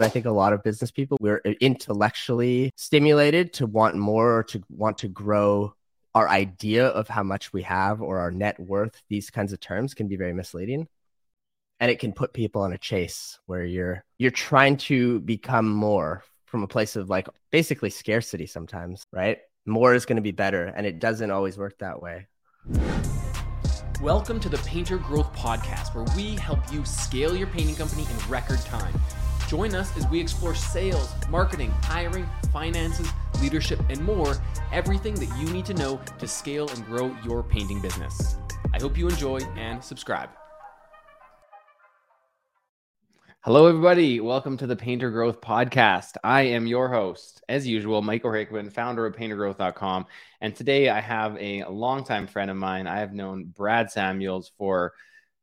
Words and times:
I 0.00 0.08
think 0.08 0.26
a 0.26 0.30
lot 0.30 0.52
of 0.52 0.62
business 0.62 0.92
people, 0.92 1.18
we're 1.20 1.38
intellectually 1.38 2.70
stimulated 2.76 3.52
to 3.54 3.66
want 3.66 3.96
more 3.96 4.38
or 4.38 4.42
to 4.44 4.62
want 4.68 4.98
to 4.98 5.08
grow 5.08 5.74
our 6.14 6.28
idea 6.28 6.86
of 6.86 7.08
how 7.08 7.24
much 7.24 7.52
we 7.52 7.62
have 7.62 8.00
or 8.00 8.20
our 8.20 8.30
net 8.30 8.60
worth. 8.60 9.02
These 9.08 9.30
kinds 9.30 9.52
of 9.52 9.58
terms 9.58 9.94
can 9.94 10.06
be 10.06 10.14
very 10.14 10.32
misleading. 10.32 10.86
And 11.80 11.90
it 11.90 11.98
can 11.98 12.12
put 12.12 12.32
people 12.32 12.62
on 12.62 12.72
a 12.72 12.78
chase 12.78 13.40
where 13.46 13.64
you're 13.64 14.04
you're 14.18 14.30
trying 14.30 14.76
to 14.76 15.18
become 15.20 15.68
more 15.68 16.22
from 16.46 16.62
a 16.62 16.68
place 16.68 16.94
of 16.94 17.10
like 17.10 17.28
basically 17.50 17.90
scarcity 17.90 18.46
sometimes, 18.46 19.02
right? 19.12 19.38
More 19.66 19.94
is 19.94 20.06
going 20.06 20.16
to 20.16 20.22
be 20.22 20.30
better 20.30 20.66
and 20.66 20.86
it 20.86 21.00
doesn't 21.00 21.30
always 21.32 21.58
work 21.58 21.76
that 21.78 22.00
way. 22.00 22.28
Welcome 24.00 24.38
to 24.40 24.48
the 24.48 24.58
Painter 24.58 24.98
Growth 24.98 25.32
Podcast, 25.34 25.92
where 25.92 26.06
we 26.16 26.36
help 26.36 26.60
you 26.72 26.84
scale 26.84 27.34
your 27.36 27.48
painting 27.48 27.74
company 27.74 28.06
in 28.08 28.30
record 28.30 28.60
time. 28.60 28.94
Join 29.48 29.74
us 29.74 29.96
as 29.96 30.06
we 30.08 30.20
explore 30.20 30.54
sales, 30.54 31.10
marketing, 31.30 31.70
hiring, 31.84 32.28
finances, 32.52 33.08
leadership, 33.40 33.80
and 33.88 33.98
more 34.04 34.36
everything 34.72 35.14
that 35.14 35.38
you 35.38 35.50
need 35.50 35.64
to 35.64 35.72
know 35.72 35.98
to 36.18 36.28
scale 36.28 36.68
and 36.68 36.84
grow 36.84 37.16
your 37.24 37.42
painting 37.42 37.80
business. 37.80 38.36
I 38.74 38.78
hope 38.78 38.98
you 38.98 39.08
enjoy 39.08 39.38
and 39.56 39.82
subscribe. 39.82 40.28
Hello, 43.40 43.66
everybody. 43.66 44.20
Welcome 44.20 44.58
to 44.58 44.66
the 44.66 44.76
Painter 44.76 45.10
Growth 45.10 45.40
Podcast. 45.40 46.18
I 46.22 46.42
am 46.42 46.66
your 46.66 46.90
host, 46.90 47.42
as 47.48 47.66
usual, 47.66 48.02
Michael 48.02 48.34
Hickman, 48.34 48.68
founder 48.68 49.06
of 49.06 49.16
paintergrowth.com. 49.16 50.04
And 50.42 50.54
today 50.54 50.90
I 50.90 51.00
have 51.00 51.38
a 51.38 51.64
longtime 51.64 52.26
friend 52.26 52.50
of 52.50 52.58
mine. 52.58 52.86
I 52.86 53.00
have 53.00 53.14
known 53.14 53.44
Brad 53.44 53.90
Samuels 53.90 54.52
for 54.58 54.92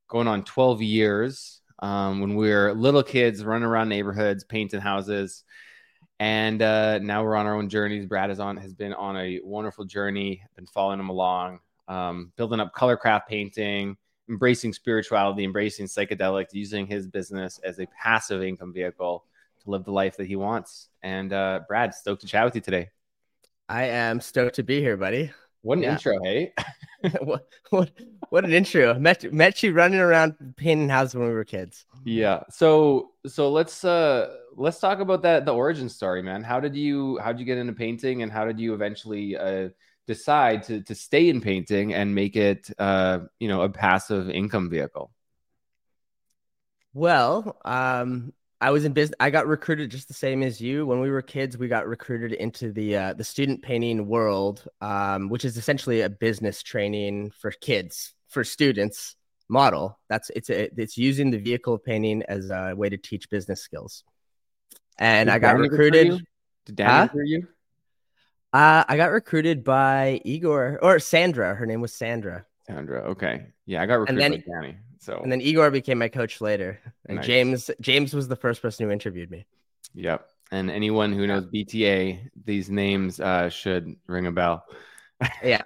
going 0.08 0.28
on 0.28 0.44
12 0.44 0.84
years 0.84 1.62
um, 1.80 2.22
when 2.22 2.36
we 2.36 2.50
were 2.50 2.74
little 2.74 3.04
kids 3.04 3.44
running 3.44 3.68
around 3.68 3.90
neighborhoods, 3.90 4.44
painting 4.44 4.82
houses. 4.82 5.44
And 6.20 6.62
uh, 6.62 7.00
now 7.00 7.24
we're 7.24 7.36
on 7.36 7.46
our 7.46 7.56
own 7.56 7.68
journeys. 7.68 8.06
Brad 8.06 8.30
is 8.30 8.40
on 8.40 8.58
has 8.58 8.74
been 8.74 8.94
on 8.94 9.18
a 9.18 9.40
wonderful 9.44 9.84
journey, 9.84 10.42
been 10.56 10.66
following 10.68 11.00
him 11.00 11.10
along, 11.10 11.60
um, 11.88 12.32
building 12.38 12.60
up 12.62 12.74
Colour 12.74 12.96
Craft 12.96 13.28
Painting, 13.28 13.98
embracing 14.30 14.72
spirituality, 14.72 15.44
embracing 15.44 15.88
psychedelics, 15.88 16.54
using 16.54 16.88
his 16.88 17.08
business 17.08 17.60
as 17.64 17.80
a 17.80 17.88
passive 18.02 18.42
income 18.42 18.74
vehicle 18.74 19.26
to 19.64 19.70
live 19.70 19.84
the 19.84 19.92
life 19.92 20.16
that 20.18 20.28
he 20.28 20.36
wants. 20.36 20.90
And 21.04 21.34
uh, 21.34 21.62
Brad, 21.68 21.94
stoked 21.94 22.22
to 22.22 22.28
chat 22.28 22.46
with 22.46 22.56
you 22.56 22.62
today. 22.62 22.90
I 23.68 23.86
am 23.86 24.22
stoked 24.22 24.56
to 24.56 24.64
be 24.64 24.80
here, 24.80 24.96
buddy. 24.96 25.32
What 25.66 25.80
an 25.80 25.84
yeah. 25.86 25.94
intro, 25.94 26.20
hey? 26.22 26.54
what, 27.22 27.48
what 27.72 27.92
what 28.30 28.46
an 28.46 28.54
intro. 28.54 28.94
Met 29.00 29.34
met 29.34 29.64
you 29.64 29.74
running 29.74 30.00
around 30.00 30.36
painting 30.58 30.90
houses 30.90 31.16
when 31.16 31.28
we 31.28 31.34
were 31.34 31.44
kids. 31.44 31.88
Yeah. 32.04 32.44
So 32.52 33.14
so 33.26 33.52
let's 33.52 33.84
uh 33.84 34.36
let's 34.56 34.80
talk 34.80 35.00
about 35.00 35.24
that 35.24 35.44
the 35.44 35.56
origin 35.56 35.90
story, 35.90 36.22
man. 36.22 36.44
How 36.44 36.60
did 36.60 36.76
you 36.76 37.18
how 37.18 37.32
did 37.32 37.40
you 37.40 37.48
get 37.48 37.58
into 37.58 37.74
painting 37.74 38.22
and 38.22 38.32
how 38.32 38.46
did 38.46 38.60
you 38.60 38.76
eventually 38.76 39.36
uh 39.36 39.70
decide 40.06 40.62
to 40.64 40.82
to 40.84 40.94
stay 40.94 41.30
in 41.30 41.42
painting 41.42 41.96
and 41.96 42.14
make 42.14 42.36
it 42.36 42.70
uh 42.78 43.22
you 43.40 43.48
know 43.48 43.62
a 43.62 43.70
passive 43.70 44.30
income 44.30 44.70
vehicle? 44.70 45.12
Well, 46.94 47.58
um 47.66 48.34
I 48.62 48.72
was 48.72 48.86
in 48.86 48.94
business. 48.94 49.16
I 49.20 49.30
got 49.30 49.48
recruited 49.48 49.92
just 49.92 50.08
the 50.08 50.14
same 50.14 50.42
as 50.42 50.62
you. 50.62 50.86
When 50.86 51.02
we 51.02 51.10
were 51.10 51.22
kids, 51.22 51.58
we 51.58 51.68
got 51.68 51.88
recruited 51.88 52.32
into 52.34 52.72
the 52.72 52.98
uh, 52.98 53.14
the 53.14 53.24
student 53.24 53.62
painting 53.62 54.08
world, 54.08 54.66
um, 54.82 55.30
which 55.30 55.46
is 55.46 55.58
essentially 55.58 56.02
a 56.02 56.10
business 56.10 56.64
training 56.64 57.32
for 57.32 57.52
kids 57.52 58.14
for 58.30 58.44
students 58.44 59.16
model. 59.50 60.00
That's 60.10 60.30
it's 60.36 60.50
a, 60.50 60.70
it's 60.80 60.98
using 60.98 61.32
the 61.32 61.38
vehicle 61.38 61.74
of 61.74 61.84
painting 61.84 62.24
as 62.28 62.50
a 62.50 62.74
way 62.76 62.90
to 62.90 62.98
teach 62.98 63.30
business 63.30 63.62
skills. 63.62 64.04
And 64.98 65.28
Did 65.28 65.36
I 65.36 65.40
got 65.40 65.54
Danny 65.54 65.70
recruited. 65.70 66.26
Did 66.66 66.76
Danny 66.76 67.10
huh? 67.12 67.20
you? 67.26 67.48
Uh, 68.54 68.86
I 68.88 68.96
got 68.96 69.12
recruited 69.12 69.66
by 69.66 70.22
Igor 70.24 70.80
or 70.82 71.00
Sandra. 71.00 71.54
Her 71.56 71.66
name 71.66 71.82
was 71.82 71.94
Sandra. 71.94 72.46
Sandra. 72.66 73.02
Okay. 73.12 73.48
Yeah, 73.66 73.82
I 73.82 73.86
got 73.86 73.96
recruited 73.96 74.24
then, 74.24 74.32
by 74.32 74.62
Danny. 74.62 74.78
So 75.06 75.20
and 75.22 75.32
then 75.32 75.40
Igor 75.40 75.70
became 75.70 76.00
my 76.00 76.08
coach 76.08 76.42
later, 76.42 76.80
and 77.06 77.18
nice. 77.18 77.28
James 77.28 77.72
James 77.80 78.14
was 78.16 78.28
the 78.28 78.36
first 78.36 78.60
person 78.60 78.88
who 78.88 78.92
interviewed 78.92 79.30
me. 79.30 79.46
Yep. 79.94 80.28
And 80.52 80.72
anyone 80.72 81.14
who 81.14 81.28
knows 81.28 81.46
BTA, 81.46 82.32
these 82.44 82.72
names 82.72 83.20
uh, 83.20 83.50
should 83.50 83.96
ring 84.08 84.26
a 84.26 84.32
bell. 84.32 84.66
yeah, 85.44 85.62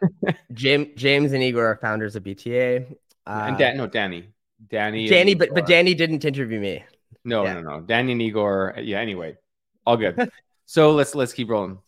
James 0.53 0.89
James 0.95 1.31
and 1.31 1.41
Igor 1.41 1.65
are 1.65 1.77
founders 1.77 2.17
of 2.17 2.23
BTA. 2.23 2.91
Uh, 3.25 3.45
and 3.47 3.57
Dan, 3.57 3.77
no, 3.77 3.87
Danny, 3.87 4.27
Danny, 4.69 5.07
Danny, 5.07 5.35
but 5.35 5.53
but 5.53 5.65
Danny 5.65 5.93
didn't 5.93 6.25
interview 6.25 6.59
me. 6.59 6.83
No, 7.23 7.45
yeah. 7.45 7.53
no, 7.53 7.61
no, 7.61 7.81
Danny 7.81 8.11
and 8.11 8.21
Igor. 8.21 8.75
Yeah. 8.77 8.99
Anyway, 8.99 9.37
all 9.85 9.95
good. 9.95 10.29
so 10.65 10.91
let's 10.91 11.15
let's 11.15 11.31
keep 11.31 11.49
rolling. 11.49 11.79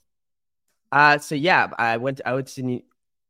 Uh, 0.90 1.18
so 1.18 1.36
yeah, 1.36 1.68
I 1.78 1.98
went. 1.98 2.22
I 2.26 2.34
went 2.34 2.48
to 2.48 2.82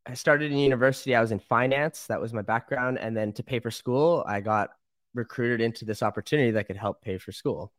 I 0.04 0.14
started 0.14 0.50
in 0.50 0.58
university. 0.58 1.14
I 1.14 1.20
was 1.20 1.32
in 1.32 1.38
finance. 1.38 2.06
That 2.06 2.20
was 2.20 2.32
my 2.32 2.42
background. 2.42 2.98
And 2.98 3.16
then 3.16 3.32
to 3.34 3.42
pay 3.42 3.60
for 3.60 3.70
school, 3.70 4.24
I 4.26 4.40
got 4.40 4.70
recruited 5.14 5.60
into 5.60 5.84
this 5.84 6.02
opportunity 6.02 6.52
that 6.52 6.66
could 6.66 6.76
help 6.76 7.02
pay 7.02 7.18
for 7.18 7.32
school. 7.32 7.72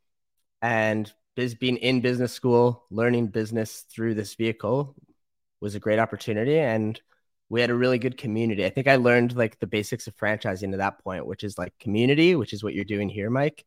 And 0.62 1.12
biz, 1.36 1.56
being 1.56 1.78
in 1.78 2.02
business 2.02 2.32
school, 2.32 2.86
learning 2.90 3.28
business 3.28 3.86
through 3.90 4.14
this 4.16 4.36
vehicle 4.36 4.96
was 5.60 5.76
a 5.76 5.80
great 5.80 6.00
opportunity. 6.00 6.58
And 6.60 7.00
we 7.50 7.60
had 7.60 7.70
a 7.70 7.76
really 7.76 8.00
good 8.00 8.18
community. 8.18 8.66
I 8.66 8.70
think 8.70 8.88
I 8.88 8.96
learned 8.96 9.36
like 9.36 9.60
the 9.60 9.68
basics 9.68 10.08
of 10.08 10.16
franchising 10.16 10.72
to 10.72 10.78
that 10.78 11.04
point, 11.04 11.26
which 11.26 11.44
is 11.44 11.58
like 11.58 11.78
community, 11.80 12.36
which 12.36 12.54
is 12.54 12.64
what 12.64 12.74
you're 12.74 12.86
doing 12.86 13.10
here, 13.10 13.30
Mike. 13.30 13.66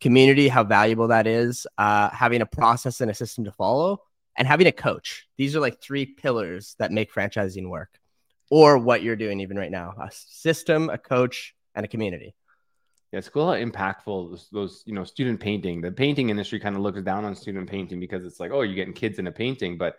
Community, 0.00 0.48
how 0.48 0.64
valuable 0.64 1.08
that 1.08 1.26
is, 1.26 1.66
uh, 1.78 2.10
having 2.10 2.40
a 2.40 2.46
process 2.46 3.00
and 3.00 3.10
a 3.10 3.14
system 3.14 3.44
to 3.44 3.52
follow, 3.52 4.00
and 4.36 4.48
having 4.48 4.66
a 4.66 4.72
coach. 4.72 5.26
These 5.36 5.56
are 5.56 5.60
like 5.60 5.80
three 5.80 6.06
pillars 6.06 6.74
that 6.78 6.92
make 6.92 7.12
franchising 7.12 7.68
work 7.68 7.98
or 8.50 8.78
what 8.78 9.02
you're 9.02 9.16
doing 9.16 9.40
even 9.40 9.56
right 9.56 9.70
now 9.70 9.94
a 10.00 10.10
system, 10.12 10.90
a 10.90 10.98
coach, 10.98 11.54
and 11.74 11.84
a 11.84 11.88
community. 11.88 12.34
Yeah, 13.12 13.18
it's 13.18 13.28
cool 13.28 13.46
how 13.46 13.54
impactful 13.54 14.30
those, 14.30 14.48
those, 14.52 14.82
you 14.86 14.94
know, 14.94 15.04
student 15.04 15.38
painting. 15.38 15.80
The 15.80 15.92
painting 15.92 16.30
industry 16.30 16.58
kind 16.58 16.74
of 16.74 16.82
looks 16.82 17.00
down 17.02 17.24
on 17.24 17.34
student 17.36 17.70
painting 17.70 18.00
because 18.00 18.24
it's 18.24 18.40
like, 18.40 18.50
oh, 18.50 18.62
you're 18.62 18.74
getting 18.74 18.92
kids 18.92 19.18
into 19.18 19.30
painting, 19.30 19.78
but 19.78 19.96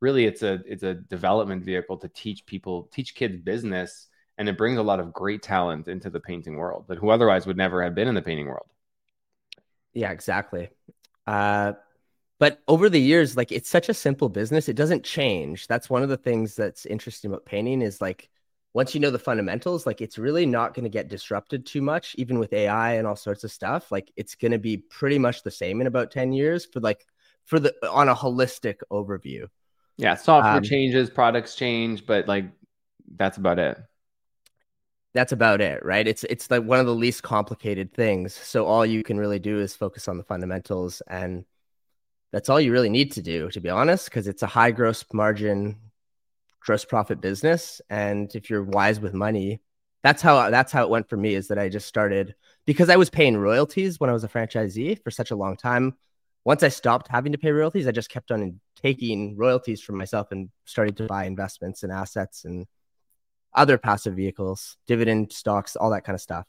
really 0.00 0.26
it's 0.26 0.42
a 0.42 0.60
it's 0.66 0.82
a 0.82 0.94
development 0.94 1.64
vehicle 1.64 1.96
to 1.98 2.08
teach 2.08 2.44
people, 2.46 2.88
teach 2.92 3.14
kids 3.14 3.36
business, 3.38 4.08
and 4.36 4.48
it 4.48 4.58
brings 4.58 4.78
a 4.78 4.82
lot 4.82 5.00
of 5.00 5.12
great 5.12 5.42
talent 5.42 5.88
into 5.88 6.10
the 6.10 6.20
painting 6.20 6.56
world 6.56 6.84
that 6.88 6.98
who 6.98 7.08
otherwise 7.08 7.46
would 7.46 7.56
never 7.56 7.82
have 7.82 7.94
been 7.94 8.08
in 8.08 8.14
the 8.14 8.22
painting 8.22 8.46
world. 8.46 8.66
Yeah, 9.94 10.12
exactly. 10.12 10.68
Uh, 11.26 11.72
but 12.38 12.60
over 12.68 12.88
the 12.88 13.00
years 13.00 13.36
like 13.36 13.52
it's 13.52 13.68
such 13.68 13.88
a 13.88 13.94
simple 13.94 14.28
business 14.28 14.68
it 14.68 14.76
doesn't 14.76 15.04
change. 15.04 15.66
That's 15.66 15.90
one 15.90 16.02
of 16.02 16.08
the 16.08 16.16
things 16.16 16.54
that's 16.54 16.86
interesting 16.86 17.30
about 17.30 17.46
painting 17.46 17.82
is 17.82 18.00
like 18.00 18.28
once 18.74 18.94
you 18.94 19.00
know 19.00 19.10
the 19.10 19.18
fundamentals 19.18 19.86
like 19.86 20.00
it's 20.00 20.18
really 20.18 20.46
not 20.46 20.74
going 20.74 20.84
to 20.84 20.90
get 20.90 21.08
disrupted 21.08 21.66
too 21.66 21.82
much 21.82 22.14
even 22.18 22.38
with 22.38 22.52
ai 22.52 22.94
and 22.94 23.06
all 23.06 23.16
sorts 23.16 23.44
of 23.44 23.50
stuff. 23.50 23.90
Like 23.90 24.12
it's 24.16 24.34
going 24.34 24.52
to 24.52 24.58
be 24.58 24.76
pretty 24.76 25.18
much 25.18 25.42
the 25.42 25.50
same 25.50 25.80
in 25.80 25.86
about 25.86 26.10
10 26.10 26.32
years 26.32 26.64
for 26.64 26.80
like 26.80 27.04
for 27.44 27.58
the 27.58 27.74
on 27.90 28.08
a 28.08 28.14
holistic 28.14 28.76
overview. 28.90 29.46
Yeah 29.96 30.14
software 30.14 30.56
um, 30.56 30.62
changes 30.62 31.10
products 31.10 31.54
change 31.54 32.06
but 32.06 32.28
like 32.28 32.46
that's 33.16 33.38
about 33.38 33.58
it. 33.58 33.78
That's 35.14 35.32
about 35.32 35.60
it 35.60 35.84
right? 35.84 36.06
It's 36.06 36.22
it's 36.24 36.50
like 36.50 36.62
one 36.62 36.78
of 36.78 36.86
the 36.86 36.94
least 36.94 37.22
complicated 37.24 37.92
things. 37.92 38.34
So 38.34 38.66
all 38.66 38.86
you 38.86 39.02
can 39.02 39.18
really 39.18 39.40
do 39.40 39.58
is 39.58 39.74
focus 39.74 40.06
on 40.06 40.18
the 40.18 40.24
fundamentals 40.24 41.02
and 41.08 41.44
that's 42.32 42.48
all 42.48 42.60
you 42.60 42.72
really 42.72 42.90
need 42.90 43.12
to 43.12 43.22
do, 43.22 43.50
to 43.50 43.60
be 43.60 43.70
honest, 43.70 44.06
because 44.06 44.28
it's 44.28 44.42
a 44.42 44.46
high 44.46 44.70
gross 44.70 45.04
margin, 45.12 45.76
gross 46.60 46.84
profit 46.84 47.20
business. 47.20 47.80
And 47.88 48.34
if 48.34 48.50
you're 48.50 48.62
wise 48.62 49.00
with 49.00 49.14
money, 49.14 49.60
that's 50.02 50.22
how 50.22 50.50
that's 50.50 50.72
how 50.72 50.84
it 50.84 50.90
went 50.90 51.08
for 51.08 51.16
me. 51.16 51.34
Is 51.34 51.48
that 51.48 51.58
I 51.58 51.68
just 51.68 51.88
started 51.88 52.34
because 52.66 52.90
I 52.90 52.96
was 52.96 53.10
paying 53.10 53.36
royalties 53.36 53.98
when 53.98 54.10
I 54.10 54.12
was 54.12 54.24
a 54.24 54.28
franchisee 54.28 55.02
for 55.02 55.10
such 55.10 55.30
a 55.30 55.36
long 55.36 55.56
time. 55.56 55.94
Once 56.44 56.62
I 56.62 56.68
stopped 56.68 57.08
having 57.08 57.32
to 57.32 57.38
pay 57.38 57.50
royalties, 57.50 57.88
I 57.88 57.92
just 57.92 58.10
kept 58.10 58.30
on 58.30 58.60
taking 58.80 59.36
royalties 59.36 59.82
from 59.82 59.96
myself 59.98 60.30
and 60.30 60.50
started 60.64 60.96
to 60.98 61.06
buy 61.06 61.24
investments 61.24 61.82
and 61.82 61.92
assets 61.92 62.44
and 62.44 62.66
other 63.54 63.76
passive 63.76 64.14
vehicles, 64.14 64.76
dividend 64.86 65.32
stocks, 65.32 65.76
all 65.76 65.90
that 65.90 66.04
kind 66.04 66.14
of 66.14 66.20
stuff. 66.20 66.46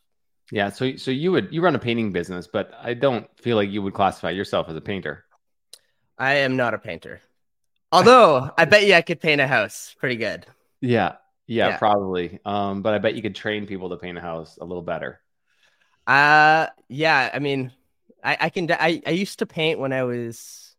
Yeah. 0.51 0.69
So, 0.69 0.95
so 0.95 1.11
you 1.11 1.31
would 1.31 1.49
you 1.51 1.61
run 1.61 1.75
a 1.75 1.79
painting 1.79 2.11
business, 2.11 2.47
but 2.47 2.71
I 2.81 2.93
don't 2.93 3.27
feel 3.39 3.55
like 3.55 3.69
you 3.69 3.81
would 3.81 3.93
classify 3.93 4.29
yourself 4.31 4.69
as 4.69 4.75
a 4.75 4.81
painter. 4.81 5.25
I 6.19 6.35
am 6.35 6.57
not 6.57 6.73
a 6.73 6.77
painter. 6.77 7.21
Although 7.91 8.51
I 8.57 8.65
bet 8.65 8.85
you 8.85 8.93
I 8.93 9.01
could 9.01 9.19
paint 9.19 9.41
a 9.41 9.47
house 9.47 9.95
pretty 9.97 10.17
good. 10.17 10.45
Yeah, 10.81 11.15
yeah, 11.47 11.69
yeah, 11.69 11.77
probably. 11.77 12.39
Um, 12.45 12.81
but 12.81 12.93
I 12.93 12.99
bet 12.99 13.15
you 13.15 13.21
could 13.21 13.35
train 13.35 13.65
people 13.65 13.89
to 13.89 13.97
paint 13.97 14.17
a 14.17 14.21
house 14.21 14.57
a 14.61 14.65
little 14.65 14.83
better. 14.83 15.21
Uh 16.05 16.67
yeah, 16.87 17.29
I 17.33 17.39
mean, 17.39 17.71
I, 18.23 18.37
I 18.41 18.49
can 18.49 18.71
I, 18.71 19.01
I 19.05 19.11
used 19.11 19.39
to 19.39 19.45
paint 19.45 19.79
when 19.79 19.93
I 19.93 20.03
was 20.03 20.75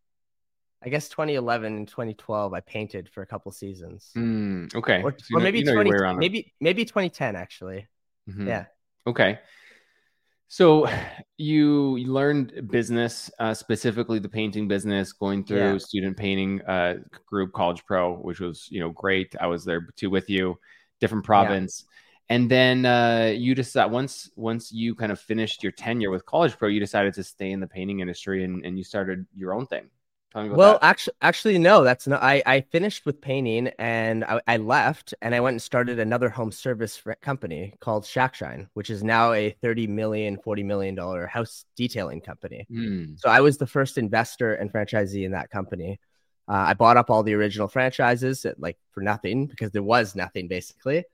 I 0.83 0.89
guess 0.89 1.09
2011 1.09 1.77
and 1.77 1.89
2012 1.89 2.53
I 2.55 2.61
painted 2.61 3.09
for 3.09 3.23
a 3.23 3.27
couple 3.27 3.53
seasons. 3.53 4.11
Mm, 4.17 4.75
okay. 4.75 5.03
Or, 5.03 5.15
so 5.19 5.37
or 5.37 5.41
maybe 5.41 5.63
20, 5.63 5.91
maybe 6.17 6.53
maybe 6.61 6.85
2010 6.85 7.37
actually. 7.37 7.87
Mm-hmm. 8.29 8.49
Yeah. 8.49 8.67
Okay. 9.07 9.39
So 10.51 10.89
you, 11.39 11.97
learned 11.99 12.69
business, 12.71 13.31
uh, 13.39 13.55
specifically 13.55 14.19
the 14.19 14.29
painting 14.29 14.69
business, 14.69 15.13
going 15.13 15.45
through 15.45 15.73
Yeah. 15.73 15.79
student 15.79 16.17
painting 16.17 16.61
uh, 16.63 16.97
group, 17.25 17.53
College 17.53 17.87
Pro, 17.87 18.17
which 18.17 18.41
was 18.41 18.69
you 18.71 18.81
know 18.81 18.91
great. 18.91 19.35
I 19.41 19.47
was 19.47 19.65
there 19.65 19.89
too 19.97 20.11
with 20.11 20.29
you, 20.29 20.59
different 21.01 21.25
province, 21.25 21.85
and 22.29 22.51
then 22.51 22.85
uh, 22.85 23.33
you 23.35 23.55
decide 23.55 23.87
once 23.91 24.31
once 24.37 24.71
you 24.73 24.95
kind 24.95 25.13
of 25.13 25.21
finished 25.21 25.63
your 25.63 25.73
tenure 25.73 26.11
with 26.11 26.27
College 26.27 26.59
Pro, 26.59 26.69
you 26.69 26.81
decided 26.81 27.15
to 27.15 27.25
stay 27.25 27.53
in 27.53 27.61
the 27.61 27.67
painting 27.69 28.01
industry 28.01 28.45
and, 28.45 28.65
and 28.67 28.77
you 28.77 28.85
started 28.85 29.27
your 29.35 29.55
own 29.55 29.67
thing. 29.67 29.89
Tell 30.33 30.43
me 30.43 30.49
about 30.49 30.59
Well, 30.59 30.73
that. 30.75 30.85
actually, 30.85 31.15
actually, 31.23 31.59
no. 31.59 31.83
That's 31.83 32.07
not. 32.07 32.23
I 32.23 32.43
I 32.47 32.61
finished 32.61 33.05
with 33.05 33.21
painting, 33.21 33.69
and 33.79 34.25
I, 34.25 34.41
I 34.47 34.57
left, 34.59 35.13
and 35.23 35.35
I 35.35 35.41
went 35.41 35.55
and 35.55 35.63
started 35.63 35.99
another 35.99 36.29
home 36.29 36.53
service 36.53 37.03
company 37.21 37.75
called 37.81 38.05
Shackshine, 38.05 38.69
which 38.75 38.91
is 38.91 39.03
now 39.03 39.33
a 39.33 39.51
thirty 39.61 39.87
million, 39.89 40.39
forty 40.39 40.63
million 40.63 40.95
dollar 40.95 41.27
house 41.27 41.65
detailing 41.77 42.21
company. 42.21 42.67
Hmm. 42.71 43.15
So 43.17 43.29
I 43.29 43.41
was 43.41 43.59
the 43.59 43.67
first 43.67 43.99
investor 43.99 44.55
and 44.55 44.73
franchisee 44.73 45.25
in 45.25 45.33
that 45.33 45.51
company. 45.51 45.99
Uh, 46.49 46.65
I 46.69 46.75
bought 46.75 46.97
up 46.97 47.11
all 47.11 47.23
the 47.23 47.35
original 47.35 47.69
franchises 47.69 48.45
at, 48.45 48.59
like 48.61 48.77
for 48.93 49.03
nothing 49.03 49.47
because 49.47 49.71
there 49.71 49.83
was 49.83 50.15
nothing 50.17 50.49
basically. 50.49 51.05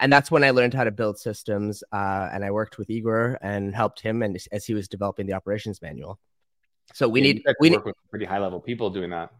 And 0.00 0.12
that's 0.12 0.30
when 0.30 0.42
I 0.42 0.50
learned 0.50 0.74
how 0.74 0.82
to 0.82 0.90
build 0.90 1.18
systems. 1.18 1.84
Uh, 1.92 2.28
and 2.32 2.44
I 2.44 2.50
worked 2.50 2.78
with 2.78 2.90
Igor 2.90 3.38
and 3.42 3.72
helped 3.72 4.00
him 4.00 4.22
and 4.22 4.36
as 4.50 4.64
he 4.66 4.74
was 4.74 4.88
developing 4.88 5.26
the 5.26 5.34
operations 5.34 5.80
manual. 5.80 6.18
So 6.94 7.08
we 7.08 7.20
Yeah, 7.20 7.32
need 7.34 7.44
we 7.60 7.70
need 7.70 7.76
work 7.76 7.86
with 7.86 7.96
pretty 8.10 8.26
high 8.26 8.38
level 8.38 8.60
people 8.60 8.90
doing 8.90 9.10
that. 9.10 9.30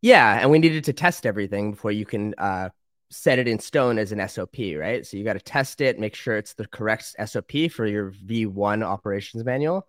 yeah, 0.00 0.38
and 0.40 0.50
we 0.50 0.58
needed 0.58 0.84
to 0.84 0.92
test 0.92 1.26
everything 1.26 1.72
before 1.72 1.92
you 1.92 2.04
can 2.04 2.34
uh, 2.38 2.70
set 3.10 3.38
it 3.38 3.46
in 3.48 3.58
stone 3.58 3.98
as 3.98 4.12
an 4.12 4.26
SOP, 4.28 4.56
right? 4.76 5.06
So 5.06 5.16
you 5.16 5.24
got 5.24 5.34
to 5.34 5.40
test 5.40 5.80
it, 5.80 5.98
make 5.98 6.14
sure 6.14 6.36
it's 6.36 6.54
the 6.54 6.66
correct 6.66 7.14
SOP 7.24 7.52
for 7.70 7.86
your 7.86 8.10
V1 8.10 8.82
operations 8.82 9.44
manual, 9.44 9.86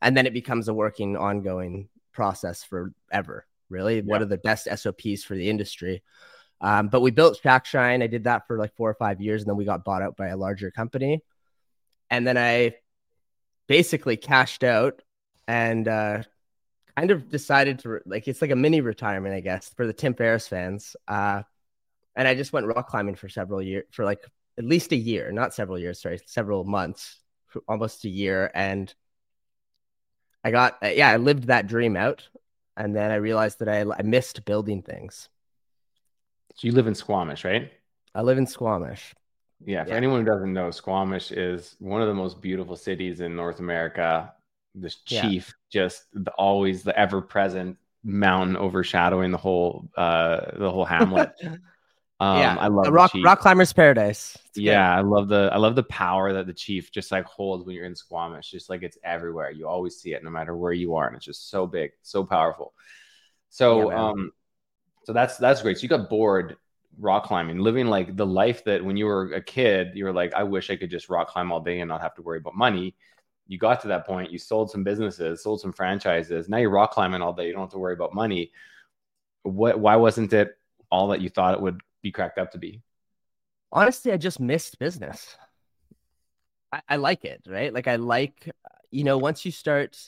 and 0.00 0.16
then 0.16 0.26
it 0.26 0.32
becomes 0.32 0.68
a 0.68 0.74
working, 0.74 1.16
ongoing 1.16 1.88
process 2.12 2.64
forever. 2.64 3.46
Really, 3.68 4.00
what 4.02 4.20
Yeah. 4.20 4.22
are 4.22 4.28
the 4.28 4.38
best 4.38 4.66
SOPs 4.66 5.24
for 5.24 5.34
the 5.36 5.48
industry? 5.50 6.02
Um, 6.60 6.88
but 6.88 7.00
we 7.00 7.10
built 7.10 7.38
Shackshine. 7.42 8.02
I 8.02 8.06
did 8.06 8.24
that 8.24 8.46
for 8.46 8.58
like 8.58 8.74
four 8.76 8.90
or 8.90 8.94
five 8.94 9.20
years, 9.20 9.42
and 9.42 9.48
then 9.48 9.56
we 9.56 9.64
got 9.64 9.84
bought 9.84 10.02
out 10.02 10.16
by 10.16 10.28
a 10.28 10.36
larger 10.36 10.70
company, 10.70 11.22
and 12.10 12.26
then 12.26 12.36
I 12.38 12.76
basically 13.68 14.16
cashed 14.16 14.64
out 14.64 15.02
and 15.50 15.88
uh, 15.88 16.22
kind 16.96 17.10
of 17.10 17.28
decided 17.28 17.80
to 17.80 17.88
re- 17.88 18.00
like 18.06 18.28
it's 18.28 18.40
like 18.40 18.52
a 18.52 18.56
mini 18.56 18.80
retirement, 18.80 19.34
I 19.34 19.40
guess, 19.40 19.68
for 19.74 19.84
the 19.84 19.92
Tim 19.92 20.14
Ferriss 20.14 20.46
fans. 20.46 20.94
Uh, 21.08 21.42
and 22.14 22.28
I 22.28 22.36
just 22.36 22.52
went 22.52 22.66
rock 22.66 22.88
climbing 22.88 23.16
for 23.16 23.28
several 23.28 23.60
years, 23.60 23.84
for 23.90 24.04
like 24.04 24.22
at 24.58 24.64
least 24.64 24.92
a 24.92 24.96
year, 24.96 25.32
not 25.32 25.52
several 25.52 25.76
years, 25.76 26.00
sorry, 26.00 26.20
several 26.24 26.62
months, 26.62 27.18
almost 27.66 28.04
a 28.04 28.08
year. 28.08 28.52
And 28.54 28.94
I 30.44 30.52
got, 30.52 30.78
uh, 30.84 30.88
yeah, 30.88 31.10
I 31.10 31.16
lived 31.16 31.44
that 31.48 31.66
dream 31.66 31.96
out. 31.96 32.28
And 32.76 32.94
then 32.94 33.10
I 33.10 33.16
realized 33.16 33.58
that 33.58 33.68
I, 33.68 33.80
I 33.80 34.02
missed 34.02 34.44
building 34.44 34.82
things. 34.82 35.28
So 36.54 36.68
you 36.68 36.72
live 36.72 36.86
in 36.86 36.94
Squamish, 36.94 37.44
right? 37.44 37.72
I 38.14 38.22
live 38.22 38.38
in 38.38 38.46
Squamish. 38.46 39.14
Yeah, 39.66 39.82
for 39.82 39.90
Yeah. 39.90 39.96
anyone 39.96 40.20
who 40.20 40.26
doesn't 40.26 40.52
know, 40.52 40.70
Squamish 40.70 41.32
is 41.32 41.74
one 41.80 42.02
of 42.02 42.08
the 42.08 42.14
most 42.14 42.40
beautiful 42.40 42.76
cities 42.76 43.20
in 43.20 43.34
North 43.34 43.58
America. 43.58 44.32
This 44.74 44.96
Yeah. 45.08 45.30
chief, 45.30 45.52
just 45.70 46.04
the, 46.12 46.30
always 46.32 46.82
the 46.82 46.96
ever-present 46.98 47.76
mountain 48.04 48.56
overshadowing 48.56 49.30
the 49.30 49.38
whole 49.38 49.90
uh 49.96 50.56
the 50.58 50.70
whole 50.70 50.84
hamlet. 50.84 51.32
Um, 52.20 52.28
yeah, 52.32 52.58
I 52.58 52.68
love 52.68 52.92
the 52.92 52.92
rock 52.92 53.12
chief. 53.12 53.24
rock 53.24 53.40
climbers 53.40 53.72
paradise. 53.72 54.36
It's 54.48 54.58
good. 54.60 54.64
Yeah, 54.64 54.96
I 54.96 55.00
love 55.00 55.28
the 55.28 55.48
I 55.52 55.58
love 55.58 55.76
the 55.76 55.84
power 55.84 56.32
that 56.32 56.46
the 56.46 56.52
chief 56.52 56.90
just 56.90 57.12
like 57.12 57.24
holds 57.24 57.64
when 57.64 57.76
you're 57.76 57.84
in 57.84 57.94
Squamish. 57.94 58.50
Just 58.50 58.68
like 58.68 58.82
it's 58.82 58.98
everywhere. 59.04 59.50
You 59.52 59.68
always 59.68 59.96
see 59.96 60.12
it 60.12 60.24
no 60.24 60.30
matter 60.30 60.56
where 60.56 60.72
you 60.72 60.96
are, 60.96 61.06
and 61.06 61.16
it's 61.16 61.24
just 61.24 61.50
so 61.50 61.66
big, 61.66 61.92
so 62.02 62.24
powerful. 62.24 62.74
So 63.50 63.90
Yeah, 63.90 63.94
um 63.94 64.32
so 65.04 65.12
that's 65.14 65.38
that's 65.38 65.62
great. 65.62 65.78
So 65.78 65.84
you 65.84 65.88
got 65.90 66.10
bored 66.10 66.56
rock 66.98 67.24
climbing, 67.24 67.58
living 67.58 67.86
like 67.88 68.16
the 68.16 68.26
life 68.26 68.64
that 68.64 68.84
when 68.84 68.96
you 68.96 69.06
were 69.06 69.34
a 69.34 69.42
kid, 69.42 69.92
you 69.94 70.04
were 70.04 70.12
like, 70.12 70.34
I 70.34 70.44
wish 70.44 70.70
I 70.70 70.76
could 70.76 70.90
just 70.90 71.08
rock 71.10 71.28
climb 71.28 71.52
all 71.52 71.60
day 71.60 71.80
and 71.80 71.88
not 71.88 72.02
have 72.02 72.14
to 72.16 72.22
worry 72.22 72.38
about 72.38 72.56
money. 72.56 72.96
You 73.50 73.58
got 73.58 73.80
to 73.80 73.88
that 73.88 74.06
point, 74.06 74.30
you 74.30 74.38
sold 74.38 74.70
some 74.70 74.84
businesses, 74.84 75.42
sold 75.42 75.60
some 75.60 75.72
franchises. 75.72 76.48
Now 76.48 76.58
you're 76.58 76.70
rock 76.70 76.92
climbing 76.92 77.20
all 77.20 77.32
day. 77.32 77.48
You 77.48 77.52
don't 77.52 77.62
have 77.62 77.70
to 77.72 77.78
worry 77.78 77.94
about 77.94 78.14
money. 78.14 78.52
What 79.42 79.80
why 79.80 79.96
wasn't 79.96 80.32
it 80.32 80.56
all 80.90 81.08
that 81.08 81.20
you 81.20 81.28
thought 81.28 81.54
it 81.54 81.60
would 81.60 81.80
be 82.00 82.12
cracked 82.12 82.38
up 82.38 82.52
to 82.52 82.58
be? 82.58 82.80
honestly, 83.72 84.12
I 84.12 84.16
just 84.16 84.40
missed 84.40 84.78
business. 84.78 85.36
I, 86.72 86.82
I 86.88 86.96
like 86.96 87.24
it, 87.24 87.42
right? 87.46 87.72
Like 87.72 87.88
I 87.88 87.96
like, 87.96 88.50
you 88.90 89.04
know, 89.04 89.18
once 89.18 89.44
you 89.44 89.52
start, 89.52 89.98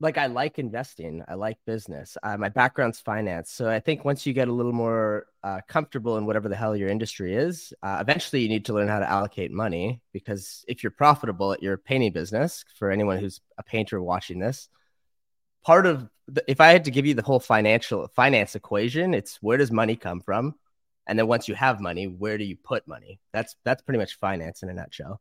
like 0.00 0.16
I 0.16 0.26
like 0.26 0.58
investing, 0.58 1.24
I 1.26 1.34
like 1.34 1.58
business. 1.66 2.16
Uh, 2.22 2.36
my 2.36 2.48
background's 2.48 3.00
finance, 3.00 3.50
so 3.50 3.68
I 3.68 3.80
think 3.80 4.04
once 4.04 4.24
you 4.26 4.32
get 4.32 4.48
a 4.48 4.52
little 4.52 4.72
more 4.72 5.26
uh, 5.42 5.60
comfortable 5.66 6.16
in 6.16 6.26
whatever 6.26 6.48
the 6.48 6.56
hell 6.56 6.76
your 6.76 6.88
industry 6.88 7.34
is, 7.34 7.72
uh, 7.82 7.98
eventually 8.00 8.42
you 8.42 8.48
need 8.48 8.66
to 8.66 8.74
learn 8.74 8.88
how 8.88 9.00
to 9.00 9.10
allocate 9.10 9.50
money 9.50 10.00
because 10.12 10.64
if 10.68 10.82
you're 10.82 10.92
profitable 10.92 11.52
at 11.52 11.62
your 11.62 11.76
painting 11.76 12.12
business, 12.12 12.64
for 12.78 12.90
anyone 12.90 13.18
who's 13.18 13.40
a 13.58 13.62
painter 13.64 14.00
watching 14.00 14.38
this, 14.38 14.68
part 15.64 15.84
of 15.84 16.08
the, 16.28 16.44
if 16.46 16.60
I 16.60 16.68
had 16.68 16.84
to 16.84 16.92
give 16.92 17.06
you 17.06 17.14
the 17.14 17.22
whole 17.22 17.40
financial 17.40 18.06
finance 18.14 18.54
equation, 18.54 19.14
it's 19.14 19.38
where 19.42 19.58
does 19.58 19.72
money 19.72 19.96
come 19.96 20.20
from? 20.20 20.54
And 21.08 21.18
then 21.18 21.26
once 21.26 21.48
you 21.48 21.54
have 21.54 21.80
money, 21.80 22.06
where 22.06 22.38
do 22.38 22.44
you 22.44 22.56
put 22.56 22.86
money? 22.86 23.18
That's 23.32 23.56
that's 23.64 23.82
pretty 23.82 23.98
much 23.98 24.18
finance 24.18 24.62
in 24.62 24.68
a 24.68 24.74
nutshell. 24.74 25.20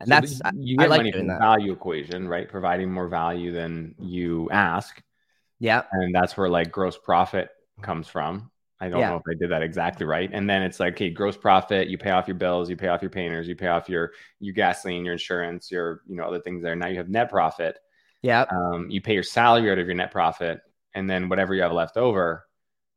And 0.00 0.08
So 0.08 0.14
that's 0.14 0.40
I, 0.44 0.50
you 0.56 0.76
I 0.78 0.84
get 0.84 0.90
like 0.90 0.98
money 1.00 1.12
from 1.12 1.26
the 1.28 1.32
that. 1.34 1.40
value 1.40 1.72
equation, 1.72 2.26
right? 2.28 2.48
Providing 2.48 2.90
more 2.92 3.08
value 3.08 3.52
than 3.52 3.94
you 3.98 4.48
ask, 4.50 5.02
Yeah, 5.60 5.82
and 5.92 6.14
that's 6.14 6.36
where 6.36 6.48
like 6.48 6.70
gross 6.72 6.98
profit 6.98 7.50
comes 7.82 8.08
from. 8.08 8.50
I 8.80 8.88
don't 8.88 9.00
Yeah. 9.00 9.10
know 9.10 9.16
if 9.16 9.22
I 9.30 9.34
did 9.38 9.50
that 9.50 9.62
exactly 9.62 10.04
right. 10.04 10.28
And 10.32 10.50
then 10.50 10.62
it's 10.62 10.80
like, 10.80 10.94
okay, 10.94 11.08
gross 11.10 11.36
profit, 11.36 11.88
you 11.88 11.96
pay 11.96 12.10
off 12.10 12.26
your 12.26 12.34
bills, 12.34 12.68
you 12.68 12.76
pay 12.76 12.88
off 12.88 13.02
your 13.02 13.10
painters, 13.10 13.46
you 13.48 13.54
pay 13.56 13.68
off 13.68 13.88
your 13.88 14.12
your 14.40 14.52
gasoline, 14.52 15.04
your 15.04 15.12
insurance, 15.14 15.70
your 15.70 16.02
you 16.06 16.16
know 16.16 16.24
other 16.24 16.40
things 16.40 16.62
there. 16.62 16.74
Now 16.76 16.88
you 16.88 16.98
have 16.98 17.08
net 17.08 17.30
profit. 17.30 17.78
yeah. 18.22 18.44
Um, 18.50 18.90
you 18.90 19.00
pay 19.00 19.14
your 19.14 19.22
salary 19.22 19.70
out 19.70 19.78
of 19.78 19.86
your 19.86 19.94
net 19.94 20.10
profit, 20.10 20.60
and 20.94 21.08
then 21.08 21.28
whatever 21.28 21.54
you 21.54 21.62
have 21.62 21.72
left 21.72 21.96
over. 21.96 22.44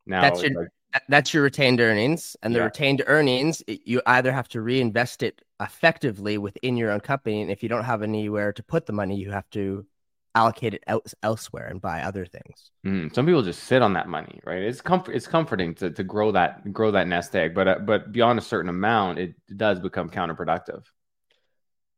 Now 0.06 0.20
That's 0.22 0.42
your- 0.42 0.50
like, 0.62 0.68
That- 0.68 0.72
That's 1.08 1.34
your 1.34 1.42
retained 1.42 1.80
earnings, 1.80 2.36
and 2.42 2.54
the 2.54 2.58
Yeah. 2.58 2.64
retained 2.64 3.02
earnings 3.06 3.62
you 3.66 4.00
either 4.06 4.32
have 4.32 4.48
to 4.48 4.60
reinvest 4.60 5.22
it 5.22 5.42
effectively 5.60 6.38
within 6.38 6.76
your 6.76 6.90
own 6.90 7.00
company, 7.00 7.42
and 7.42 7.50
if 7.50 7.62
you 7.62 7.68
don't 7.68 7.84
have 7.84 8.02
anywhere 8.02 8.52
to 8.52 8.62
put 8.62 8.86
the 8.86 8.92
money, 8.92 9.16
you 9.16 9.30
have 9.30 9.48
to 9.50 9.86
allocate 10.34 10.74
it 10.74 10.84
out 10.86 11.12
elsewhere 11.22 11.66
and 11.66 11.80
buy 11.80 12.02
other 12.02 12.24
things. 12.24 12.70
Mm, 12.86 13.14
some 13.14 13.26
people 13.26 13.42
just 13.42 13.64
sit 13.64 13.82
on 13.82 13.92
that 13.94 14.08
money, 14.08 14.40
right? 14.44 14.62
It's 14.62 14.80
comfort. 14.80 15.14
It's 15.14 15.26
comforting 15.26 15.74
to, 15.76 15.90
to 15.90 16.04
grow 16.04 16.32
that 16.32 16.72
grow 16.72 16.90
that 16.92 17.08
nest 17.08 17.34
egg, 17.34 17.54
but 17.54 17.68
uh, 17.68 17.78
but 17.80 18.12
beyond 18.12 18.38
a 18.38 18.42
certain 18.42 18.68
amount, 18.70 19.18
it 19.18 19.34
does 19.56 19.80
become 19.80 20.08
counterproductive. 20.08 20.84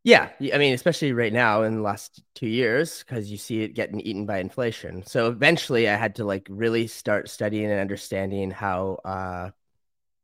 Yeah, 0.03 0.31
I 0.55 0.57
mean, 0.57 0.73
especially 0.73 1.13
right 1.13 1.33
now 1.33 1.63
in 1.63 1.77
the 1.77 1.83
last 1.83 2.23
two 2.35 2.47
years, 2.47 3.01
because 3.01 3.31
you 3.31 3.37
see 3.37 3.63
it 3.63 3.75
getting 3.75 4.01
eaten 4.01 4.25
by 4.25 4.39
inflation. 4.39 5.05
So 5.05 5.29
eventually, 5.29 5.91
I 5.91 5.97
had 5.97 6.15
to 6.17 6.25
like 6.25 6.47
really 6.49 6.87
start 6.87 7.29
studying 7.29 7.71
and 7.71 7.79
understanding 7.79 8.51
how 8.51 8.95
uh, 9.05 9.51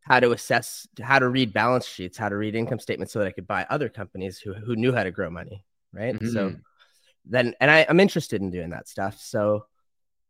how 0.03 0.21
to 0.21 0.33
assess, 0.33 0.89
how 1.01 1.19
to 1.21 1.29
read 1.29 1.53
balance 1.53 1.87
sheets, 1.87 2.19
how 2.19 2.29
to 2.31 2.37
read 2.37 2.55
income 2.55 2.81
statements, 2.81 3.13
so 3.13 3.21
that 3.21 3.29
I 3.29 3.33
could 3.33 3.47
buy 3.47 3.67
other 3.71 3.89
companies 3.91 4.39
who 4.39 4.55
who 4.55 4.77
knew 4.77 4.93
how 4.93 5.05
to 5.05 5.11
grow 5.13 5.31
money, 5.31 5.65
right? 5.93 6.17
So 6.27 6.51
Mhm. 6.51 6.63
then, 7.27 7.55
and 7.61 7.71
I, 7.71 7.87
I'm 7.89 8.01
interested 8.01 8.43
in 8.43 8.51
doing 8.51 8.71
that 8.71 8.89
stuff. 8.89 9.21
So, 9.21 9.67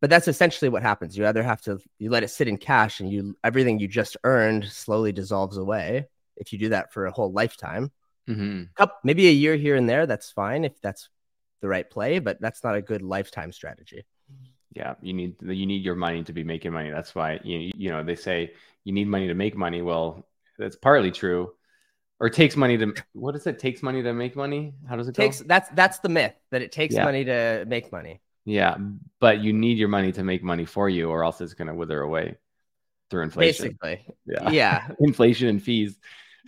but 0.00 0.10
that's 0.10 0.28
essentially 0.28 0.68
what 0.68 0.82
happens. 0.82 1.16
You 1.16 1.26
either 1.26 1.42
have 1.42 1.62
to 1.62 1.78
you 1.98 2.10
let 2.10 2.24
it 2.24 2.28
sit 2.30 2.48
in 2.48 2.58
cash, 2.58 3.00
and 3.00 3.10
you 3.10 3.36
everything 3.44 3.78
you 3.80 3.88
just 3.88 4.16
earned 4.24 4.66
slowly 4.66 5.12
dissolves 5.12 5.56
away. 5.58 6.08
If 6.36 6.52
you 6.52 6.58
do 6.58 6.70
that 6.70 6.92
for 6.92 7.06
a 7.06 7.12
whole 7.12 7.32
lifetime 7.32 7.92
Mhm. 8.28 8.75
couple, 8.75 8.97
maybe 9.04 9.28
a 9.28 9.33
year 9.33 9.56
here 9.56 9.76
and 9.76 9.88
there, 9.88 10.06
that's 10.06 10.30
fine 10.30 10.64
if 10.64 10.80
that's 10.80 11.09
the 11.61 11.68
right 11.68 11.88
play, 11.88 12.18
but 12.18 12.40
that's 12.40 12.64
not 12.64 12.75
a 12.75 12.83
good 12.83 13.02
lifetime 13.02 13.52
strategy. 13.52 14.04
Yeah, 14.75 14.95
you 15.00 15.14
need 15.14 15.37
you 15.40 15.64
need 15.66 15.83
your 15.85 15.95
money 15.95 16.23
to 16.25 16.33
be 16.33 16.45
making 16.45 16.73
money. 16.73 16.90
That's 16.90 17.14
why 17.14 17.40
you 17.45 17.71
you 17.75 17.90
know 17.90 18.02
they 18.02 18.16
say 18.16 18.52
you 18.85 18.92
need 18.92 19.09
money 19.09 19.28
to 19.28 19.35
make 19.35 19.56
money. 19.56 19.80
Well, 19.80 20.26
that's 20.59 20.76
partly 20.76 21.11
true, 21.11 21.54
or 22.21 22.26
it 22.26 22.35
takes 22.35 22.56
money 22.56 22.76
to 22.76 22.92
what 23.14 23.35
is 23.37 23.47
it? 23.47 23.59
Takes 23.59 23.83
money 23.83 24.02
to 24.02 24.12
make 24.12 24.37
money. 24.37 24.75
How 24.87 24.97
does 24.97 25.09
it 25.09 25.14
takes 25.14 25.40
go? 25.40 25.47
that's 25.49 25.71
that's 25.71 25.99
the 26.00 26.11
myth 26.11 26.35
that 26.50 26.61
it 26.61 26.73
takes 26.73 26.95
Yeah. 26.95 27.04
money 27.04 27.25
to 27.25 27.64
make 27.66 27.90
money. 27.90 28.21
Yeah, 28.45 28.76
but 29.18 29.40
you 29.40 29.52
need 29.52 29.78
your 29.78 29.88
money 29.88 30.12
to 30.12 30.23
make 30.23 30.42
money 30.42 30.66
for 30.66 30.88
you, 30.90 31.09
or 31.09 31.25
else 31.25 31.40
it's 31.40 31.54
going 31.54 31.68
to 31.68 31.75
wither 31.75 32.02
away 32.02 32.37
through 33.09 33.23
inflation. 33.23 33.76
Basically, 33.80 34.06
Yeah, 34.26 34.50
yeah, 34.50 34.88
inflation 35.00 35.49
and 35.49 35.62
fees. 35.62 35.99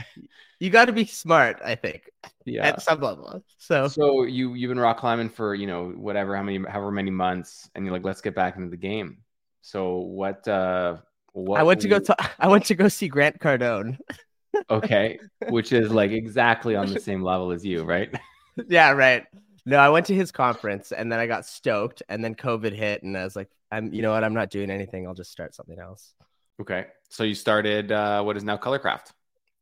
you 0.60 0.70
got 0.70 0.86
to 0.86 0.92
be 0.92 1.04
smart. 1.04 1.60
I 1.64 1.74
think 1.74 2.10
Yeah. 2.44 2.66
at 2.66 2.82
some 2.82 3.00
level. 3.00 3.42
So 3.58 3.88
So 3.88 4.24
you 4.24 4.54
you've 4.54 4.68
been 4.70 4.80
rock 4.80 4.98
climbing 4.98 5.30
for 5.30 5.54
you 5.54 5.66
know 5.66 5.90
whatever 5.90 6.36
how 6.36 6.42
many 6.42 6.64
however 6.68 6.90
many 6.90 7.10
months, 7.10 7.70
and 7.74 7.84
you're 7.84 7.92
like, 7.92 8.04
let's 8.04 8.20
get 8.20 8.34
back 8.34 8.56
into 8.56 8.70
the 8.70 8.76
game. 8.76 9.18
So 9.62 9.98
what? 9.98 10.46
uh 10.48 10.98
what 11.32 11.60
I 11.60 11.62
went 11.62 11.80
to 11.82 11.88
go. 11.88 11.98
To, 11.98 12.16
I 12.38 12.48
went 12.48 12.64
to 12.66 12.74
go 12.74 12.88
see 12.88 13.08
Grant 13.08 13.38
Cardone. 13.38 13.98
okay, 14.70 15.18
which 15.48 15.72
is 15.72 15.90
like 15.90 16.10
exactly 16.10 16.74
on 16.74 16.92
the 16.92 17.00
same 17.00 17.22
level 17.22 17.52
as 17.52 17.64
you, 17.64 17.84
right? 17.84 18.12
yeah, 18.68 18.90
right. 18.90 19.24
No, 19.66 19.76
I 19.76 19.90
went 19.90 20.06
to 20.06 20.14
his 20.14 20.32
conference 20.32 20.92
and 20.92 21.12
then 21.12 21.18
I 21.18 21.26
got 21.26 21.44
stoked 21.44 22.02
and 22.08 22.24
then 22.24 22.34
COVID 22.34 22.72
hit 22.72 23.02
and 23.02 23.16
I 23.16 23.24
was 23.24 23.36
like, 23.36 23.50
I'm 23.70 23.92
you 23.92 24.02
know 24.02 24.12
what, 24.12 24.24
I'm 24.24 24.34
not 24.34 24.50
doing 24.50 24.70
anything. 24.70 25.06
I'll 25.06 25.14
just 25.14 25.30
start 25.30 25.54
something 25.54 25.78
else. 25.78 26.14
Okay. 26.60 26.86
So 27.10 27.24
you 27.24 27.34
started 27.34 27.92
uh, 27.92 28.22
what 28.22 28.36
is 28.36 28.44
now 28.44 28.56
Colour 28.56 28.78
Craft. 28.78 29.12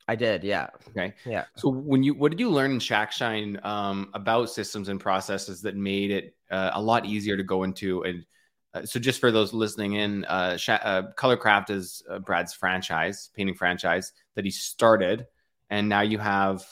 I 0.08 0.14
did, 0.14 0.44
yeah. 0.44 0.68
Okay. 0.90 1.14
Yeah. 1.24 1.46
So 1.56 1.68
when 1.68 2.02
you 2.02 2.14
what 2.14 2.30
did 2.30 2.38
you 2.38 2.50
learn 2.50 2.70
in 2.72 2.78
Shackshine 2.78 3.64
um, 3.64 4.10
about 4.14 4.50
systems 4.50 4.88
and 4.88 5.00
processes 5.00 5.62
that 5.62 5.76
made 5.76 6.10
it 6.10 6.36
uh, 6.50 6.70
a 6.74 6.80
lot 6.80 7.04
easier 7.06 7.36
to 7.36 7.42
go 7.42 7.64
into 7.64 8.02
and 8.04 8.24
uh, 8.76 8.84
so 8.84 9.00
just 9.00 9.20
for 9.20 9.32
those 9.32 9.54
listening 9.54 9.94
in, 9.94 10.24
uh, 10.26 10.56
Sh- 10.56 10.68
uh, 10.68 11.04
Colour 11.16 11.36
Craft 11.36 11.70
is 11.70 12.02
uh, 12.10 12.18
Brad's 12.18 12.52
franchise, 12.52 13.30
painting 13.34 13.54
franchise 13.54 14.12
that 14.34 14.44
he 14.44 14.50
started, 14.50 15.26
and 15.70 15.88
now 15.88 16.02
you 16.02 16.18
have 16.18 16.62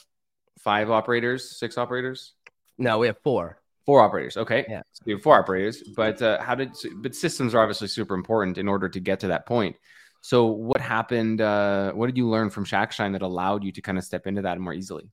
five 0.59 0.91
operators, 0.91 1.59
six 1.59 1.79
operators. 1.79 2.35
No, 2.77 2.99
we 2.99 3.07
have 3.07 3.17
four. 3.23 3.59
Four 3.87 4.01
operators. 4.01 4.37
Okay. 4.37 4.67
Yeah. 4.69 4.83
So 4.93 5.03
you 5.07 5.15
have 5.15 5.23
four 5.23 5.39
operators, 5.39 5.83
but 5.97 6.21
uh, 6.21 6.43
how 6.43 6.55
did? 6.55 6.73
But 6.97 7.15
systems 7.15 7.55
are 7.55 7.63
obviously 7.63 7.89
super 7.89 8.15
important 8.15 8.59
in 8.59 8.69
order 8.69 8.89
to 8.89 9.01
get 9.01 9.21
to 9.21 9.29
that 9.29 9.47
point. 9.47 9.77
So 10.25 10.47
what 10.47 10.81
happened? 10.81 11.43
Uh, 11.43 11.93
what 11.93 12.07
did 12.07 12.17
you 12.17 12.27
learn 12.31 12.49
from 12.49 12.65
Shackshine 12.65 13.13
that 13.13 13.21
allowed 13.21 13.63
you 13.63 13.73
to 13.73 13.83
kind 13.83 13.99
of 13.99 14.05
step 14.05 14.27
into 14.27 14.41
that 14.41 14.59
more 14.59 14.73
easily? 14.73 15.11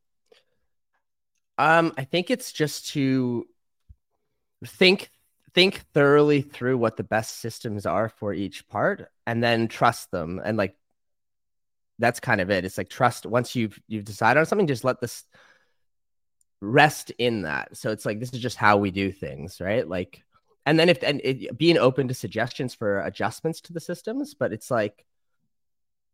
Um, 1.58 1.92
I 1.98 2.06
think 2.06 2.32
it's 2.32 2.54
just 2.54 2.88
to 2.92 3.46
think 4.66 5.12
think 5.54 5.84
thoroughly 5.94 6.42
through 6.42 6.78
what 6.78 6.96
the 6.96 7.04
best 7.04 7.42
systems 7.42 7.86
are 7.86 8.08
for 8.08 8.34
each 8.34 8.66
part 8.70 9.12
and 9.28 9.44
then 9.44 9.68
trust 9.68 10.12
them 10.12 10.40
and 10.46 10.58
like 10.58 10.78
that's 12.00 12.22
kind 12.22 12.40
of 12.40 12.50
it 12.50 12.64
it's 12.64 12.78
like 12.78 12.90
trust 12.90 13.26
once 13.26 13.54
you've 13.54 13.78
you've 13.90 14.06
decided 14.06 14.40
on 14.40 14.46
something 14.46 14.66
just 14.66 14.86
let 14.86 15.02
this 15.02 15.26
rest 16.62 17.12
in 17.18 17.42
that 17.42 17.76
so 17.76 17.92
it's 17.92 18.06
like 18.06 18.22
this 18.22 18.32
is 18.32 18.40
just 18.40 18.56
how 18.56 18.78
we 18.78 18.92
do 18.92 19.12
things 19.12 19.60
right 19.60 19.90
like 19.90 20.24
and 20.66 20.80
then 20.80 20.90
if 20.90 21.04
and 21.04 21.22
it, 21.24 21.58
being 21.58 21.78
open 21.78 22.08
to 22.08 22.14
suggestions 22.14 22.74
for 22.74 23.02
adjustments 23.02 23.62
to 23.62 23.74
the 23.74 23.80
systems 23.80 24.34
but 24.34 24.54
it's 24.54 24.72
like 24.72 25.06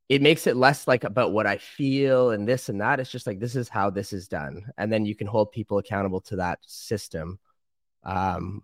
it 0.10 0.22
makes 0.22 0.48
it 0.48 0.56
less 0.56 0.88
like 0.88 1.04
about 1.04 1.34
what 1.34 1.46
i 1.46 1.58
feel 1.58 2.32
and 2.32 2.48
this 2.48 2.70
and 2.70 2.82
that. 2.82 3.00
It's 3.00 3.12
just 3.12 3.28
like 3.28 3.40
this 3.40 3.56
is 3.56 3.70
how 3.70 3.90
this 3.90 4.14
is 4.14 4.28
done. 4.28 4.72
And 4.78 4.92
then 4.92 5.06
you 5.06 5.16
can 5.16 5.28
hold 5.28 5.52
people 5.52 5.78
accountable 5.78 6.22
to 6.22 6.38
that 6.38 6.60
system. 6.62 7.40
Um 8.04 8.64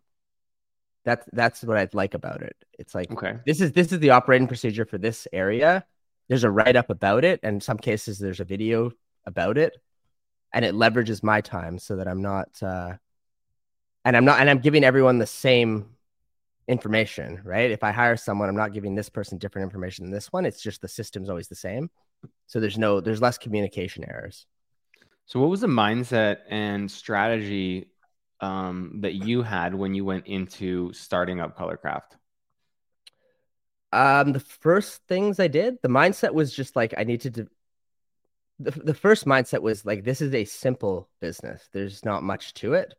that's 1.06 1.28
that's 1.34 1.64
what 1.64 1.78
I'd 1.78 1.94
like 1.94 2.14
about 2.14 2.42
it. 2.42 2.56
It's 2.80 2.96
like 2.96 3.12
okay, 3.12 3.40
this 3.46 3.60
is 3.60 3.74
this 3.74 3.92
is 3.92 4.00
the 4.00 4.12
operating 4.12 4.48
procedure 4.48 4.86
for 4.86 4.98
this 4.98 5.28
area. 5.34 5.86
There's 6.30 6.46
a 6.46 6.52
write 6.52 6.78
up 6.78 6.90
about 6.90 7.26
it, 7.26 7.42
and 7.44 7.56
in 7.56 7.62
some 7.62 7.78
cases 7.78 8.20
there's 8.20 8.40
a 8.40 8.46
video 8.46 8.92
about 9.26 9.58
it, 9.58 9.76
and 10.54 10.64
it 10.64 10.76
leverages 10.76 11.22
my 11.22 11.42
time 11.42 11.78
so 11.78 11.98
that 11.98 12.08
I'm 12.08 12.22
not, 12.22 12.48
uh, 12.64 12.94
and 14.06 14.18
I'm 14.18 14.26
not, 14.26 14.40
and 14.40 14.50
I'm 14.50 14.60
giving 14.60 14.84
everyone 14.84 15.18
the 15.18 15.26
same 15.26 15.90
information, 16.68 17.42
right? 17.44 17.72
If 17.72 17.84
I 17.84 17.92
hire 17.92 18.18
someone, 18.18 18.50
I'm 18.50 18.56
not 18.56 18.74
giving 18.74 18.96
this 18.96 19.10
person 19.10 19.38
different 19.38 19.66
information 19.66 20.06
than 20.06 20.14
this 20.14 20.32
one. 20.32 20.46
It's 20.46 20.62
just 20.62 20.82
the 20.82 20.88
system's 20.88 21.30
always 21.30 21.48
the 21.48 21.56
same, 21.56 21.90
so 22.48 22.60
there's 22.60 22.78
no 22.78 23.02
there's 23.02 23.22
less 23.22 23.38
communication 23.38 24.04
errors. 24.08 24.46
So, 25.26 25.40
what 25.40 25.50
was 25.50 25.62
the 25.62 25.68
mindset 25.68 26.38
and 26.50 26.90
strategy 26.90 27.90
um, 28.42 29.00
that 29.02 29.14
you 29.14 29.42
had 29.42 29.74
when 29.74 29.94
you 29.94 30.04
went 30.04 30.28
into 30.28 30.92
starting 30.94 31.40
up 31.40 31.58
Colour 31.58 31.78
Craft? 31.78 32.18
Um, 33.94 34.34
the 34.34 34.40
first 34.40 35.02
things 35.08 35.40
I 35.40 35.48
did, 35.48 35.78
the 35.82 35.88
mindset 35.88 36.34
was 36.34 36.54
just 36.54 36.76
like 36.76 36.94
I 36.98 37.04
needed 37.04 37.36
to. 37.36 37.48
The, 38.60 38.72
the 38.72 38.94
first 38.94 39.26
mindset 39.26 39.62
was 39.62 39.86
like 39.86 40.04
this 40.04 40.22
is 40.22 40.34
a 40.34 40.46
simple 40.46 41.10
business. 41.22 41.70
There's 41.72 42.04
not 42.04 42.24
much 42.24 42.54
to 42.56 42.74
it. 42.74 42.94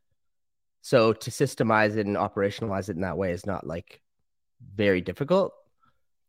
So 0.84 1.14
to 1.14 1.30
systemize 1.30 1.96
it 1.96 2.06
and 2.06 2.14
operationalize 2.14 2.90
it 2.90 2.96
in 2.96 3.00
that 3.00 3.16
way 3.16 3.32
is 3.32 3.46
not 3.46 3.66
like 3.66 4.02
very 4.76 5.00
difficult. 5.00 5.54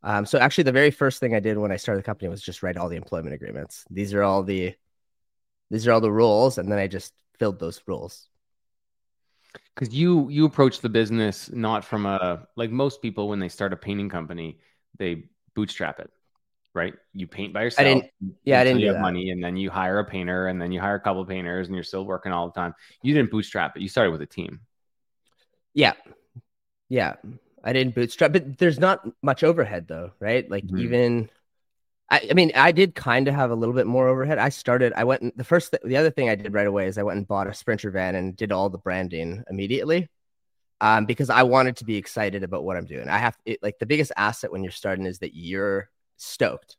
Um, 0.02 0.24
so 0.24 0.38
actually, 0.38 0.64
the 0.64 0.72
very 0.72 0.90
first 0.90 1.20
thing 1.20 1.34
I 1.34 1.40
did 1.40 1.58
when 1.58 1.70
I 1.70 1.76
started 1.76 2.02
the 2.02 2.06
company 2.06 2.30
was 2.30 2.40
just 2.40 2.62
write 2.62 2.78
all 2.78 2.88
the 2.88 2.96
employment 2.96 3.34
agreements. 3.34 3.84
These 3.90 4.14
are 4.14 4.22
all 4.22 4.42
the 4.42 4.74
these 5.70 5.86
are 5.86 5.92
all 5.92 6.00
the 6.00 6.10
rules, 6.10 6.56
and 6.56 6.72
then 6.72 6.78
I 6.78 6.86
just 6.86 7.12
filled 7.38 7.58
those 7.58 7.82
rules 7.86 8.28
because 9.74 9.94
you 9.94 10.30
you 10.30 10.46
approach 10.46 10.80
the 10.80 10.88
business 10.88 11.50
not 11.52 11.84
from 11.84 12.06
a 12.06 12.46
like 12.56 12.70
most 12.70 13.02
people 13.02 13.28
when 13.28 13.38
they 13.38 13.48
start 13.48 13.72
a 13.72 13.76
painting 13.76 14.08
company 14.08 14.58
they 14.98 15.24
bootstrap 15.54 16.00
it 16.00 16.10
right 16.76 16.94
you 17.14 17.26
paint 17.26 17.52
by 17.52 17.62
yourself 17.62 17.86
I 17.86 17.94
didn't, 17.94 18.10
yeah 18.44 18.60
i 18.60 18.64
didn't 18.64 18.80
you 18.80 18.88
have 18.88 18.96
that. 18.96 19.02
money 19.02 19.30
and 19.30 19.42
then 19.42 19.56
you 19.56 19.70
hire 19.70 19.98
a 19.98 20.04
painter 20.04 20.46
and 20.48 20.60
then 20.60 20.70
you 20.70 20.80
hire 20.80 20.94
a 20.94 21.00
couple 21.00 21.22
of 21.22 21.28
painters 21.28 21.66
and 21.66 21.74
you're 21.74 21.84
still 21.84 22.04
working 22.04 22.32
all 22.32 22.46
the 22.46 22.52
time 22.52 22.74
you 23.02 23.14
didn't 23.14 23.30
bootstrap 23.30 23.76
it 23.76 23.82
you 23.82 23.88
started 23.88 24.10
with 24.10 24.22
a 24.22 24.26
team 24.26 24.60
yeah 25.74 25.94
yeah 26.88 27.14
i 27.64 27.72
didn't 27.72 27.94
bootstrap 27.94 28.32
but 28.32 28.58
there's 28.58 28.78
not 28.78 29.04
much 29.22 29.42
overhead 29.42 29.88
though 29.88 30.12
right 30.20 30.50
like 30.50 30.64
mm-hmm. 30.64 30.78
even 30.78 31.30
I, 32.08 32.28
I 32.30 32.34
mean, 32.34 32.52
I 32.54 32.72
did 32.72 32.94
kind 32.94 33.26
of 33.26 33.34
have 33.34 33.50
a 33.50 33.54
little 33.54 33.74
bit 33.74 33.86
more 33.86 34.08
overhead. 34.08 34.38
I 34.38 34.50
started, 34.50 34.92
I 34.94 35.04
went, 35.04 35.22
and, 35.22 35.32
the 35.34 35.44
first, 35.44 35.72
th- 35.72 35.82
the 35.84 35.96
other 35.96 36.10
thing 36.10 36.28
I 36.28 36.36
did 36.36 36.54
right 36.54 36.66
away 36.66 36.86
is 36.86 36.98
I 36.98 37.02
went 37.02 37.16
and 37.18 37.26
bought 37.26 37.48
a 37.48 37.54
Sprinter 37.54 37.90
van 37.90 38.14
and 38.14 38.36
did 38.36 38.52
all 38.52 38.70
the 38.70 38.78
branding 38.78 39.42
immediately 39.50 40.08
um, 40.80 41.06
because 41.06 41.30
I 41.30 41.42
wanted 41.42 41.78
to 41.78 41.84
be 41.84 41.96
excited 41.96 42.44
about 42.44 42.62
what 42.62 42.76
I'm 42.76 42.86
doing. 42.86 43.08
I 43.08 43.18
have, 43.18 43.36
it, 43.44 43.58
like, 43.60 43.78
the 43.80 43.86
biggest 43.86 44.12
asset 44.16 44.52
when 44.52 44.62
you're 44.62 44.70
starting 44.70 45.04
is 45.04 45.18
that 45.18 45.34
you're 45.34 45.90
stoked. 46.16 46.76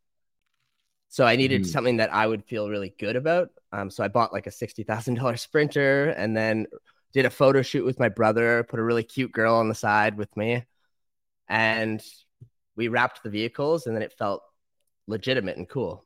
So 1.09 1.25
I 1.25 1.35
needed 1.35 1.63
mm. 1.63 1.67
something 1.67 1.97
that 1.97 2.13
I 2.13 2.27
would 2.27 2.43
feel 2.43 2.69
really 2.69 2.93
good 2.99 3.15
about. 3.15 3.49
Um, 3.71 3.89
so 3.89 4.03
I 4.03 4.07
bought 4.07 4.33
like 4.33 4.47
a 4.47 4.51
$60,000 4.51 5.39
Sprinter 5.39 6.09
and 6.09 6.35
then 6.35 6.67
did 7.13 7.25
a 7.25 7.29
photo 7.29 7.61
shoot 7.61 7.85
with 7.85 7.99
my 7.99 8.09
brother, 8.09 8.63
put 8.63 8.79
a 8.79 8.83
really 8.83 9.03
cute 9.03 9.31
girl 9.31 9.55
on 9.55 9.69
the 9.69 9.75
side 9.75 10.17
with 10.17 10.35
me. 10.35 10.63
And 11.47 12.03
we 12.75 12.89
wrapped 12.89 13.23
the 13.23 13.29
vehicles 13.29 13.87
and 13.87 13.95
then 13.95 14.03
it 14.03 14.13
felt 14.13 14.43
legitimate 15.07 15.57
and 15.57 15.67
cool. 15.67 16.05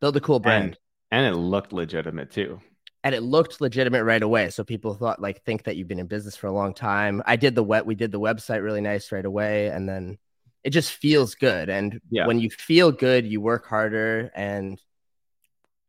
Build 0.00 0.16
a 0.16 0.20
cool 0.20 0.40
brand. 0.40 0.78
And, 1.10 1.26
and 1.26 1.34
it 1.34 1.38
looked 1.38 1.72
legitimate 1.72 2.30
too. 2.30 2.60
And 3.04 3.14
it 3.14 3.22
looked 3.22 3.60
legitimate 3.60 4.04
right 4.04 4.22
away. 4.22 4.50
So 4.50 4.64
people 4.64 4.94
thought 4.94 5.22
like 5.22 5.44
think 5.44 5.64
that 5.64 5.76
you've 5.76 5.88
been 5.88 6.00
in 6.00 6.06
business 6.06 6.36
for 6.36 6.46
a 6.46 6.52
long 6.52 6.74
time. 6.74 7.22
I 7.26 7.36
did 7.36 7.54
the 7.54 7.62
wet 7.62 7.86
we 7.86 7.94
did 7.94 8.10
the 8.10 8.20
website 8.20 8.62
really 8.62 8.80
nice 8.80 9.12
right 9.12 9.24
away. 9.24 9.68
And 9.68 9.88
then 9.88 10.18
it 10.64 10.70
just 10.70 10.92
feels 10.92 11.34
good. 11.34 11.68
And 11.68 12.00
yeah. 12.10 12.26
when 12.26 12.38
you 12.38 12.50
feel 12.50 12.92
good, 12.92 13.26
you 13.26 13.40
work 13.40 13.66
harder 13.66 14.30
and 14.34 14.80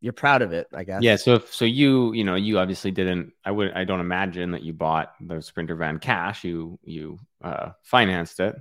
you're 0.01 0.13
proud 0.13 0.41
of 0.41 0.53
it, 0.53 0.67
I 0.73 0.83
guess. 0.83 1.01
Yeah. 1.01 1.15
So 1.17 1.35
if, 1.35 1.53
so 1.53 1.65
you, 1.65 2.13
you 2.13 2.23
know, 2.23 2.35
you 2.35 2.59
obviously 2.59 2.91
didn't, 2.91 3.33
I 3.43 3.51
would, 3.51 3.73
I 3.73 3.83
don't 3.83 3.99
imagine 3.99 4.51
that 4.51 4.63
you 4.63 4.73
bought 4.73 5.13
the 5.19 5.41
Sprinter 5.41 5.75
van 5.75 5.99
cash. 5.99 6.43
You, 6.43 6.79
you, 6.83 7.19
uh, 7.43 7.71
financed 7.83 8.39
it. 8.39 8.55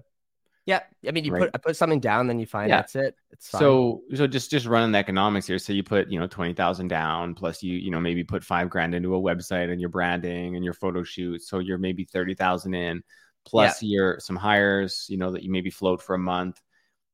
Yeah, 0.68 0.82
I 1.06 1.12
mean, 1.12 1.24
you 1.24 1.32
right. 1.32 1.44
put 1.44 1.50
I 1.54 1.56
put 1.56 1.76
something 1.78 1.98
down, 1.98 2.26
then 2.26 2.38
you 2.38 2.44
finance 2.44 2.94
yeah. 2.94 3.04
it. 3.04 3.16
It's 3.30 3.48
fine. 3.48 3.58
so 3.58 4.02
so 4.14 4.26
just 4.26 4.50
just 4.50 4.66
running 4.66 4.92
the 4.92 4.98
economics 4.98 5.46
here. 5.46 5.58
So 5.58 5.72
you 5.72 5.82
put 5.82 6.10
you 6.10 6.20
know 6.20 6.26
twenty 6.26 6.52
thousand 6.52 6.88
down, 6.88 7.34
plus 7.34 7.62
you 7.62 7.78
you 7.78 7.90
know 7.90 7.98
maybe 7.98 8.22
put 8.22 8.44
five 8.44 8.68
grand 8.68 8.94
into 8.94 9.14
a 9.14 9.18
website 9.18 9.72
and 9.72 9.80
your 9.80 9.88
branding 9.88 10.56
and 10.56 10.64
your 10.64 10.74
photo 10.74 11.02
shoot. 11.02 11.40
So 11.40 11.60
you're 11.60 11.78
maybe 11.78 12.04
thirty 12.04 12.34
thousand 12.34 12.74
in, 12.74 13.02
plus 13.48 13.82
yeah. 13.82 13.94
your 13.94 14.20
some 14.20 14.36
hires. 14.36 15.06
You 15.08 15.18
know 15.18 15.32
that 15.32 15.42
you 15.42 15.50
maybe 15.50 15.70
float 15.70 16.02
for 16.02 16.14
a 16.14 16.18
month, 16.18 16.60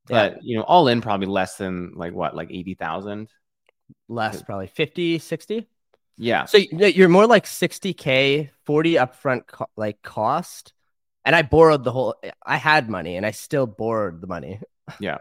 but 0.06 0.32
yeah. 0.32 0.38
you 0.42 0.56
know 0.56 0.62
all 0.62 0.88
in 0.88 1.00
probably 1.00 1.26
less 1.26 1.56
than 1.56 1.92
like 1.94 2.12
what 2.12 2.34
like 2.34 2.50
eighty 2.50 2.74
thousand. 2.74 3.28
Less 4.08 4.42
probably 4.42 4.66
50, 4.66 5.18
60. 5.18 5.68
Yeah. 6.16 6.46
So 6.46 6.56
you're 6.56 7.08
more 7.08 7.26
like 7.26 7.44
60k, 7.44 8.48
40 8.64 8.92
upfront 8.94 9.46
co- 9.46 9.68
like 9.76 10.00
cost 10.00 10.72
and 11.24 11.34
I 11.34 11.42
borrowed 11.42 11.84
the 11.84 11.92
whole. 11.92 12.16
I 12.44 12.56
had 12.56 12.90
money, 12.90 13.16
and 13.16 13.24
I 13.24 13.30
still 13.30 13.66
borrowed 13.66 14.20
the 14.20 14.26
money. 14.26 14.60
Yeah. 15.00 15.20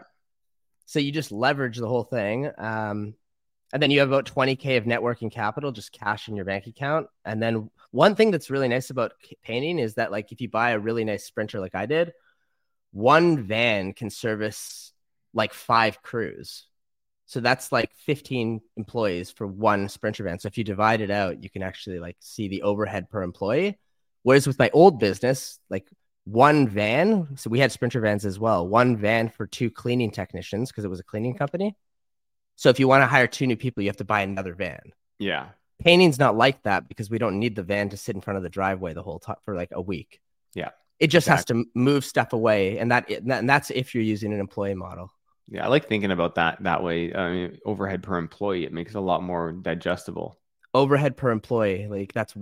so 0.84 0.98
you 0.98 1.10
just 1.10 1.32
leverage 1.32 1.78
the 1.78 1.88
whole 1.88 2.04
thing, 2.04 2.50
um, 2.58 3.14
and 3.72 3.82
then 3.82 3.90
you 3.90 4.00
have 4.00 4.08
about 4.08 4.26
twenty 4.26 4.56
k 4.56 4.76
of 4.76 4.84
networking 4.84 5.32
capital, 5.32 5.72
just 5.72 5.90
cash 5.90 6.28
in 6.28 6.36
your 6.36 6.44
bank 6.44 6.66
account. 6.66 7.06
And 7.24 7.42
then 7.42 7.70
one 7.94 8.16
thing 8.16 8.32
that's 8.32 8.50
really 8.50 8.66
nice 8.66 8.90
about 8.90 9.12
painting 9.44 9.78
is 9.78 9.94
that, 9.94 10.10
like, 10.10 10.32
if 10.32 10.40
you 10.40 10.48
buy 10.48 10.70
a 10.70 10.78
really 10.80 11.04
nice 11.04 11.24
Sprinter, 11.24 11.60
like 11.60 11.76
I 11.76 11.86
did, 11.86 12.12
one 12.90 13.44
van 13.44 13.92
can 13.92 14.10
service 14.10 14.92
like 15.32 15.54
five 15.54 16.02
crews. 16.02 16.66
So 17.26 17.38
that's 17.38 17.70
like 17.70 17.92
15 17.94 18.60
employees 18.76 19.30
for 19.30 19.46
one 19.46 19.88
Sprinter 19.88 20.24
van. 20.24 20.40
So 20.40 20.48
if 20.48 20.58
you 20.58 20.64
divide 20.64 21.02
it 21.02 21.10
out, 21.12 21.44
you 21.44 21.48
can 21.48 21.62
actually 21.62 22.00
like 22.00 22.16
see 22.18 22.48
the 22.48 22.62
overhead 22.62 23.08
per 23.10 23.22
employee. 23.22 23.78
Whereas 24.24 24.48
with 24.48 24.58
my 24.58 24.70
old 24.72 24.98
business, 24.98 25.60
like 25.70 25.88
one 26.24 26.66
van, 26.66 27.36
so 27.36 27.48
we 27.48 27.60
had 27.60 27.70
Sprinter 27.70 28.00
vans 28.00 28.26
as 28.26 28.40
well, 28.40 28.66
one 28.66 28.96
van 28.96 29.28
for 29.28 29.46
two 29.46 29.70
cleaning 29.70 30.10
technicians 30.10 30.70
because 30.70 30.84
it 30.84 30.90
was 30.90 31.00
a 31.00 31.04
cleaning 31.04 31.36
company. 31.36 31.76
So 32.56 32.70
if 32.70 32.80
you 32.80 32.88
want 32.88 33.02
to 33.02 33.06
hire 33.06 33.28
two 33.28 33.46
new 33.46 33.56
people, 33.56 33.84
you 33.84 33.88
have 33.88 33.98
to 33.98 34.04
buy 34.04 34.22
another 34.22 34.54
van. 34.54 34.80
Yeah. 35.20 35.50
Painting's 35.80 36.18
not 36.18 36.36
like 36.36 36.62
that 36.62 36.88
because 36.88 37.10
we 37.10 37.18
don't 37.18 37.38
need 37.38 37.56
the 37.56 37.62
van 37.62 37.88
to 37.90 37.96
sit 37.96 38.14
in 38.14 38.20
front 38.20 38.36
of 38.36 38.42
the 38.42 38.48
driveway 38.48 38.94
the 38.94 39.02
whole 39.02 39.18
time 39.18 39.36
for 39.44 39.54
like 39.54 39.70
a 39.72 39.80
week. 39.80 40.20
Yeah. 40.54 40.70
It 41.00 41.08
just 41.08 41.26
exactly. 41.26 41.58
has 41.58 41.64
to 41.64 41.70
move 41.74 42.04
stuff 42.04 42.32
away. 42.32 42.78
And 42.78 42.90
that 42.92 43.10
and 43.10 43.48
that's 43.48 43.70
if 43.70 43.94
you're 43.94 44.04
using 44.04 44.32
an 44.32 44.40
employee 44.40 44.74
model. 44.74 45.12
Yeah, 45.48 45.64
I 45.64 45.68
like 45.68 45.88
thinking 45.88 46.10
about 46.10 46.36
that 46.36 46.62
that 46.62 46.82
way. 46.82 47.12
I 47.14 47.30
mean, 47.30 47.58
overhead 47.66 48.02
per 48.02 48.16
employee, 48.16 48.64
it 48.64 48.72
makes 48.72 48.94
it 48.94 48.98
a 48.98 49.00
lot 49.00 49.22
more 49.22 49.52
digestible. 49.52 50.38
overhead 50.72 51.16
per 51.16 51.30
employee. 51.30 51.86
Like 51.88 52.12
that's 52.12 52.34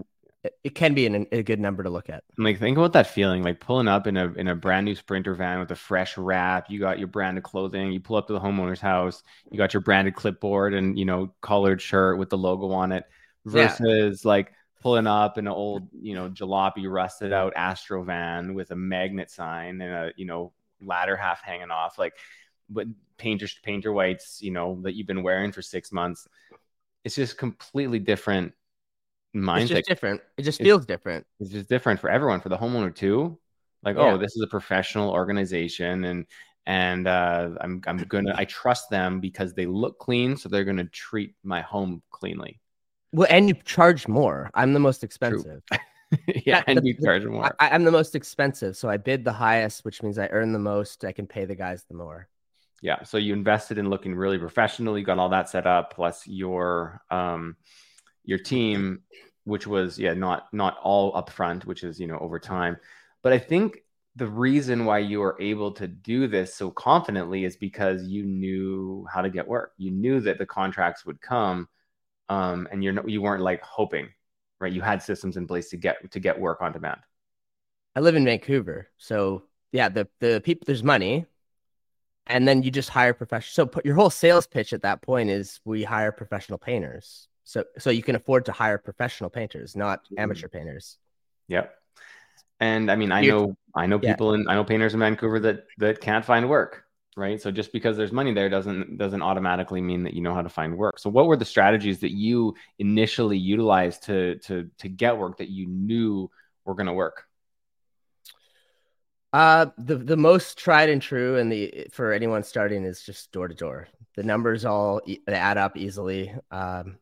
it 0.65 0.75
can 0.75 0.93
be 0.93 1.07
an, 1.07 1.27
a 1.31 1.43
good 1.43 1.61
number 1.61 1.83
to 1.83 1.91
look 1.91 2.11
at. 2.11 2.25
Like 2.37 2.59
think 2.59 2.77
about 2.77 2.93
that 2.95 3.07
feeling, 3.07 3.43
like 3.43 3.61
pulling 3.61 3.89
up 3.89 4.07
in 4.07 4.17
a 4.17 4.33
in 4.33 4.49
a 4.49 4.57
brand 4.57 4.85
new 4.85 4.95
Sprinter 4.95 5.35
van 5.35 5.61
with 5.61 5.71
a 5.71 5.77
fresh 5.77 6.19
wrap. 6.19 6.71
You 6.71 6.81
got 6.81 6.99
your 6.99 7.09
branded 7.09 7.45
clothing. 7.45 7.93
You 7.93 8.01
pull 8.01 8.17
up 8.17 8.27
to 8.27 8.33
the 8.33 8.41
homeowner's 8.41 8.81
house. 8.81 9.23
You 9.51 9.59
got 9.59 9.73
your 9.73 9.83
branded 9.83 10.15
clipboard 10.15 10.75
and 10.75 10.99
you 10.99 11.05
know 11.05 11.33
collared 11.41 11.81
shirt 11.81 12.19
with 12.19 12.31
the 12.31 12.39
logo 12.39 12.71
on 12.73 12.93
it. 12.93 13.05
Versus 13.45 14.23
yeah. 14.25 14.29
like 14.29 14.53
pulling 14.81 15.07
up 15.07 15.39
in 15.39 15.47
an 15.47 15.53
old 15.53 15.89
you 15.93 16.15
know 16.15 16.29
jalopy 16.29 16.91
rusted 16.91 17.33
out 17.33 17.53
Astro 17.57 18.03
van 18.03 18.55
with 18.55 18.71
a 18.73 18.77
magnet 18.77 19.31
sign 19.31 19.81
and 19.81 19.93
a 19.93 20.13
you 20.17 20.27
know 20.27 20.53
ladder 20.85 21.17
half 21.17 21.43
hanging 21.43 21.71
off. 21.71 21.99
Like, 21.99 22.15
but 22.69 22.87
painter 23.17 23.49
painter 23.63 23.93
whites, 23.93 24.41
you 24.43 24.51
know 24.51 24.81
that 24.83 24.95
you've 24.95 25.07
been 25.07 25.23
wearing 25.23 25.53
for 25.53 25.63
six 25.63 25.93
months. 25.93 26.29
It's 27.05 27.17
just 27.17 27.39
completely 27.39 27.99
different 27.99 28.53
mindset. 29.35 29.61
It's 29.63 29.71
just 29.71 29.89
different. 29.89 30.21
It 30.37 30.43
just 30.43 30.61
feels 30.61 30.87
different. 30.87 31.27
It's 31.41 31.51
just 31.51 31.69
different 31.69 32.01
for 32.01 32.11
everyone, 32.11 32.41
for 32.41 32.49
the 32.49 32.59
homeowner 32.59 32.95
too. 32.95 33.39
Like, 33.83 33.97
yeah. 33.97 34.13
oh, 34.13 34.19
this 34.19 34.37
is 34.37 34.43
a 34.43 34.47
professional 34.47 35.11
organization, 35.11 36.05
and 36.05 36.27
and 36.67 37.09
uh, 37.09 37.51
I'm 37.61 37.83
I'm 37.87 37.99
gonna 37.99 38.35
I 38.37 38.45
trust 38.45 38.91
them 38.91 39.21
because 39.21 39.55
they 39.55 39.67
look 39.67 39.99
clean, 39.99 40.37
so 40.37 40.49
they're 40.49 40.65
gonna 40.65 40.85
treat 40.87 41.35
my 41.43 41.61
home 41.61 42.03
cleanly. 42.11 42.61
Well, 43.13 43.29
and 43.31 43.49
you 43.49 43.55
charge 43.65 44.09
more. 44.09 44.51
I'm 44.55 44.73
the 44.73 44.81
most 44.81 45.05
expensive. 45.05 45.63
yeah, 46.47 46.63
and 46.67 46.79
the, 46.79 46.87
you 46.87 46.95
charge 46.95 47.25
more. 47.25 47.55
I, 47.59 47.71
I'm 47.71 47.85
the 47.85 47.91
most 47.91 48.15
expensive, 48.15 48.77
so 48.77 48.89
I 48.89 48.97
bid 48.97 49.25
the 49.25 49.33
highest, 49.33 49.85
which 49.85 50.03
means 50.03 50.19
I 50.19 50.29
earn 50.29 50.53
the 50.53 50.59
most. 50.59 51.05
I 51.05 51.13
can 51.13 51.27
pay 51.27 51.45
the 51.45 51.55
guys 51.55 51.85
the 51.89 51.95
more. 51.95 52.29
Yeah, 52.81 53.03
so 53.05 53.17
you 53.17 53.33
invested 53.33 53.79
in 53.79 53.91
looking 53.91 54.15
really 54.15 54.39
professional. 54.39 54.99
You 54.99 55.05
got 55.05 55.19
all 55.19 55.29
that 55.29 55.49
set 55.49 55.67
up, 55.67 55.95
plus 55.95 56.27
your 56.27 57.01
um, 57.11 57.57
your 58.25 58.39
team, 58.39 59.03
which 59.45 59.67
was 59.67 59.99
yeah 59.99 60.15
not 60.15 60.49
not 60.53 60.79
all 60.83 61.13
upfront, 61.13 61.65
which 61.65 61.85
is 61.85 62.01
you 62.01 62.07
know 62.07 62.19
over 62.19 62.39
time. 62.39 62.77
But 63.23 63.33
I 63.33 63.39
think 63.39 63.79
the 64.17 64.27
reason 64.27 64.85
why 64.85 64.99
you 64.99 65.21
were 65.21 65.37
able 65.41 65.73
to 65.73 65.87
do 65.87 66.27
this 66.27 66.55
so 66.55 66.71
confidently 66.71 67.45
is 67.45 67.57
because 67.57 68.05
you 68.05 68.25
knew 68.25 69.07
how 69.13 69.23
to 69.23 69.31
get 69.31 69.47
work. 69.47 69.73
You 69.79 69.91
knew 69.91 70.21
that 70.21 70.39
the 70.39 70.47
contracts 70.47 71.07
would 71.07 71.21
come, 71.21 71.69
um, 72.29 72.69
and 72.71 72.83
you're 72.83 73.09
you 73.09 73.23
weren't 73.23 73.43
like 73.43 73.63
hoping, 73.63 74.09
right? 74.61 74.73
You 74.73 74.81
had 74.81 75.03
systems 75.03 75.37
in 75.37 75.47
place 75.47 75.71
to 75.71 75.77
get 75.77 76.11
to 76.13 76.21
get 76.21 76.39
work 76.39 76.61
on 76.61 76.73
demand. 76.73 77.01
I 77.95 78.01
live 78.01 78.15
in 78.15 78.25
Vancouver, 78.25 78.89
so 78.99 79.45
yeah, 79.73 79.89
the 79.89 80.09
the 80.21 80.41
people 80.45 80.65
there's 80.67 80.83
money, 80.83 81.27
and 82.27 82.47
then 82.47 82.63
you 82.63 82.71
just 82.71 82.89
hire 82.89 83.15
professional. 83.15 83.53
So 83.53 83.67
put 83.67 83.85
your 83.85 83.95
whole 83.95 84.11
sales 84.11 84.47
pitch 84.47 84.73
at 84.73 84.83
that 84.83 85.03
point 85.03 85.31
is 85.31 85.61
we 85.65 85.83
hire 85.83 86.13
professional 86.13 86.59
painters. 86.59 87.29
So 87.45 87.65
so 87.79 87.91
you 87.91 88.03
can 88.03 88.17
afford 88.17 88.47
to 88.47 88.53
hire 88.53 88.79
professional 88.79 89.31
painters, 89.31 89.77
not 89.77 90.05
mm-hmm. 90.05 90.21
amateur 90.21 90.49
painters. 90.49 90.99
Yep. 91.49 91.75
And 92.61 92.91
I 92.91 92.97
mean, 92.97 93.11
I 93.11 93.23
know 93.23 93.57
I 93.75 93.87
know 93.87 93.99
people 93.99 94.35
yeah. 94.35 94.43
in 94.43 94.49
I 94.49 94.55
know 94.55 94.65
painters 94.65 94.95
in 94.95 95.01
Vancouver 95.01 95.41
that 95.41 95.67
that 95.79 96.01
can't 96.01 96.25
find 96.25 96.49
work, 96.49 96.85
right? 97.17 97.41
So 97.41 97.51
just 97.51 97.73
because 97.73 97.97
there's 97.97 98.13
money 98.13 98.33
there 98.33 98.49
doesn't 98.49 98.97
doesn't 98.97 99.23
automatically 99.23 99.81
mean 99.81 100.05
that 100.05 100.15
you 100.15 100.23
know 100.23 100.35
how 100.35 100.43
to 100.43 100.49
find 100.49 100.77
work. 100.77 100.99
So 100.99 101.11
what 101.11 101.27
were 101.27 101.37
the 101.37 101.45
strategies 101.45 102.01
that 102.01 102.13
you 102.13 102.55
initially 102.79 103.39
utilized 103.39 104.05
to 104.05 104.37
to 104.41 104.71
to 104.79 104.89
get 104.89 105.19
work 105.19 105.39
that 105.39 105.49
you 105.49 105.67
knew 105.67 106.31
were 106.65 106.75
going 106.75 106.87
to 106.87 106.93
work? 106.93 107.27
Uh, 109.33 109.67
the 109.79 109.97
the 109.97 110.17
most 110.17 110.59
tried 110.59 110.91
and 110.91 111.01
true, 111.01 111.39
and 111.39 111.51
the 111.51 111.87
for 111.91 112.13
anyone 112.13 112.43
starting 112.43 112.85
is 112.85 113.03
just 113.03 113.33
door 113.33 113.49
to 113.49 113.55
door. 113.55 113.89
The 114.15 114.23
numbers 114.23 114.65
all 114.65 115.01
add 115.27 115.57
up 115.57 115.77
easily. 115.77 116.35
Um, 116.51 116.99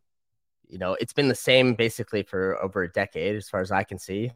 you 0.68 0.78
know, 0.78 0.94
it's 0.94 1.12
been 1.12 1.26
the 1.26 1.34
same 1.34 1.74
basically 1.74 2.22
for 2.22 2.56
over 2.62 2.84
a 2.84 2.92
decade, 2.92 3.34
as 3.34 3.48
far 3.48 3.60
as 3.60 3.72
I 3.72 3.82
can 3.82 3.98
see. 3.98 4.30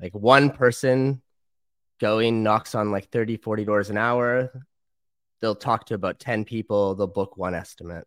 Like 0.00 0.14
one 0.14 0.50
person 0.50 1.22
going 1.98 2.42
knocks 2.42 2.74
on 2.74 2.92
like 2.92 3.10
30, 3.10 3.38
40 3.38 3.64
doors 3.64 3.90
an 3.90 3.96
hour. 3.96 4.52
They'll 5.40 5.54
talk 5.54 5.86
to 5.86 5.94
about 5.94 6.18
10 6.18 6.44
people. 6.44 6.94
They'll 6.94 7.06
book 7.06 7.36
one 7.36 7.54
estimate. 7.54 8.06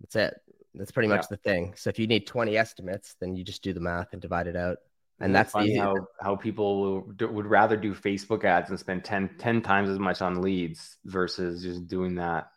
That's 0.00 0.16
it. 0.16 0.34
That's 0.74 0.90
pretty 0.90 1.08
much 1.08 1.22
yeah. 1.22 1.28
the 1.30 1.36
thing. 1.38 1.74
So 1.76 1.90
if 1.90 1.98
you 1.98 2.06
need 2.06 2.26
20 2.26 2.56
estimates, 2.56 3.16
then 3.20 3.34
you 3.34 3.44
just 3.44 3.62
do 3.62 3.72
the 3.72 3.80
math 3.80 4.12
and 4.12 4.20
divide 4.20 4.46
it 4.46 4.56
out. 4.56 4.78
And 5.18 5.34
that's 5.34 5.52
funny 5.52 5.78
how, 5.78 5.94
how 6.20 6.36
people 6.36 7.02
would, 7.06 7.22
would 7.22 7.46
rather 7.46 7.78
do 7.78 7.94
Facebook 7.94 8.44
ads 8.44 8.68
and 8.68 8.78
spend 8.78 9.02
10, 9.02 9.36
10 9.38 9.62
times 9.62 9.88
as 9.88 9.98
much 9.98 10.20
on 10.20 10.42
leads 10.42 10.98
versus 11.06 11.62
just 11.62 11.88
doing 11.88 12.16
that 12.16 12.48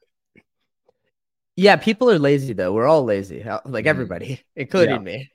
yeah, 1.60 1.76
people 1.76 2.10
are 2.10 2.18
lazy 2.18 2.54
though. 2.54 2.72
We're 2.72 2.88
all 2.88 3.04
lazy, 3.04 3.44
like 3.44 3.64
mm-hmm. 3.64 3.88
everybody, 3.88 4.42
including 4.56 5.04
me. 5.04 5.30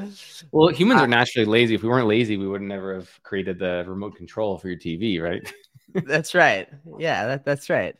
well, 0.50 0.68
humans 0.68 1.02
are 1.02 1.06
naturally 1.06 1.44
lazy. 1.44 1.74
If 1.74 1.82
we 1.82 1.90
weren't 1.90 2.08
lazy, 2.08 2.38
we 2.38 2.48
would 2.48 2.62
never 2.62 2.94
have 2.94 3.10
created 3.22 3.58
the 3.58 3.84
remote 3.86 4.16
control 4.16 4.56
for 4.56 4.68
your 4.68 4.78
TV, 4.78 5.20
right? 5.20 5.52
that's 5.94 6.34
right. 6.34 6.68
Yeah, 6.98 7.26
that, 7.26 7.44
that's 7.44 7.70
right. 7.70 7.96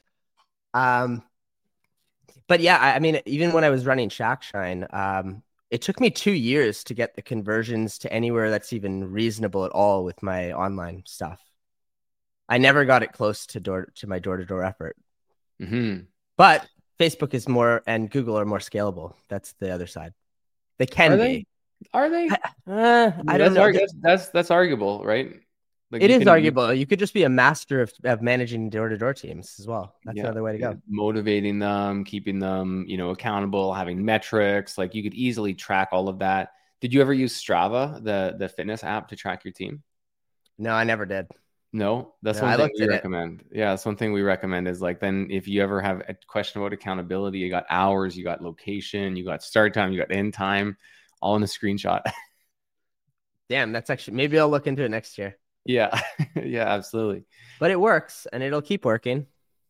Um, 0.75 1.22
but 2.49 2.61
yeah, 2.61 2.79
I, 2.79 2.96
I, 2.96 2.99
mean, 2.99 3.20
even 3.27 3.53
when 3.53 3.64
I 3.64 3.70
was 3.70 3.87
running 3.87 4.09
Shack 4.09 4.42
Shine, 4.42 4.87
um, 4.90 5.42
it 5.70 5.83
took 5.83 6.01
me 6.01 6.11
two 6.11 6.33
years 6.33 6.85
to 6.85 6.94
get 6.94 7.16
the 7.16 7.22
conversions 7.22 7.99
to 7.99 8.12
anywhere 8.12 8.51
that's 8.51 8.72
even 8.72 9.11
reasonable 9.11 9.64
at 9.64 9.72
all 9.72 10.05
with 10.05 10.22
my 10.22 10.53
online 10.53 11.03
stuff. 11.07 11.40
I 12.49 12.59
never 12.59 12.85
got 12.85 13.03
it 13.03 13.12
close 13.12 13.46
to 13.46 13.61
door 13.61 13.88
to 13.96 14.07
my 14.07 14.20
door 14.20 14.37
to 14.37 14.44
door 14.44 14.62
effort. 14.62 14.96
Mm-hmm. 15.61 16.03
But 16.37 16.66
Facebook 17.01 17.35
is 17.35 17.49
more 17.49 17.83
and 17.87 18.11
Google 18.11 18.38
are 18.38 18.44
more 18.44 18.59
scalable. 18.59 19.14
That's 19.29 19.55
the 19.55 19.72
other 19.72 19.87
side. 19.87 20.12
They 20.79 20.87
can 20.87 21.12
are 21.12 21.16
they? 21.16 21.37
be. 21.38 21.46
Are 21.92 22.09
they? 22.09 22.29
Uh, 22.68 23.12
I 23.29 23.38
don't 23.38 23.55
know. 23.55 23.70
that's, 23.70 23.94
that's, 24.01 24.29
that's 24.29 24.51
arguable, 24.51 25.05
right? 25.05 25.40
Like 25.90 26.03
it 26.03 26.11
is 26.11 26.18
can, 26.18 26.29
arguable. 26.29 26.75
You 26.75 26.85
could 26.85 26.99
just 26.99 27.14
be 27.14 27.22
a 27.22 27.29
master 27.29 27.81
of, 27.81 27.92
of 28.05 28.20
managing 28.20 28.70
door 28.70 28.88
to 28.88 28.99
door 28.99 29.14
teams 29.14 29.57
as 29.61 29.68
well. 29.68 29.94
That's 30.05 30.16
yeah, 30.16 30.25
another 30.25 30.42
way 30.42 30.53
to 30.53 30.59
go. 30.59 30.77
Motivating 30.88 31.61
them, 31.61 32.03
keeping 32.05 32.40
them, 32.40 32.85
you 32.88 32.96
know, 32.96 33.11
accountable, 33.11 33.72
having 33.72 34.05
metrics. 34.05 34.77
Like 34.79 34.94
you 34.94 35.03
could 35.03 35.14
easily 35.14 35.55
track 35.55 35.90
all 35.92 36.09
of 36.09 36.18
that. 36.18 36.51
Did 36.81 36.92
you 36.92 37.01
ever 37.01 37.14
use 37.14 37.40
Strava, 37.40 38.03
the 38.03 38.35
the 38.37 38.49
fitness 38.49 38.83
app, 38.83 39.09
to 39.09 39.16
track 39.16 39.44
your 39.44 39.53
team? 39.53 39.83
No, 40.59 40.72
I 40.72 40.85
never 40.85 41.07
did. 41.07 41.29
No, 41.72 42.14
that's 42.22 42.40
no, 42.40 42.46
one 42.46 42.57
thing 42.57 42.70
we 42.79 42.88
recommend. 42.88 43.40
It. 43.42 43.59
Yeah, 43.59 43.70
that's 43.70 43.85
one 43.85 43.96
thing 43.96 44.12
we 44.12 44.22
recommend 44.22 44.66
is 44.66 44.81
like 44.81 44.99
then 44.99 45.29
if 45.31 45.46
you 45.46 45.62
ever 45.62 45.81
have 45.81 46.03
a 46.09 46.16
question 46.27 46.61
about 46.61 46.72
accountability, 46.72 47.38
you 47.38 47.51
got 47.51 47.66
hours, 47.70 48.16
you 48.16 48.25
got 48.25 48.42
location, 48.42 49.14
you 49.14 49.25
got 49.25 49.42
start 49.42 49.75
time, 49.75 49.92
you 49.92 49.99
got 49.99 50.11
end 50.11 50.35
time, 50.35 50.77
all 51.20 51.37
in 51.37 51.42
a 51.42 51.46
screenshot. 51.46 52.03
Damn, 53.49 53.72
that's 53.72 53.90
actually 53.90 54.16
maybe 54.16 54.38
I'll 54.38 54.49
look 54.49 54.66
into 54.66 54.83
it 54.83 54.90
next 54.90 55.18
year. 55.18 55.37
Yeah, 55.67 56.01
yeah, 56.43 56.69
absolutely. 56.69 57.25
But 57.61 57.71
it 57.71 57.81
works 57.81 58.27
and 58.33 58.43
it'll 58.43 58.63
keep 58.63 58.85
working. 58.85 59.27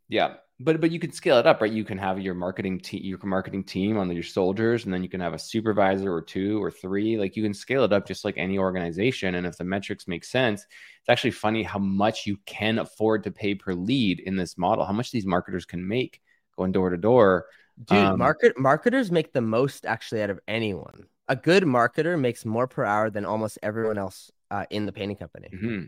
Yeah 0.08 0.36
but 0.58 0.80
but 0.80 0.90
you 0.90 0.98
can 0.98 1.12
scale 1.12 1.38
it 1.38 1.46
up, 1.46 1.60
right? 1.60 1.70
You 1.70 1.84
can 1.84 1.98
have 1.98 2.18
your 2.18 2.34
marketing 2.34 2.80
team, 2.80 3.02
your 3.04 3.18
marketing 3.22 3.64
team 3.64 3.98
on 3.98 4.10
your 4.10 4.22
soldiers, 4.22 4.84
and 4.84 4.94
then 4.94 5.02
you 5.02 5.08
can 5.08 5.20
have 5.20 5.34
a 5.34 5.38
supervisor 5.38 6.12
or 6.12 6.22
two 6.22 6.62
or 6.62 6.70
three. 6.70 7.18
Like 7.18 7.36
you 7.36 7.42
can 7.42 7.52
scale 7.52 7.84
it 7.84 7.92
up 7.92 8.06
just 8.06 8.24
like 8.24 8.38
any 8.38 8.58
organization. 8.58 9.34
And 9.34 9.46
if 9.46 9.58
the 9.58 9.64
metrics 9.64 10.08
make 10.08 10.24
sense, 10.24 10.62
it's 10.62 11.08
actually 11.08 11.32
funny 11.32 11.62
how 11.62 11.78
much 11.78 12.26
you 12.26 12.38
can 12.46 12.78
afford 12.78 13.24
to 13.24 13.30
pay 13.30 13.54
per 13.54 13.74
lead 13.74 14.20
in 14.20 14.36
this 14.36 14.56
model. 14.56 14.86
How 14.86 14.94
much 14.94 15.10
these 15.10 15.26
marketers 15.26 15.66
can 15.66 15.86
make 15.86 16.22
going 16.56 16.72
door 16.72 16.88
to 16.88 16.96
door. 16.96 17.46
Dude, 17.84 17.98
um, 17.98 18.18
market 18.18 18.58
marketers 18.58 19.10
make 19.12 19.34
the 19.34 19.42
most 19.42 19.84
actually 19.84 20.22
out 20.22 20.30
of 20.30 20.40
anyone. 20.48 21.06
A 21.28 21.36
good 21.36 21.64
marketer 21.64 22.18
makes 22.18 22.46
more 22.46 22.66
per 22.66 22.84
hour 22.84 23.10
than 23.10 23.26
almost 23.26 23.58
everyone 23.62 23.98
else 23.98 24.30
uh, 24.50 24.66
in 24.70 24.86
the 24.86 24.92
painting 24.92 25.16
company. 25.16 25.48
Mm-hmm. 25.52 25.84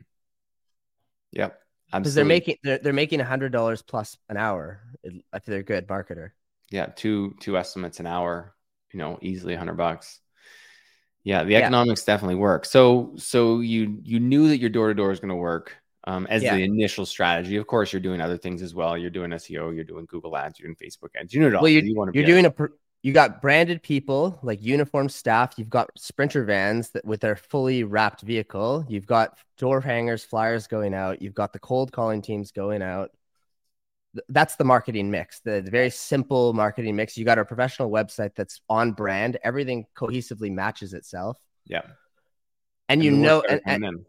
Yep 1.33 1.61
because 1.93 2.15
they're 2.15 2.25
making 2.25 2.57
they're, 2.63 2.79
they're 2.79 2.93
making 2.93 3.21
a 3.21 3.25
hundred 3.25 3.53
dollars 3.53 3.83
plus 3.83 4.17
an 4.29 4.37
hour 4.37 4.81
if 5.03 5.45
they're 5.45 5.61
a 5.61 5.63
good 5.63 5.87
marketer. 5.87 6.31
Yeah, 6.71 6.87
two 6.87 7.35
two 7.41 7.57
estimates 7.57 8.01
an 8.01 8.07
hour, 8.07 8.55
you 8.93 8.99
know, 8.99 9.19
easily 9.23 9.55
a 9.55 9.59
hundred 9.59 9.77
bucks. 9.77 10.21
Yeah, 11.25 11.45
the 11.45 11.57
economics 11.57 12.05
yeah. 12.07 12.15
definitely 12.15 12.37
work. 12.37 12.65
So 12.67 13.15
so 13.17 13.61
you 13.61 13.99
you 14.03 14.21
knew 14.21 14.49
that 14.49 14.59
your 14.59 14.71
door 14.71 14.89
to 14.89 14.95
door 14.95 15.13
is 15.13 15.21
going 15.21 15.31
to 15.31 15.37
work 15.37 15.77
um, 16.05 16.27
as 16.29 16.43
yeah. 16.43 16.57
the 16.57 16.63
initial 16.63 17.07
strategy. 17.07 17.57
Of 17.57 17.67
course, 17.67 17.93
you're 17.93 18.01
doing 18.01 18.21
other 18.21 18.37
things 18.37 18.63
as 18.63 18.75
well. 18.75 18.97
You're 18.97 19.11
doing 19.11 19.31
SEO, 19.31 19.75
you're 19.75 19.85
doing 19.85 20.07
Google 20.07 20.37
Ads, 20.37 20.59
you're 20.59 20.69
doing 20.69 20.77
Facebook 20.77 21.11
ads. 21.19 21.33
You 21.33 21.41
know 21.41 21.49
it 21.49 21.55
all. 21.55 21.63
Well, 21.63 21.71
you, 21.71 21.81
you 21.81 22.11
you're 22.13 22.27
doing 22.27 22.47
a 22.47 22.55
you 23.03 23.13
got 23.13 23.41
branded 23.41 23.83
people 23.83 24.39
like 24.43 24.63
uniform 24.63 25.09
staff. 25.09 25.55
You've 25.57 25.71
got 25.71 25.91
sprinter 25.97 26.45
vans 26.45 26.91
that 26.91 27.05
with 27.05 27.21
their 27.21 27.37
fully 27.37 27.85
wrapped 27.85 28.23
vehicle. 28.23 28.85
You've 28.89 29.07
got 29.07 29.39
door 29.57 29.81
hangers, 29.81 30.25
flyers 30.25 30.67
going 30.67 30.95
out. 30.95 31.23
You've 31.23 31.35
got 31.35 31.53
the 31.53 31.61
cold 31.61 31.93
calling 31.93 32.23
teams 32.23 32.51
going 32.51 32.83
out. 32.83 33.11
That's 34.29 34.57
the 34.57 34.65
marketing 34.65 35.11
mix, 35.11 35.41
the, 35.41 35.61
very 35.63 35.91
simple 35.91 36.53
marketing 36.55 36.97
mix. 36.97 37.17
You 37.17 37.25
got 37.25 37.39
a 37.39 37.45
professional 37.45 37.91
website 37.91 38.35
that's 38.35 38.61
on 38.69 38.93
brand. 38.93 39.39
Everything 39.45 39.87
cohesively 39.97 40.51
matches 40.51 40.93
itself. 40.93 41.39
Yeah. 41.67 41.83
And, 42.89 43.01
and 43.01 43.05
you 43.05 43.13
know, 43.13 43.43
and, 43.49 43.61
and, 43.65 44.07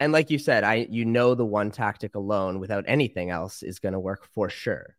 and 0.00 0.12
like 0.12 0.30
you 0.30 0.38
said, 0.38 0.64
I 0.64 0.86
you 0.90 1.06
know 1.06 1.34
the 1.34 1.46
one 1.46 1.70
tactic 1.70 2.14
alone 2.14 2.60
without 2.60 2.84
anything 2.88 3.30
else 3.30 3.62
is 3.62 3.78
going 3.78 3.94
to 3.94 4.00
work 4.00 4.26
for 4.34 4.50
sure. 4.50 4.97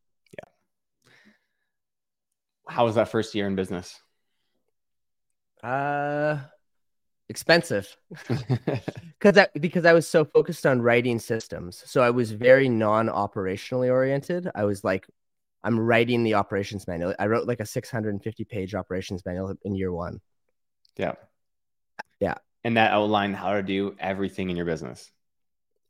How 2.70 2.86
was 2.86 2.96
that 2.96 3.10
first 3.10 3.34
year 3.36 3.48
in 3.48 3.56
business? 3.56 4.00
Uh, 5.64 6.38
expensive 7.28 7.98
because 9.20 9.38
I, 9.38 9.48
because 9.60 9.86
I 9.86 9.94
was 9.94 10.08
so 10.08 10.24
focused 10.24 10.66
on 10.66 10.82
writing 10.82 11.20
systems. 11.20 11.84
So 11.86 12.02
I 12.02 12.12
was 12.12 12.32
very 12.32 12.70
non-operationally 12.70 13.92
oriented. 13.92 14.50
I 14.56 14.64
was 14.64 14.84
like, 14.84 15.08
I'm 15.64 15.80
writing 15.80 16.24
the 16.24 16.36
operations 16.36 16.88
manual. 16.88 17.14
I 17.20 17.28
wrote 17.28 17.48
like 17.48 17.60
a 17.60 17.66
650 17.66 18.44
page 18.46 18.76
operations 18.76 19.26
manual 19.26 19.54
in 19.64 19.76
year 19.76 19.92
one. 19.92 20.22
Yeah. 20.96 21.14
Yeah. 22.20 22.36
And 22.64 22.78
that 22.78 22.92
outlined 22.92 23.36
how 23.36 23.54
to 23.54 23.64
do 23.64 23.96
everything 24.00 24.50
in 24.50 24.56
your 24.56 24.66
business. 24.66 25.12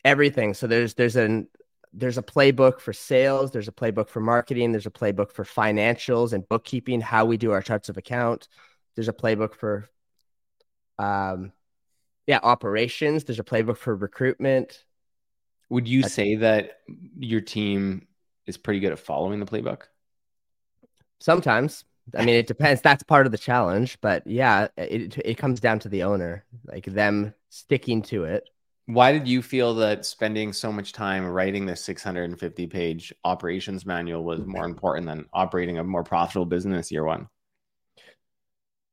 Everything. 0.04 0.54
So 0.54 0.66
there's 0.66 0.94
there's 0.94 1.18
an 1.18 1.48
there's 1.94 2.18
a 2.18 2.24
playbook 2.24 2.80
for 2.80 2.94
sales, 2.94 3.52
there's 3.52 3.68
a 3.68 3.74
playbook 3.74 4.10
for 4.10 4.20
marketing, 4.20 4.72
there's 4.72 4.86
a 4.86 4.92
playbook 4.92 5.32
for 5.32 5.44
financials 5.44 6.34
and 6.34 6.48
bookkeeping, 6.48 7.02
how 7.02 7.26
we 7.26 7.38
do 7.38 7.52
our 7.52 7.62
charts 7.62 7.90
of 7.90 7.98
account. 7.98 8.48
There's 8.96 9.08
a 9.08 9.14
playbook 9.14 9.56
for 9.56 9.90
um 10.98 11.52
yeah, 12.28 12.40
operations, 12.44 13.24
there's 13.24 13.40
a 13.40 13.44
playbook 13.44 13.78
for 13.78 13.96
recruitment. 13.96 14.84
Would 15.70 15.88
you 15.88 16.04
say 16.04 16.36
that 16.36 16.82
your 17.18 17.42
team 17.42 18.08
is 18.46 18.58
pretty 18.58 18.80
good 18.80 18.92
at 18.92 19.00
following 19.00 19.40
the 19.40 19.46
playbook? 19.46 19.84
Sometimes. 21.20 21.86
I 22.16 22.26
mean, 22.26 22.36
it 22.36 22.48
depends. 22.54 22.82
That's 22.82 23.04
part 23.04 23.26
of 23.26 23.32
the 23.32 23.38
challenge, 23.38 23.98
but 24.02 24.26
yeah, 24.28 24.68
it 24.78 25.18
it 25.24 25.38
comes 25.38 25.60
down 25.60 25.80
to 25.80 25.90
the 25.90 26.04
owner, 26.04 26.46
like 26.66 26.86
them 26.86 27.34
sticking 27.50 28.02
to 28.04 28.26
it. 28.26 28.50
Why 28.90 29.12
did 29.12 29.28
you 29.28 29.44
feel 29.44 29.76
that 29.76 30.04
spending 30.04 30.52
so 30.52 30.72
much 30.72 30.94
time 30.94 31.24
writing 31.24 31.68
this 31.68 31.80
650 31.84 32.66
page 32.66 33.14
operations 33.24 33.86
manual 33.86 34.24
was 34.24 34.44
more 34.48 34.66
important 34.66 35.06
than 35.06 35.28
operating 35.32 35.78
a 35.78 35.84
more 35.84 36.04
profitable 36.04 36.48
business 36.48 36.92
year 36.92 37.04
one? 37.04 37.28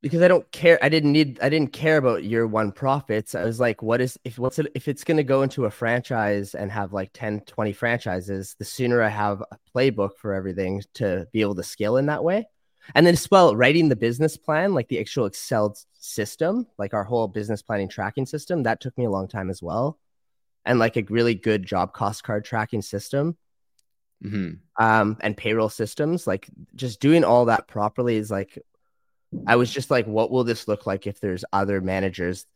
Because 0.03 0.21
I 0.21 0.29
don't 0.29 0.53
care. 0.53 0.79
I 0.83 0.91
didn't 0.91 1.13
need. 1.13 1.41
I 1.41 1.49
didn't 1.49 1.73
care 1.73 1.97
about 1.97 2.25
year 2.25 2.47
one 2.47 2.73
profits. 2.73 3.35
I 3.35 3.45
was 3.45 3.59
like, 3.59 3.83
what 3.83 4.03
is 4.03 4.19
if 4.23 4.39
what's 4.39 4.59
it 4.59 4.71
if 4.75 4.87
it's 4.87 5.03
going 5.03 5.17
to 5.17 5.25
go 5.25 5.41
into 5.41 5.65
a 5.65 5.71
franchise 5.71 6.55
and 6.55 6.71
have 6.71 6.93
like 6.93 7.15
10, 7.15 7.41
20 7.47 7.73
franchises? 7.73 8.55
The 8.59 8.67
sooner 8.67 9.01
I 9.01 9.09
have 9.09 9.43
a 9.51 9.57
playbook 9.75 10.19
for 10.19 10.35
everything 10.35 10.83
to 10.97 11.27
be 11.33 11.41
able 11.41 11.55
to 11.55 11.63
scale 11.63 11.97
in 11.97 12.05
that 12.07 12.23
way. 12.23 12.47
And 12.95 13.07
then 13.07 13.15
as 13.15 13.31
well, 13.31 13.57
writing 13.57 13.89
the 13.89 13.97
business 13.97 14.37
plan, 14.37 14.75
like 14.75 14.89
the 14.89 15.01
actual 15.01 15.27
Excel 15.27 15.77
system, 15.99 16.67
like 16.79 16.95
our 16.95 17.05
whole 17.05 17.29
business 17.29 17.63
planning 17.63 17.89
tracking 17.89 18.27
system, 18.27 18.63
that 18.63 18.81
took 18.81 18.97
me 18.97 19.05
a 19.05 19.11
long 19.11 19.29
time 19.29 19.51
as 19.51 19.63
well. 19.63 19.99
And 20.65 20.79
like 20.79 20.97
a 20.97 21.05
really 21.09 21.35
good 21.35 21.65
job 21.65 21.93
cost 21.93 22.25
card 22.25 22.45
tracking 22.45 22.83
system. 22.83 23.37
Mm-hmm. 24.25 24.83
Um, 24.83 25.17
and 25.21 25.37
payroll 25.37 25.69
systems, 25.69 26.27
like 26.27 26.49
just 26.75 27.01
doing 27.01 27.25
all 27.25 27.47
that 27.47 27.69
properly 27.69 28.17
is 28.17 28.31
like, 28.31 28.59
I 29.47 29.57
was 29.57 29.71
just 29.71 29.91
like, 29.91 30.07
what 30.07 30.31
will 30.31 30.45
this 30.45 30.69
look 30.69 30.87
like 30.87 31.07
if 31.07 31.21
there's 31.21 31.45
other 31.53 31.81
managers? 31.81 32.47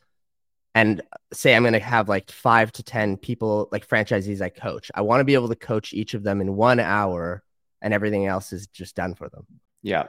And 0.74 1.02
say 1.32 1.54
I'm 1.54 1.62
going 1.62 1.74
to 1.74 1.80
have 1.80 2.08
like 2.08 2.30
five 2.30 2.72
to 2.72 2.82
10 2.82 3.16
people, 3.16 3.68
like 3.72 3.86
franchisees 3.86 4.40
I 4.40 4.48
coach. 4.48 4.90
I 4.94 5.02
want 5.02 5.20
to 5.20 5.24
be 5.24 5.34
able 5.34 5.48
to 5.48 5.56
coach 5.56 5.92
each 5.92 6.14
of 6.14 6.22
them 6.22 6.40
in 6.40 6.56
one 6.56 6.80
hour 6.80 7.42
and 7.82 7.92
everything 7.92 8.26
else 8.26 8.52
is 8.52 8.66
just 8.68 8.94
done 8.94 9.14
for 9.14 9.28
them. 9.28 9.46
Yeah. 9.82 10.06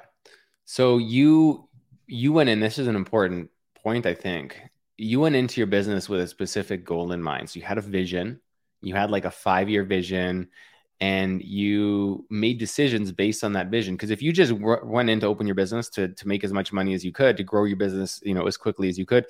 So 0.72 1.00
you 1.00 1.68
you 2.08 2.32
went 2.32 2.48
in. 2.48 2.62
This 2.62 2.80
is 2.80 2.88
an 2.88 2.96
important 2.96 3.50
point, 3.84 4.06
I 4.06 4.14
think. 4.14 4.58
You 4.96 5.20
went 5.20 5.36
into 5.36 5.60
your 5.60 5.68
business 5.68 6.08
with 6.08 6.22
a 6.22 6.28
specific 6.28 6.86
goal 6.86 7.12
in 7.12 7.22
mind. 7.22 7.50
So 7.50 7.60
you 7.60 7.66
had 7.66 7.78
a 7.78 7.82
vision. 7.82 8.40
You 8.80 8.96
had 8.96 9.12
like 9.12 9.26
a 9.26 9.32
five 9.32 9.68
year 9.68 9.84
vision, 9.84 10.48
and 11.02 11.44
you 11.44 12.26
made 12.30 12.58
decisions 12.58 13.12
based 13.12 13.44
on 13.44 13.52
that 13.52 13.68
vision. 13.68 13.96
Because 13.96 14.12
if 14.12 14.22
you 14.22 14.32
just 14.32 14.54
w- 14.54 14.80
went 14.86 15.10
in 15.10 15.20
to 15.20 15.28
open 15.28 15.46
your 15.46 15.56
business 15.56 15.90
to 15.90 16.08
to 16.08 16.26
make 16.26 16.46
as 16.46 16.54
much 16.54 16.72
money 16.72 16.94
as 16.94 17.04
you 17.04 17.12
could, 17.12 17.36
to 17.36 17.44
grow 17.44 17.66
your 17.66 17.76
business, 17.76 18.22
you 18.24 18.34
know, 18.34 18.48
as 18.48 18.56
quickly 18.56 18.88
as 18.88 18.98
you 18.98 19.06
could, 19.06 19.26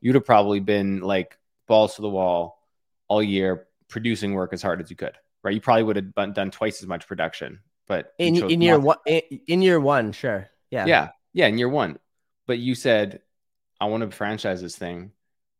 you'd 0.00 0.14
have 0.14 0.24
probably 0.24 0.60
been 0.60 1.00
like 1.00 1.36
balls 1.66 1.96
to 1.96 2.02
the 2.02 2.08
wall 2.08 2.62
all 3.08 3.20
year, 3.20 3.66
producing 3.88 4.32
work 4.32 4.52
as 4.52 4.62
hard 4.62 4.80
as 4.80 4.90
you 4.90 4.96
could. 4.96 5.18
Right? 5.42 5.54
You 5.54 5.60
probably 5.60 5.82
would 5.82 5.96
have 5.96 6.34
done 6.34 6.52
twice 6.52 6.80
as 6.82 6.86
much 6.86 7.08
production. 7.08 7.62
But 7.88 8.12
in 8.20 8.36
in 8.48 8.60
year 8.60 8.78
one, 8.78 8.98
in, 9.06 9.22
in 9.48 9.60
year 9.60 9.80
one, 9.80 10.12
sure. 10.12 10.50
Yeah. 10.74 10.86
Yeah. 10.86 11.08
Yeah. 11.32 11.46
In 11.46 11.58
year 11.58 11.68
one. 11.68 11.98
But 12.46 12.58
you 12.58 12.74
said, 12.74 13.22
I 13.80 13.86
want 13.86 14.02
to 14.02 14.16
franchise 14.16 14.60
this 14.60 14.76
thing. 14.76 15.12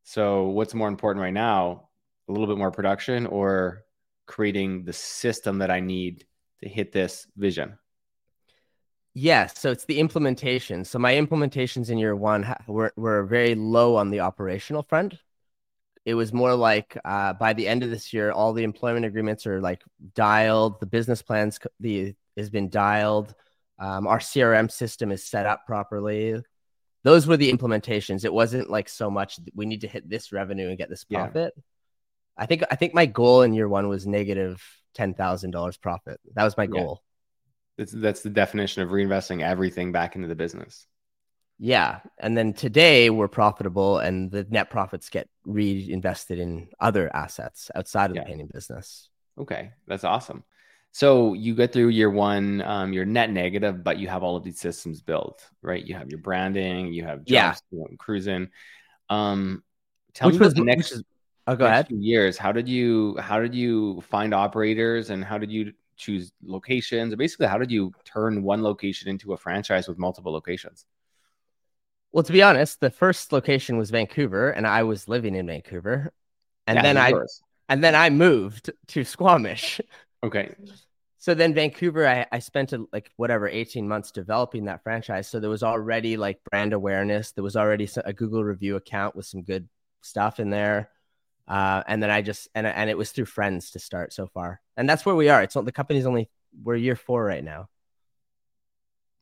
So 0.03 0.49
what's 0.49 0.75
more 0.75 0.89
important 0.89 1.23
right 1.23 1.33
now? 1.33 1.89
A 2.29 2.33
little 2.33 2.47
bit 2.47 2.59
more 2.59 2.71
production 2.71 3.27
or 3.27 3.85
creating 4.27 4.85
the 4.85 4.93
system 4.93 5.59
that 5.59 5.71
I 5.71 5.81
need 5.81 6.25
to 6.63 6.69
hit 6.69 6.93
this 6.93 7.27
vision? 7.37 7.79
Yes, 9.15 9.59
so 9.61 9.71
it's 9.71 9.85
the 9.85 10.01
implementation. 10.01 10.85
So 10.85 10.99
my 10.99 11.15
implementations 11.15 11.89
in 11.91 11.99
year 11.99 12.17
one 12.17 12.53
were, 12.67 12.93
were 12.97 13.25
very 13.25 13.55
low 13.55 13.97
on 13.97 14.11
the 14.11 14.21
operational 14.21 14.83
front. 14.83 15.15
It 16.05 16.15
was 16.15 16.33
more 16.33 16.55
like 16.55 16.99
uh, 17.05 17.33
by 17.35 17.53
the 17.53 17.69
end 17.69 17.83
of 17.83 17.91
this 17.91 18.13
year, 18.13 18.33
all 18.33 18.53
the 18.53 18.65
employment 18.65 19.07
agreements 19.07 19.47
are 19.47 19.61
like 19.61 19.83
dialed. 20.15 20.81
The 20.81 20.87
business 20.87 21.23
plans 21.23 21.59
the 21.81 22.15
has 22.37 22.51
been 22.51 22.69
dialed. 22.69 23.35
Um, 23.79 24.07
our 24.07 24.19
CRM 24.19 24.71
system 24.71 25.11
is 25.11 25.25
set 25.25 25.47
up 25.47 25.67
properly. 25.67 26.41
Those 27.03 27.27
were 27.27 27.37
the 27.37 27.53
implementations. 27.53 28.25
It 28.25 28.33
wasn't 28.33 28.71
like 28.71 28.89
so 28.89 29.11
much 29.11 29.39
we 29.55 29.67
need 29.67 29.83
to 29.83 29.89
hit 29.89 30.09
this 30.09 30.33
revenue 30.33 30.69
and 30.69 30.79
get 30.79 30.89
this 30.89 31.05
profit. 31.05 31.53
Yeah. 31.57 31.63
I 32.37 32.47
think 32.47 32.65
I 32.71 32.77
think 32.77 32.95
my 32.95 33.07
goal 33.07 33.43
in 33.43 33.53
year 33.53 33.69
one 33.69 33.89
was 33.89 34.07
negative 34.07 34.63
ten 34.95 35.15
thousand 35.15 35.51
dollars 35.51 35.77
profit. 35.77 36.21
That 36.35 36.45
was 36.45 36.57
my 36.57 36.67
goal. 36.67 37.03
Yeah. 37.03 37.85
That's 37.85 37.93
that's 37.93 38.23
the 38.23 38.31
definition 38.31 38.83
of 38.83 38.91
reinvesting 38.91 39.43
everything 39.43 39.93
back 39.93 40.17
into 40.17 40.29
the 40.29 40.35
business. 40.35 40.87
Yeah, 41.59 42.01
and 42.19 42.37
then 42.37 42.53
today 42.53 43.11
we're 43.11 43.29
profitable, 43.29 43.99
and 43.99 44.31
the 44.31 44.45
net 44.51 44.71
profits 44.71 45.09
get 45.09 45.29
reinvested 45.45 46.41
in 46.41 46.69
other 46.81 47.15
assets 47.15 47.71
outside 47.75 48.11
of 48.11 48.17
yeah. 48.17 48.23
the 48.23 48.29
painting 48.29 48.51
business. 48.53 49.09
Okay, 49.39 49.71
that's 49.87 50.05
awesome. 50.05 50.43
So 50.95 51.35
you 51.35 51.57
get 51.57 51.73
through 51.73 51.89
year 51.89 52.09
one, 52.09 52.63
um, 52.63 52.93
you're 52.93 53.05
net 53.05 53.29
negative, 53.29 53.83
but 53.83 53.99
you 53.99 54.07
have 54.07 54.23
all 54.23 54.37
of 54.37 54.45
these 54.45 54.61
systems 54.61 55.03
built, 55.03 55.45
right? 55.61 55.85
You 55.85 55.97
have 55.97 56.09
your 56.09 56.21
branding, 56.21 56.93
you 56.93 57.03
have 57.03 57.25
jobs, 57.25 57.63
yeah. 57.73 57.85
cruising. 57.99 58.49
Um, 59.11 59.65
tell 60.13 60.29
which 60.29 60.39
me 60.39 60.45
was 60.45 60.55
the 60.55 60.63
next, 60.63 60.93
is, 60.93 61.03
oh, 61.49 61.57
go 61.57 61.67
ahead. 61.67 61.91
years. 61.91 62.39
How 62.39 62.53
did 62.53 62.69
you 62.69 63.17
how 63.19 63.41
did 63.41 63.57
you 63.57 64.03
find 64.03 64.33
operators 64.33 65.11
and 65.11 65.25
how 65.25 65.37
did 65.37 65.51
you 65.51 65.73
choose 65.97 66.31
locations? 66.45 67.13
Basically, 67.17 67.49
how 67.49 67.59
did 67.59 67.73
you 67.73 67.93
turn 68.05 68.45
one 68.45 68.63
location 68.63 69.09
into 69.09 69.33
a 69.33 69.37
franchise 69.37 69.89
with 69.89 69.99
multiple 69.99 70.33
locations? 70.33 70.87
Well, 72.13 72.23
to 72.23 72.33
be 72.33 72.41
honest, 72.41 72.79
the 72.79 72.91
first 72.91 73.33
location 73.33 73.79
was 73.79 73.91
Vancouver, 73.91 74.51
and 74.51 74.65
I 74.65 74.85
was 74.85 75.09
living 75.09 75.35
in 75.35 75.49
Vancouver, 75.49 76.13
and 76.69 76.77
yeah, 76.77 76.83
then 76.83 76.97
I 76.97 77.13
and 77.69 77.83
then 77.83 77.97
I 77.97 78.11
moved 78.11 78.71
to 78.89 79.03
Squamish. 79.03 79.81
Okay. 80.25 80.55
So 81.19 81.35
then 81.35 81.55
Vancouver, 81.55 82.07
I, 82.07 82.27
I 82.33 82.39
spent 82.39 82.73
a, 82.73 82.85
like 82.93 83.11
whatever 83.17 83.49
18 83.49 83.87
months 83.89 84.11
developing 84.11 84.67
that 84.67 84.83
franchise. 84.83 85.29
So 85.29 85.41
there 85.41 85.51
was 85.51 85.63
already 85.63 86.17
like 86.17 86.43
brand 86.51 86.73
awareness. 86.73 87.33
There 87.33 87.45
was 87.45 87.57
already 87.57 87.89
a 88.05 88.13
Google 88.13 88.45
review 88.45 88.77
account 88.77 89.17
with 89.17 89.27
some 89.27 89.43
good 89.43 89.69
stuff 90.03 90.41
in 90.41 90.51
there. 90.51 90.91
Uh, 91.47 91.83
and 91.87 92.03
then 92.03 92.11
I 92.11 92.23
just 92.23 92.49
and 92.55 92.67
and 92.67 92.89
it 92.89 92.97
was 92.97 93.11
through 93.11 93.27
friends 93.27 93.73
to 93.73 93.79
start 93.79 94.15
so 94.15 94.27
far, 94.27 94.63
and 94.79 94.89
that's 94.89 95.05
where 95.05 95.15
we 95.15 95.29
are. 95.29 95.43
It's 95.43 95.55
the 95.55 95.73
company's 95.73 96.07
only 96.07 96.31
we're 96.63 96.77
year 96.77 96.97
four 96.97 97.23
right 97.23 97.45
now. 97.45 97.69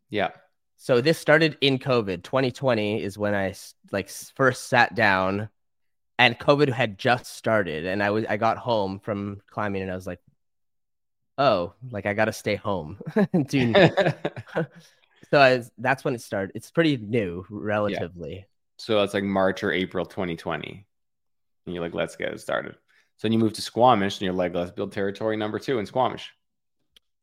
Yeah. 0.09 0.31
So 0.77 1.01
this 1.01 1.19
started 1.19 1.57
in 1.61 1.79
COVID. 1.79 2.23
2020 2.23 3.03
is 3.03 3.19
when 3.19 3.35
I 3.35 3.55
like 3.91 4.09
first 4.09 4.69
sat 4.69 4.95
down, 4.95 5.49
and 6.19 6.39
COVID 6.39 6.69
had 6.73 6.99
just 6.99 7.27
started, 7.27 7.87
and 7.87 8.03
I 8.03 8.11
was 8.11 8.25
I 8.29 8.37
got 8.37 8.57
home 8.57 9.01
from 9.01 9.41
climbing, 9.51 9.83
and 9.83 9.91
I 9.91 9.97
was 9.97 10.07
like, 10.07 10.21
oh, 11.39 11.75
like 11.91 12.07
I 12.07 12.15
got 12.15 12.27
to 12.27 12.33
stay 12.33 12.57
home. 12.57 12.99
so 15.31 15.41
I, 15.41 15.63
that's 15.79 16.05
when 16.05 16.15
it 16.15 16.21
started. 16.21 16.53
It's 16.55 16.71
pretty 16.71 16.97
new, 16.97 17.45
relatively. 17.51 18.35
Yeah. 18.35 18.45
So 18.79 19.03
it's 19.03 19.15
like 19.15 19.25
March 19.25 19.63
or 19.63 19.73
April 19.73 20.05
2020. 20.05 20.87
And 21.67 21.75
you're 21.75 21.83
like, 21.83 21.95
let's 21.95 22.17
get 22.17 22.33
it 22.33 22.41
started. 22.41 22.75
So 23.17 23.29
then 23.29 23.33
you 23.33 23.39
move 23.39 23.53
to 23.55 23.63
Squamish 23.63 24.17
and 24.17 24.23
you're 24.23 24.35
like, 24.35 24.55
let's 24.55 24.73
build 24.73 24.93
territory 24.93 25.37
number 25.37 25.59
two 25.59 25.79
in 25.79 25.87
Squamish. 25.87 26.33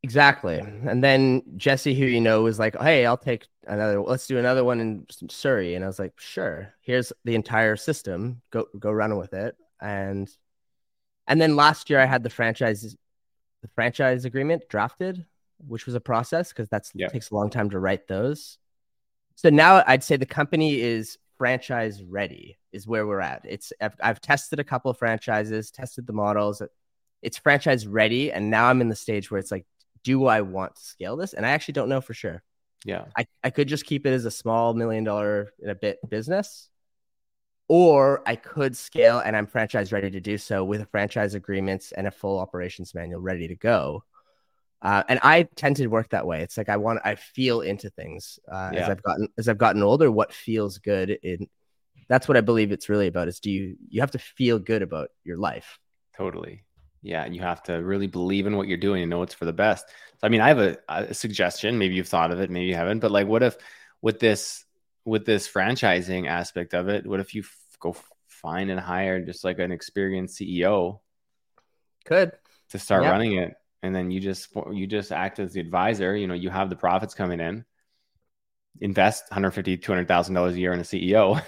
Exactly. 0.02 0.58
And 0.58 1.04
then 1.04 1.42
Jesse, 1.56 1.94
who 1.94 2.06
you 2.06 2.22
know, 2.22 2.42
was 2.42 2.58
like, 2.58 2.74
Hey, 2.80 3.04
I'll 3.04 3.18
take 3.18 3.46
another, 3.66 4.00
let's 4.00 4.26
do 4.26 4.38
another 4.38 4.64
one 4.64 4.80
in 4.80 5.06
Surrey. 5.28 5.74
And 5.74 5.84
I 5.84 5.86
was 5.86 5.98
like, 5.98 6.14
sure, 6.18 6.72
here's 6.80 7.12
the 7.24 7.34
entire 7.34 7.76
system. 7.76 8.40
Go, 8.50 8.66
go 8.78 8.90
run 8.90 9.18
with 9.18 9.34
it. 9.34 9.56
And, 9.82 10.30
and 11.26 11.38
then 11.38 11.54
last 11.54 11.90
year 11.90 12.00
I 12.00 12.06
had 12.06 12.22
the 12.22 12.30
franchise 12.30 12.96
the 13.62 13.68
franchise 13.68 14.24
agreement 14.24 14.62
drafted, 14.68 15.24
which 15.66 15.86
was 15.86 15.94
a 15.94 16.00
process 16.00 16.50
because 16.50 16.68
that 16.70 16.88
yep. 16.94 17.12
takes 17.12 17.30
a 17.30 17.34
long 17.34 17.50
time 17.50 17.70
to 17.70 17.78
write 17.78 18.08
those. 18.08 18.58
So 19.34 19.50
now 19.50 19.82
I'd 19.86 20.04
say 20.04 20.16
the 20.16 20.26
company 20.26 20.80
is 20.80 21.18
franchise 21.38 22.02
ready 22.02 22.58
is 22.72 22.86
where 22.86 23.06
we're 23.06 23.20
at. 23.20 23.42
It's 23.44 23.72
I've, 23.80 23.96
I've 24.02 24.20
tested 24.20 24.58
a 24.58 24.64
couple 24.64 24.90
of 24.90 24.98
franchises, 24.98 25.70
tested 25.70 26.06
the 26.06 26.12
models. 26.12 26.62
It's 27.22 27.38
franchise 27.38 27.86
ready, 27.86 28.32
and 28.32 28.50
now 28.50 28.66
I'm 28.66 28.80
in 28.80 28.88
the 28.88 28.96
stage 28.96 29.30
where 29.30 29.38
it's 29.38 29.50
like, 29.50 29.66
do 30.02 30.26
I 30.26 30.40
want 30.40 30.76
to 30.76 30.82
scale 30.82 31.16
this? 31.16 31.34
And 31.34 31.44
I 31.44 31.50
actually 31.50 31.72
don't 31.72 31.90
know 31.90 32.00
for 32.00 32.14
sure. 32.14 32.42
Yeah. 32.86 33.04
I, 33.16 33.26
I 33.44 33.50
could 33.50 33.68
just 33.68 33.84
keep 33.84 34.06
it 34.06 34.12
as 34.12 34.24
a 34.24 34.30
small 34.30 34.72
million 34.72 35.04
dollar 35.04 35.52
in 35.58 35.68
a 35.68 35.74
bit 35.74 35.98
business, 36.08 36.69
or 37.70 38.20
I 38.26 38.34
could 38.34 38.76
scale 38.76 39.20
and 39.20 39.36
I'm 39.36 39.46
franchise 39.46 39.92
ready 39.92 40.10
to 40.10 40.20
do 40.20 40.38
so 40.38 40.64
with 40.64 40.80
a 40.80 40.86
franchise 40.86 41.34
agreements 41.34 41.92
and 41.92 42.08
a 42.08 42.10
full 42.10 42.40
operations 42.40 42.96
manual 42.96 43.20
ready 43.20 43.46
to 43.46 43.54
go. 43.54 44.02
Uh, 44.82 45.04
and 45.08 45.20
I 45.22 45.44
tend 45.54 45.76
to 45.76 45.86
work 45.86 46.08
that 46.08 46.26
way. 46.26 46.42
It's 46.42 46.56
like 46.56 46.68
I 46.68 46.78
want 46.78 46.98
I 47.04 47.14
feel 47.14 47.60
into 47.60 47.88
things 47.88 48.40
uh, 48.50 48.70
yeah. 48.72 48.80
as 48.80 48.88
I've 48.88 49.02
gotten 49.04 49.28
as 49.38 49.48
I've 49.48 49.58
gotten 49.58 49.84
older. 49.84 50.10
What 50.10 50.32
feels 50.32 50.78
good 50.78 51.10
in 51.10 51.48
that's 52.08 52.26
what 52.26 52.36
I 52.36 52.40
believe 52.40 52.72
it's 52.72 52.88
really 52.88 53.06
about. 53.06 53.28
Is 53.28 53.38
do 53.38 53.52
you 53.52 53.76
you 53.88 54.00
have 54.00 54.10
to 54.12 54.18
feel 54.18 54.58
good 54.58 54.82
about 54.82 55.10
your 55.22 55.36
life? 55.36 55.78
Totally. 56.16 56.64
Yeah, 57.02 57.22
and 57.22 57.36
you 57.36 57.42
have 57.42 57.62
to 57.64 57.74
really 57.74 58.08
believe 58.08 58.48
in 58.48 58.56
what 58.56 58.66
you're 58.66 58.78
doing 58.78 59.02
and 59.02 59.10
know 59.10 59.22
it's 59.22 59.32
for 59.32 59.44
the 59.44 59.52
best. 59.52 59.86
So, 60.18 60.26
I 60.26 60.28
mean, 60.28 60.40
I 60.40 60.48
have 60.48 60.58
a, 60.58 60.76
a 60.88 61.14
suggestion. 61.14 61.78
Maybe 61.78 61.94
you've 61.94 62.08
thought 62.08 62.32
of 62.32 62.40
it, 62.40 62.50
maybe 62.50 62.66
you 62.66 62.74
haven't. 62.74 62.98
But 62.98 63.12
like, 63.12 63.28
what 63.28 63.44
if 63.44 63.56
with 64.02 64.18
this 64.18 64.64
with 65.04 65.24
this 65.24 65.48
franchising 65.48 66.26
aspect 66.26 66.74
of 66.74 66.88
it, 66.88 67.06
what 67.06 67.20
if 67.20 67.34
you 67.34 67.44
go 67.80 67.96
find 68.28 68.70
and 68.70 68.78
hire 68.78 69.24
just 69.24 69.44
like 69.44 69.58
an 69.58 69.72
experienced 69.72 70.38
CEO? 70.38 71.00
Could 72.04 72.32
to 72.70 72.78
start 72.78 73.02
running 73.02 73.34
it, 73.34 73.54
and 73.82 73.94
then 73.94 74.10
you 74.10 74.20
just 74.20 74.48
you 74.72 74.86
just 74.86 75.12
act 75.12 75.38
as 75.38 75.52
the 75.52 75.60
advisor. 75.60 76.16
You 76.16 76.26
know, 76.26 76.34
you 76.34 76.50
have 76.50 76.70
the 76.70 76.76
profits 76.76 77.14
coming 77.14 77.40
in. 77.40 77.64
Invest 78.80 79.24
150 79.30 79.76
200 79.78 80.06
thousand 80.06 80.34
dollars 80.34 80.54
a 80.54 80.58
year 80.60 80.72
in 80.72 80.80
a 80.80 80.84
CEO. 80.84 81.42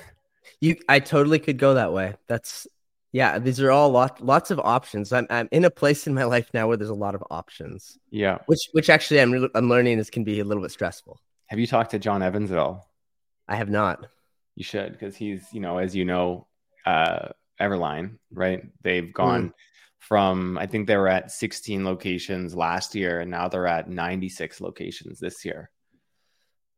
You, 0.60 0.76
I 0.88 1.00
totally 1.00 1.38
could 1.38 1.58
go 1.58 1.74
that 1.74 1.92
way. 1.92 2.14
That's 2.28 2.66
yeah, 3.12 3.38
these 3.38 3.60
are 3.60 3.70
all 3.70 3.90
lot, 3.90 4.24
lots 4.24 4.50
of 4.50 4.58
options. 4.58 5.12
I'm, 5.12 5.26
I'm 5.28 5.48
in 5.52 5.66
a 5.66 5.70
place 5.70 6.06
in 6.06 6.14
my 6.14 6.24
life 6.24 6.50
now 6.54 6.66
where 6.66 6.78
there's 6.78 6.90
a 6.90 6.94
lot 6.94 7.14
of 7.14 7.22
options. 7.30 7.98
Yeah. 8.10 8.38
Which, 8.46 8.70
which 8.72 8.88
actually 8.88 9.20
I'm, 9.20 9.50
I'm 9.54 9.68
learning 9.68 9.98
is 9.98 10.08
can 10.08 10.24
be 10.24 10.40
a 10.40 10.44
little 10.44 10.62
bit 10.62 10.72
stressful. 10.72 11.20
Have 11.46 11.58
you 11.58 11.66
talked 11.66 11.90
to 11.90 11.98
John 11.98 12.22
Evans 12.22 12.50
at 12.50 12.58
all? 12.58 12.90
I 13.46 13.56
have 13.56 13.68
not. 13.68 14.06
You 14.54 14.64
should, 14.64 14.92
because 14.92 15.16
he's, 15.16 15.46
you 15.52 15.60
know, 15.60 15.78
as 15.78 15.94
you 15.94 16.04
know, 16.04 16.46
uh, 16.84 17.28
Everline, 17.60 18.18
right? 18.32 18.62
They've 18.82 19.12
gone 19.12 19.48
mm. 19.48 19.52
from, 19.98 20.58
I 20.58 20.66
think 20.66 20.86
they 20.86 20.96
were 20.96 21.08
at 21.08 21.30
16 21.30 21.84
locations 21.84 22.54
last 22.54 22.94
year, 22.94 23.20
and 23.20 23.30
now 23.30 23.48
they're 23.48 23.66
at 23.66 23.88
96 23.88 24.60
locations 24.60 25.18
this 25.18 25.44
year. 25.44 25.70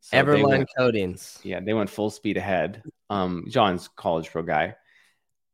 So 0.00 0.16
Everline 0.16 0.48
went, 0.48 0.68
Coatings. 0.76 1.38
Yeah, 1.42 1.60
they 1.60 1.72
went 1.72 1.90
full 1.90 2.10
speed 2.10 2.37
ahead. 2.37 2.82
Um, 3.10 3.46
John's 3.48 3.88
college 3.88 4.30
pro 4.30 4.42
guy 4.42 4.76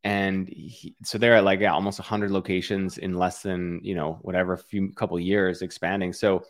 and 0.02 0.48
he, 0.48 0.94
so 1.04 1.18
they're 1.18 1.36
at 1.36 1.44
like 1.44 1.60
yeah, 1.60 1.72
almost 1.72 1.98
100 1.98 2.30
locations 2.30 2.98
in 2.98 3.14
less 3.14 3.42
than 3.42 3.80
you 3.82 3.94
know 3.94 4.18
whatever 4.22 4.56
few 4.56 4.92
couple 4.92 5.18
years 5.20 5.62
expanding 5.62 6.12
so 6.12 6.42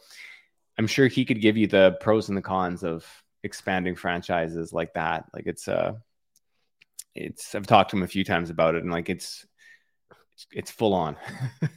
i'm 0.79 0.87
sure 0.87 1.09
he 1.09 1.25
could 1.25 1.41
give 1.41 1.57
you 1.57 1.67
the 1.67 1.97
pros 2.01 2.29
and 2.29 2.39
the 2.39 2.43
cons 2.43 2.85
of 2.85 3.05
expanding 3.43 3.97
franchises 3.97 4.73
like 4.73 4.93
that 4.95 5.25
like 5.35 5.47
it's 5.47 5.67
uh 5.69 5.93
it's 7.15 7.55
i've 7.55 7.67
talked 7.67 7.91
to 7.91 7.97
him 7.97 8.03
a 8.03 8.09
few 8.09 8.25
times 8.25 8.51
about 8.51 8.75
it 8.75 8.83
and 8.83 8.93
like 8.93 9.09
it's 9.09 9.47
it's, 10.33 10.47
it's 10.53 10.71
full 10.71 10.95
on 10.95 11.17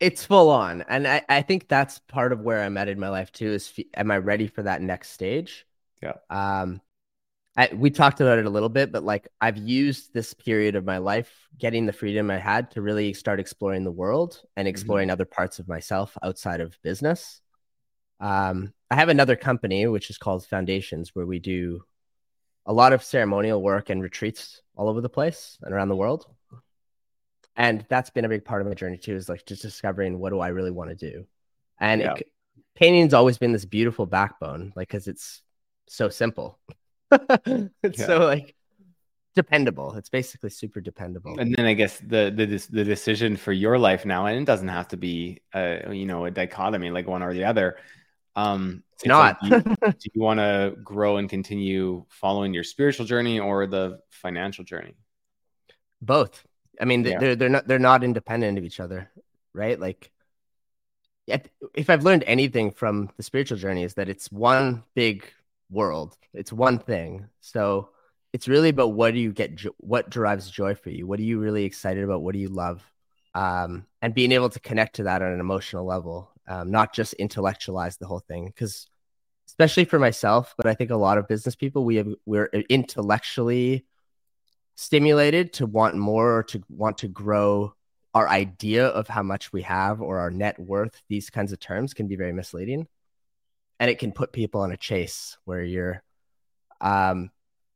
it's 0.00 0.24
full 0.24 0.50
on 0.50 0.82
and 0.88 1.06
I, 1.06 1.22
I 1.28 1.42
think 1.42 1.68
that's 1.68 1.98
part 1.98 2.32
of 2.32 2.40
where 2.40 2.62
i'm 2.62 2.76
at 2.76 2.88
in 2.88 3.00
my 3.00 3.08
life 3.08 3.32
too 3.32 3.52
is 3.52 3.72
am 3.94 4.10
i 4.10 4.18
ready 4.18 4.46
for 4.46 4.62
that 4.62 4.82
next 4.82 5.10
stage 5.10 5.66
yeah 6.02 6.14
um 6.28 6.80
I, 7.56 7.68
we 7.74 7.90
talked 7.90 8.20
about 8.20 8.38
it 8.38 8.46
a 8.46 8.50
little 8.50 8.68
bit, 8.68 8.92
but 8.92 9.02
like 9.02 9.28
I've 9.40 9.56
used 9.56 10.14
this 10.14 10.34
period 10.34 10.76
of 10.76 10.84
my 10.84 10.98
life, 10.98 11.48
getting 11.58 11.84
the 11.84 11.92
freedom 11.92 12.30
I 12.30 12.38
had 12.38 12.70
to 12.72 12.80
really 12.80 13.12
start 13.12 13.40
exploring 13.40 13.84
the 13.84 13.90
world 13.90 14.40
and 14.56 14.64
mm-hmm. 14.64 14.70
exploring 14.70 15.08
mm-hmm. 15.08 15.12
other 15.12 15.24
parts 15.24 15.58
of 15.58 15.68
myself 15.68 16.16
outside 16.22 16.60
of 16.60 16.78
business. 16.82 17.40
Um, 18.20 18.72
I 18.90 18.96
have 18.96 19.08
another 19.08 19.36
company 19.36 19.86
which 19.86 20.10
is 20.10 20.18
called 20.18 20.44
Foundations, 20.46 21.10
where 21.14 21.26
we 21.26 21.38
do 21.38 21.82
a 22.66 22.72
lot 22.72 22.92
of 22.92 23.02
ceremonial 23.02 23.62
work 23.62 23.90
and 23.90 24.02
retreats 24.02 24.62
all 24.76 24.88
over 24.88 25.00
the 25.00 25.08
place 25.08 25.58
and 25.62 25.72
around 25.72 25.88
the 25.88 25.96
world. 25.96 26.26
And 27.56 27.84
that's 27.88 28.10
been 28.10 28.24
a 28.24 28.28
big 28.28 28.44
part 28.44 28.62
of 28.62 28.68
my 28.68 28.74
journey 28.74 28.96
too, 28.96 29.14
is 29.14 29.28
like 29.28 29.44
just 29.46 29.62
discovering 29.62 30.18
what 30.18 30.30
do 30.30 30.40
I 30.40 30.48
really 30.48 30.70
want 30.70 30.90
to 30.90 30.96
do. 30.96 31.26
And 31.78 32.00
yeah. 32.00 32.14
it, 32.14 32.28
painting's 32.74 33.14
always 33.14 33.38
been 33.38 33.52
this 33.52 33.64
beautiful 33.64 34.06
backbone, 34.06 34.72
like 34.76 34.88
because 34.88 35.08
it's 35.08 35.42
so 35.88 36.08
simple. 36.08 36.58
it's 37.10 37.98
yeah. 37.98 38.06
so 38.06 38.18
like 38.20 38.54
dependable. 39.34 39.94
It's 39.94 40.08
basically 40.08 40.50
super 40.50 40.80
dependable. 40.80 41.38
And 41.38 41.54
then 41.54 41.66
I 41.66 41.74
guess 41.74 41.98
the 41.98 42.32
the 42.34 42.46
the 42.70 42.84
decision 42.84 43.36
for 43.36 43.52
your 43.52 43.78
life 43.78 44.04
now, 44.04 44.26
and 44.26 44.38
it 44.38 44.44
doesn't 44.44 44.68
have 44.68 44.88
to 44.88 44.96
be 44.96 45.42
a 45.52 45.92
you 45.92 46.06
know 46.06 46.24
a 46.24 46.30
dichotomy 46.30 46.90
like 46.90 47.06
one 47.06 47.22
or 47.22 47.32
the 47.32 47.44
other. 47.44 47.76
Um, 48.36 48.84
it's, 48.94 49.04
it's 49.04 49.08
not. 49.08 49.38
Like, 49.42 49.64
do 49.64 49.76
you, 49.80 49.94
you 50.14 50.22
want 50.22 50.40
to 50.40 50.76
grow 50.82 51.16
and 51.16 51.28
continue 51.28 52.04
following 52.08 52.54
your 52.54 52.64
spiritual 52.64 53.06
journey 53.06 53.40
or 53.40 53.66
the 53.66 54.00
financial 54.10 54.64
journey? 54.64 54.94
Both. 56.00 56.44
I 56.80 56.84
mean, 56.84 57.04
yeah. 57.04 57.18
they're 57.18 57.36
they're 57.36 57.48
not 57.48 57.66
they're 57.66 57.78
not 57.78 58.04
independent 58.04 58.56
of 58.58 58.64
each 58.64 58.80
other, 58.80 59.10
right? 59.52 59.78
Like, 59.78 60.10
if 61.26 61.90
I've 61.90 62.04
learned 62.04 62.24
anything 62.26 62.70
from 62.70 63.10
the 63.16 63.22
spiritual 63.22 63.58
journey 63.58 63.84
is 63.84 63.94
that 63.94 64.08
it's 64.08 64.30
one 64.32 64.84
big 64.94 65.24
world. 65.70 66.16
It's 66.32 66.52
one 66.52 66.78
thing. 66.78 67.28
So 67.40 67.90
it's 68.32 68.48
really 68.48 68.68
about 68.68 68.92
what 68.92 69.14
do 69.14 69.20
you 69.20 69.32
get, 69.32 69.54
jo- 69.54 69.74
what 69.78 70.10
drives 70.10 70.50
joy 70.50 70.74
for 70.74 70.90
you? 70.90 71.06
What 71.06 71.18
are 71.18 71.24
you 71.24 71.38
really 71.38 71.64
excited 71.64 72.04
about? 72.04 72.22
What 72.22 72.32
do 72.32 72.38
you 72.38 72.48
love? 72.48 72.82
Um, 73.34 73.86
and 74.02 74.14
being 74.14 74.32
able 74.32 74.50
to 74.50 74.60
connect 74.60 74.96
to 74.96 75.04
that 75.04 75.22
on 75.22 75.32
an 75.32 75.40
emotional 75.40 75.84
level, 75.84 76.30
um, 76.50 76.70
not 76.70 76.92
just 76.92 77.14
intellectualize 77.14 77.96
the 77.96 78.06
whole 78.06 78.20
thing. 78.20 78.46
Because 78.46 78.86
especially 79.46 79.84
for 79.86 79.98
myself, 79.98 80.54
but 80.56 80.66
I 80.66 80.74
think 80.74 80.90
a 80.90 80.96
lot 80.96 81.16
of 81.16 81.28
business 81.28 81.56
people, 81.56 81.84
we 81.84 81.96
have 81.96 82.08
we're 82.26 82.50
intellectually 82.68 83.86
stimulated 84.76 85.54
to 85.54 85.66
want 85.66 85.96
more 85.96 86.38
or 86.38 86.42
to 86.42 86.62
want 86.68 86.98
to 86.98 87.08
grow 87.08 87.74
our 88.12 88.28
idea 88.28 88.86
of 88.86 89.08
how 89.08 89.22
much 89.22 89.52
we 89.52 89.62
have 89.62 90.02
or 90.02 90.18
our 90.18 90.30
net 90.30 90.58
worth. 90.58 91.00
These 91.08 91.30
kinds 91.30 91.52
of 91.52 91.60
terms 91.60 91.94
can 91.94 92.08
be 92.08 92.16
very 92.16 92.32
misleading 92.32 92.86
and 93.80 93.90
it 93.90 93.98
can 93.98 94.12
put 94.12 94.32
people 94.32 94.60
on 94.60 94.70
a 94.70 94.76
chase 94.76 95.36
where 95.44 95.64
you're 95.64 96.02
um 96.80 97.30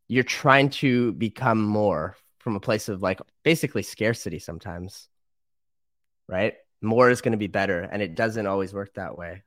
you're 0.06 0.22
trying 0.22 0.68
to 0.68 1.12
become 1.12 1.62
more 1.62 2.14
from 2.38 2.54
a 2.54 2.60
place 2.60 2.88
of 2.88 3.02
like 3.02 3.20
basically 3.42 3.82
scarcity 3.82 4.38
sometimes 4.38 5.08
right 6.28 6.54
more 6.85 7.11
is 7.11 7.20
going 7.20 7.33
to 7.33 7.38
be 7.38 7.47
better 7.47 7.81
and 7.81 8.03
it 8.03 8.14
doesn't 8.14 8.47
always 8.47 8.73
work 8.73 8.94
that 8.94 9.16
way 9.16 9.42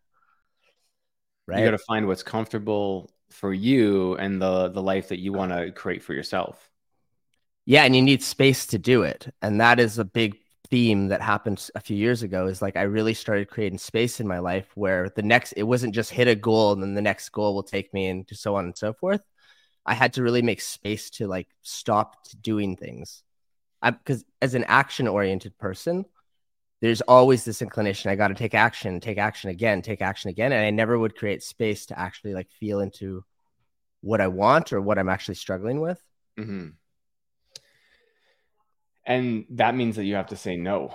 right 1.47 1.60
you 1.60 1.65
got 1.65 1.71
to 1.71 1.78
find 1.78 2.08
what's 2.08 2.23
comfortable 2.23 3.10
for 3.30 3.54
you 3.54 4.15
and 4.15 4.41
the 4.41 4.69
the 4.69 4.82
life 4.82 5.10
that 5.10 5.19
you 5.19 5.34
want 5.34 5.52
to 5.52 5.71
create 5.71 6.04
for 6.04 6.13
yourself 6.13 6.69
yeah 7.65 7.84
and 7.84 7.95
you 7.95 8.02
need 8.02 8.23
space 8.23 8.65
to 8.65 8.78
do 8.78 9.04
it 9.04 9.34
and 9.41 9.62
that 9.62 9.80
is 9.80 10.00
a 10.00 10.06
big 10.06 10.38
theme 10.69 11.08
that 11.08 11.21
happened 11.21 11.69
a 11.76 11.80
few 11.80 11.95
years 11.95 12.23
ago 12.23 12.47
is 12.47 12.62
like 12.62 12.76
I 12.76 12.84
really 12.84 13.13
started 13.13 13.50
creating 13.50 13.80
space 13.80 14.19
in 14.19 14.28
my 14.28 14.39
life 14.39 14.67
where 14.76 15.10
the 15.15 15.21
next 15.21 15.54
it 15.54 15.63
wasn't 15.63 15.95
just 15.95 16.12
hit 16.12 16.28
a 16.28 16.36
goal 16.36 16.73
and 16.73 16.82
then 16.82 16.93
the 16.93 17.02
next 17.02 17.30
goal 17.30 17.56
will 17.56 17.63
take 17.63 17.93
me 17.93 18.08
and 18.08 18.28
so 18.32 18.56
on 18.56 18.65
and 18.65 18.78
so 18.78 18.93
forth. 18.93 19.21
I 19.86 19.93
had 19.93 20.13
to 20.13 20.23
really 20.23 20.41
make 20.41 20.60
space 20.60 21.10
to 21.12 21.28
like 21.28 21.47
stop 21.62 22.15
doing 22.41 22.76
things. 22.76 23.23
I 23.82 23.91
because 23.91 24.26
as 24.41 24.56
an 24.56 24.65
action 24.65 25.08
oriented 25.08 25.58
person, 25.58 26.06
there's 26.81 27.01
always 27.01 27.43
this 27.43 27.61
inclination 27.61 28.11
I 28.11 28.15
got 28.15 28.27
to 28.27 28.35
take 28.35 28.53
action, 28.53 28.99
take 28.99 29.17
action 29.17 29.49
again, 29.49 29.81
take 29.81 30.01
action 30.01 30.29
again, 30.29 30.51
and 30.51 30.65
I 30.65 30.69
never 30.69 30.97
would 30.97 31.15
create 31.15 31.41
space 31.43 31.87
to 31.87 31.99
actually 31.99 32.33
like 32.33 32.49
feel 32.51 32.79
into 32.79 33.23
what 34.01 34.21
I 34.21 34.27
want 34.27 34.73
or 34.73 34.81
what 34.81 34.99
I'm 34.99 35.09
actually 35.09 35.35
struggling 35.35 35.79
with. 35.79 36.01
Mm-hmm. 36.39 36.69
And 39.05 39.45
that 39.51 39.75
means 39.75 39.95
that 39.95 40.03
you 40.03 40.15
have 40.15 40.27
to 40.27 40.35
say 40.35 40.57
no. 40.57 40.93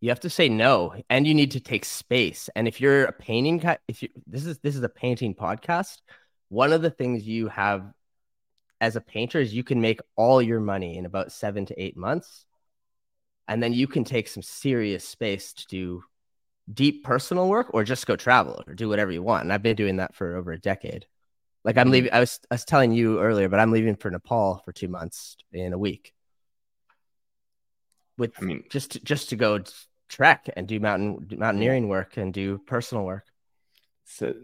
You 0.00 0.10
have 0.10 0.20
to 0.20 0.30
say 0.30 0.48
no, 0.48 0.94
and 1.08 1.26
you 1.26 1.34
need 1.34 1.52
to 1.52 1.60
take 1.60 1.84
space. 1.84 2.50
And 2.54 2.68
if 2.68 2.80
you're 2.80 3.04
a 3.04 3.12
painting, 3.12 3.62
if 3.88 4.02
you 4.02 4.10
this 4.26 4.46
is 4.46 4.58
this 4.58 4.76
is 4.76 4.82
a 4.82 4.88
painting 4.88 5.34
podcast, 5.34 5.98
one 6.50 6.72
of 6.72 6.82
the 6.82 6.90
things 6.90 7.26
you 7.26 7.48
have 7.48 7.92
as 8.80 8.94
a 8.94 9.00
painter 9.00 9.40
is 9.40 9.54
you 9.54 9.64
can 9.64 9.80
make 9.80 10.00
all 10.14 10.40
your 10.40 10.60
money 10.60 10.96
in 10.98 11.06
about 11.06 11.32
seven 11.32 11.66
to 11.66 11.82
eight 11.82 11.96
months, 11.96 12.46
and 13.48 13.62
then 13.62 13.72
you 13.72 13.86
can 13.86 14.04
take 14.04 14.28
some 14.28 14.42
serious 14.42 15.08
space 15.08 15.52
to 15.54 15.66
do 15.68 16.04
deep 16.72 17.02
personal 17.02 17.48
work 17.48 17.70
or 17.72 17.82
just 17.82 18.06
go 18.06 18.14
travel 18.14 18.62
or 18.66 18.74
do 18.74 18.88
whatever 18.88 19.10
you 19.10 19.22
want. 19.22 19.44
And 19.44 19.52
I've 19.52 19.62
been 19.62 19.76
doing 19.76 19.96
that 19.96 20.14
for 20.14 20.36
over 20.36 20.52
a 20.52 20.58
decade. 20.58 21.06
Like 21.64 21.76
I'm 21.76 21.86
mm-hmm. 21.86 21.92
leaving. 21.92 22.12
I 22.12 22.20
was 22.20 22.40
I 22.50 22.54
was 22.54 22.64
telling 22.64 22.92
you 22.92 23.20
earlier, 23.20 23.48
but 23.48 23.58
I'm 23.58 23.72
leaving 23.72 23.96
for 23.96 24.10
Nepal 24.10 24.62
for 24.64 24.72
two 24.72 24.88
months 24.88 25.36
in 25.52 25.72
a 25.72 25.78
week 25.78 26.12
with 28.16 28.32
I 28.38 28.42
mean 28.42 28.64
just 28.70 28.92
to, 28.92 29.00
just 29.00 29.30
to 29.30 29.36
go 29.36 29.60
trek 30.08 30.48
and 30.56 30.66
do 30.66 30.78
mountain 30.80 31.26
mountaineering 31.38 31.88
work 31.88 32.16
and 32.16 32.32
do 32.32 32.58
personal 32.58 33.04
work. 33.04 33.24
So 34.04 34.34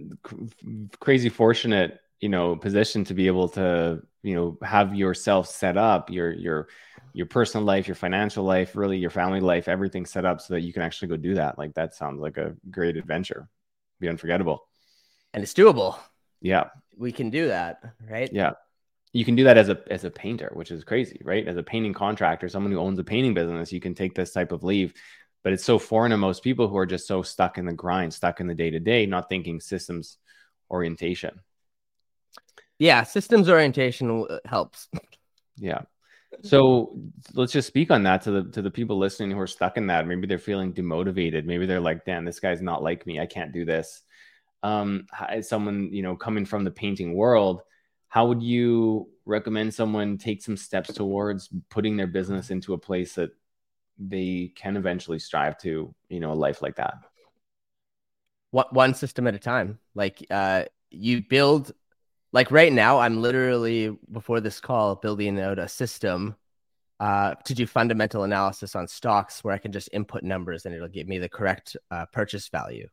crazy 1.00 1.28
fortunate, 1.28 1.98
you 2.20 2.28
know, 2.28 2.56
position 2.56 3.04
to 3.04 3.14
be 3.14 3.26
able 3.26 3.48
to, 3.50 4.02
you 4.22 4.34
know, 4.34 4.58
have 4.62 4.94
yourself 4.94 5.48
set 5.48 5.76
up, 5.76 6.10
your 6.10 6.32
your 6.32 6.68
your 7.12 7.26
personal 7.26 7.64
life, 7.66 7.86
your 7.88 7.94
financial 7.94 8.44
life, 8.44 8.76
really 8.76 8.98
your 8.98 9.10
family 9.10 9.40
life, 9.40 9.68
everything 9.68 10.06
set 10.06 10.24
up 10.24 10.40
so 10.40 10.54
that 10.54 10.62
you 10.62 10.72
can 10.72 10.82
actually 10.82 11.08
go 11.08 11.16
do 11.16 11.34
that. 11.34 11.58
Like 11.58 11.74
that 11.74 11.94
sounds 11.94 12.20
like 12.20 12.36
a 12.38 12.54
great 12.70 12.96
adventure. 12.96 13.48
Be 14.00 14.08
unforgettable. 14.08 14.66
and 15.32 15.42
it's 15.42 15.54
doable. 15.54 15.98
Yeah. 16.40 16.64
We 16.96 17.12
can 17.12 17.30
do 17.30 17.48
that, 17.48 17.80
right? 18.08 18.30
Yeah. 18.32 18.52
You 19.12 19.24
can 19.24 19.36
do 19.36 19.44
that 19.44 19.56
as 19.58 19.68
a 19.68 19.80
as 19.90 20.04
a 20.04 20.10
painter, 20.10 20.50
which 20.54 20.70
is 20.70 20.84
crazy, 20.84 21.20
right? 21.24 21.46
As 21.46 21.56
a 21.56 21.62
painting 21.62 21.94
contractor, 21.94 22.48
someone 22.48 22.72
who 22.72 22.78
owns 22.78 22.98
a 22.98 23.04
painting 23.04 23.34
business, 23.34 23.72
you 23.72 23.80
can 23.80 23.94
take 23.94 24.14
this 24.14 24.32
type 24.32 24.52
of 24.52 24.64
leave. 24.64 24.92
But 25.44 25.52
it's 25.52 25.64
so 25.64 25.78
foreign 25.78 26.10
to 26.10 26.16
most 26.16 26.42
people 26.42 26.68
who 26.68 26.76
are 26.78 26.86
just 26.86 27.06
so 27.06 27.22
stuck 27.22 27.58
in 27.58 27.66
the 27.66 27.72
grind, 27.72 28.12
stuck 28.14 28.40
in 28.40 28.46
the 28.46 28.54
day 28.54 28.70
to 28.70 28.80
day, 28.80 29.06
not 29.06 29.28
thinking 29.28 29.60
systems 29.60 30.18
orientation. 30.70 31.40
Yeah, 32.78 33.02
systems 33.04 33.48
orientation 33.48 34.26
helps. 34.44 34.88
Yeah. 35.56 35.82
So 36.42 36.98
let's 37.34 37.52
just 37.52 37.68
speak 37.68 37.90
on 37.90 38.02
that 38.02 38.22
to 38.22 38.30
the 38.30 38.50
to 38.50 38.62
the 38.62 38.70
people 38.70 38.98
listening 38.98 39.30
who 39.30 39.38
are 39.38 39.46
stuck 39.46 39.76
in 39.76 39.86
that. 39.86 40.06
Maybe 40.06 40.26
they're 40.26 40.38
feeling 40.38 40.72
demotivated. 40.72 41.44
Maybe 41.44 41.64
they're 41.64 41.80
like, 41.80 42.04
"Damn, 42.04 42.24
this 42.24 42.40
guy's 42.40 42.60
not 42.60 42.82
like 42.82 43.06
me. 43.06 43.20
I 43.20 43.26
can't 43.26 43.52
do 43.52 43.64
this." 43.64 44.02
Um, 44.62 45.06
as 45.28 45.48
someone 45.48 45.90
you 45.92 46.02
know 46.02 46.16
coming 46.16 46.44
from 46.44 46.64
the 46.64 46.70
painting 46.70 47.14
world, 47.14 47.62
how 48.08 48.26
would 48.26 48.42
you 48.42 49.08
recommend 49.26 49.74
someone 49.74 50.18
take 50.18 50.42
some 50.42 50.56
steps 50.56 50.92
towards 50.92 51.48
putting 51.70 51.96
their 51.96 52.06
business 52.06 52.50
into 52.50 52.74
a 52.74 52.78
place 52.78 53.14
that 53.14 53.30
they 53.98 54.52
can 54.54 54.76
eventually 54.76 55.18
strive 55.18 55.58
to, 55.58 55.94
you 56.08 56.20
know, 56.20 56.32
a 56.32 56.34
life 56.34 56.62
like 56.62 56.76
that? 56.76 56.94
What 58.50 58.72
one 58.72 58.94
system 58.94 59.26
at 59.26 59.34
a 59.34 59.38
time. 59.38 59.78
Like 59.94 60.24
uh, 60.30 60.64
you 60.90 61.22
build 61.22 61.72
like 62.34 62.50
right 62.50 62.72
now 62.72 62.98
i'm 62.98 63.22
literally 63.22 63.96
before 64.12 64.40
this 64.40 64.60
call 64.60 64.96
building 64.96 65.40
out 65.40 65.58
a 65.58 65.68
system 65.68 66.36
uh, 67.00 67.34
to 67.44 67.54
do 67.54 67.66
fundamental 67.66 68.22
analysis 68.22 68.76
on 68.76 68.86
stocks 68.86 69.42
where 69.42 69.54
i 69.54 69.58
can 69.58 69.72
just 69.72 69.88
input 69.92 70.22
numbers 70.22 70.66
and 70.66 70.74
it'll 70.74 70.88
give 70.88 71.08
me 71.08 71.18
the 71.18 71.28
correct 71.28 71.76
uh, 71.90 72.06
purchase 72.12 72.48
value. 72.48 72.88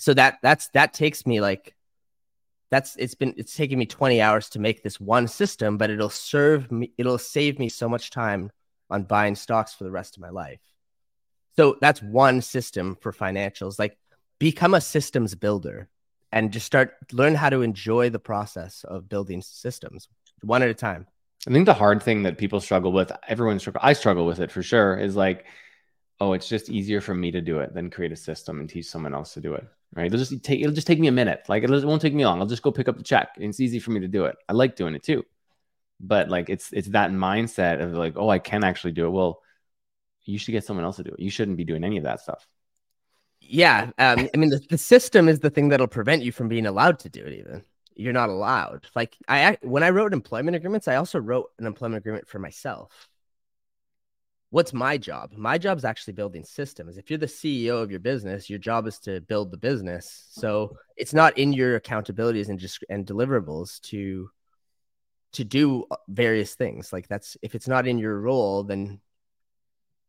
So 0.00 0.14
that 0.14 0.38
that's 0.42 0.68
that 0.68 0.94
takes 0.94 1.26
me 1.26 1.40
like 1.40 1.74
that's 2.70 2.96
it's 2.96 3.14
been 3.14 3.34
it's 3.36 3.54
taking 3.54 3.78
me 3.78 3.84
20 3.84 4.20
hours 4.22 4.48
to 4.50 4.60
make 4.60 4.82
this 4.82 4.98
one 4.98 5.28
system 5.28 5.76
but 5.76 5.90
it'll 5.90 6.08
serve 6.08 6.70
me 6.72 6.92
it'll 6.96 7.18
save 7.18 7.58
me 7.58 7.68
so 7.68 7.88
much 7.88 8.10
time 8.10 8.50
on 8.88 9.02
buying 9.02 9.34
stocks 9.34 9.74
for 9.74 9.84
the 9.84 9.90
rest 9.90 10.16
of 10.16 10.22
my 10.22 10.30
life. 10.30 10.60
So 11.56 11.76
that's 11.80 12.02
one 12.02 12.40
system 12.40 12.96
for 13.00 13.12
financials. 13.12 13.78
Like 13.78 13.98
become 14.38 14.72
a 14.72 14.80
systems 14.80 15.34
builder 15.34 15.88
and 16.32 16.52
just 16.52 16.66
start 16.66 16.94
learn 17.12 17.34
how 17.34 17.50
to 17.50 17.62
enjoy 17.62 18.10
the 18.10 18.18
process 18.18 18.84
of 18.84 19.08
building 19.08 19.42
systems 19.42 20.08
one 20.42 20.62
at 20.62 20.68
a 20.68 20.74
time. 20.74 21.06
I 21.48 21.52
think 21.52 21.66
the 21.66 21.74
hard 21.74 22.02
thing 22.02 22.22
that 22.24 22.38
people 22.38 22.60
struggle 22.60 22.92
with, 22.92 23.10
everyone 23.26 23.58
struggle, 23.58 23.80
I 23.82 23.94
struggle 23.94 24.26
with 24.26 24.40
it 24.40 24.50
for 24.50 24.62
sure, 24.62 24.96
is 24.98 25.16
like, 25.16 25.46
oh, 26.20 26.34
it's 26.34 26.48
just 26.48 26.68
easier 26.68 27.00
for 27.00 27.14
me 27.14 27.30
to 27.30 27.40
do 27.40 27.60
it 27.60 27.72
than 27.72 27.88
create 27.90 28.12
a 28.12 28.16
system 28.16 28.60
and 28.60 28.68
teach 28.68 28.86
someone 28.86 29.14
else 29.14 29.34
to 29.34 29.40
do 29.40 29.54
it. 29.54 29.66
Right? 29.94 30.06
It'll 30.06 30.18
just 30.18 30.42
take 30.44 30.60
it'll 30.60 30.74
just 30.74 30.86
take 30.86 31.00
me 31.00 31.08
a 31.08 31.12
minute. 31.12 31.42
Like 31.48 31.64
it 31.64 31.70
won't 31.70 32.02
take 32.02 32.14
me 32.14 32.24
long. 32.24 32.40
I'll 32.40 32.46
just 32.46 32.62
go 32.62 32.70
pick 32.70 32.88
up 32.88 32.96
the 32.96 33.02
check. 33.02 33.30
It's 33.38 33.58
easy 33.58 33.80
for 33.80 33.90
me 33.90 34.00
to 34.00 34.08
do 34.08 34.26
it. 34.26 34.36
I 34.48 34.52
like 34.52 34.76
doing 34.76 34.94
it 34.94 35.02
too. 35.02 35.24
But 35.98 36.28
like 36.28 36.48
it's 36.48 36.72
it's 36.72 36.88
that 36.88 37.10
mindset 37.10 37.82
of 37.82 37.94
like, 37.94 38.14
oh, 38.16 38.28
I 38.28 38.38
can 38.38 38.62
actually 38.62 38.92
do 38.92 39.06
it. 39.06 39.10
Well, 39.10 39.40
you 40.24 40.38
should 40.38 40.52
get 40.52 40.64
someone 40.64 40.84
else 40.84 40.96
to 40.96 41.04
do 41.04 41.10
it. 41.10 41.20
You 41.20 41.30
shouldn't 41.30 41.56
be 41.56 41.64
doing 41.64 41.82
any 41.82 41.96
of 41.96 42.04
that 42.04 42.20
stuff 42.20 42.46
yeah 43.50 43.90
um, 43.98 44.28
i 44.32 44.36
mean 44.36 44.50
the, 44.50 44.60
the 44.70 44.78
system 44.78 45.28
is 45.28 45.40
the 45.40 45.50
thing 45.50 45.68
that'll 45.68 45.88
prevent 45.88 46.22
you 46.22 46.32
from 46.32 46.48
being 46.48 46.66
allowed 46.66 46.98
to 47.00 47.08
do 47.08 47.24
it 47.24 47.34
even. 47.34 47.64
You're 47.96 48.12
not 48.14 48.30
allowed. 48.30 48.86
Like 48.94 49.16
i 49.28 49.58
when 49.62 49.82
i 49.82 49.90
wrote 49.90 50.12
employment 50.12 50.56
agreements 50.56 50.88
i 50.88 50.96
also 50.96 51.18
wrote 51.18 51.50
an 51.58 51.66
employment 51.66 51.98
agreement 51.98 52.28
for 52.28 52.38
myself. 52.38 53.08
What's 54.50 54.72
my 54.72 54.98
job? 54.98 55.32
My 55.36 55.58
job 55.58 55.78
is 55.78 55.84
actually 55.84 56.14
building 56.14 56.44
systems. 56.44 56.96
If 56.96 57.10
you're 57.10 57.18
the 57.18 57.26
ceo 57.26 57.82
of 57.82 57.90
your 57.90 58.00
business 58.00 58.48
your 58.48 58.58
job 58.58 58.86
is 58.86 58.98
to 59.00 59.20
build 59.20 59.50
the 59.50 59.58
business. 59.58 60.26
So 60.30 60.76
it's 60.96 61.14
not 61.14 61.36
in 61.36 61.52
your 61.52 61.78
accountabilities 61.78 62.48
and 62.48 62.58
just 62.58 62.84
and 62.88 63.04
deliverables 63.06 63.80
to 63.90 64.30
to 65.32 65.44
do 65.44 65.86
various 66.08 66.54
things. 66.54 66.92
Like 66.92 67.08
that's 67.08 67.36
if 67.42 67.54
it's 67.54 67.68
not 67.68 67.86
in 67.86 67.98
your 67.98 68.18
role 68.20 68.62
then 68.62 69.00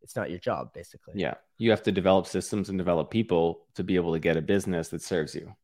it's 0.01 0.15
not 0.15 0.29
your 0.29 0.39
job 0.39 0.73
basically. 0.73 1.13
Yeah. 1.15 1.35
You 1.57 1.71
have 1.71 1.83
to 1.83 1.91
develop 1.91 2.27
systems 2.27 2.69
and 2.69 2.77
develop 2.77 3.11
people 3.11 3.65
to 3.75 3.83
be 3.83 3.95
able 3.95 4.13
to 4.13 4.19
get 4.19 4.37
a 4.37 4.41
business 4.41 4.89
that 4.89 5.01
serves 5.01 5.35
you. 5.35 5.55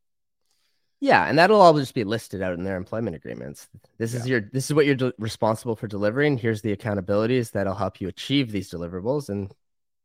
Yeah 1.00 1.24
and 1.24 1.38
that'll 1.38 1.60
all 1.60 1.74
just 1.78 1.94
be 1.94 2.04
listed 2.04 2.42
out 2.42 2.54
in 2.54 2.64
their 2.64 2.76
employment 2.76 3.16
agreements. 3.16 3.68
This 3.98 4.14
yeah. 4.14 4.20
is 4.20 4.28
your 4.28 4.40
this 4.52 4.66
is 4.66 4.74
what 4.74 4.86
you're 4.86 4.94
de- 4.94 5.14
responsible 5.18 5.76
for 5.76 5.86
delivering. 5.86 6.38
Here's 6.38 6.62
the 6.62 6.76
accountabilities 6.76 7.52
that'll 7.52 7.74
help 7.74 8.00
you 8.00 8.08
achieve 8.08 8.50
these 8.50 8.70
deliverables 8.70 9.28
and 9.28 9.52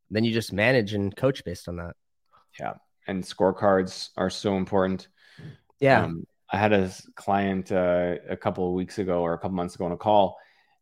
then 0.10 0.24
you 0.24 0.34
just 0.34 0.54
manage 0.54 0.94
and 0.94 1.16
coach 1.16 1.44
based 1.44 1.68
on 1.68 1.78
that. 1.78 1.96
Yeah 2.60 2.74
and 3.08 3.24
scorecards 3.24 4.10
are 4.18 4.30
so 4.30 4.56
important. 4.56 5.08
Yeah. 5.80 6.04
Um, 6.04 6.26
i 6.52 6.58
had 6.58 6.72
a 6.72 6.92
client 7.16 7.72
uh, 7.72 8.16
a 8.30 8.38
couple 8.38 8.68
of 8.68 8.74
weeks 8.74 9.00
ago 9.00 9.22
or 9.22 9.34
a 9.34 9.38
couple 9.38 9.56
months 9.56 9.74
ago 9.76 9.86
on 9.86 9.92
a 9.92 9.98
call 9.98 10.38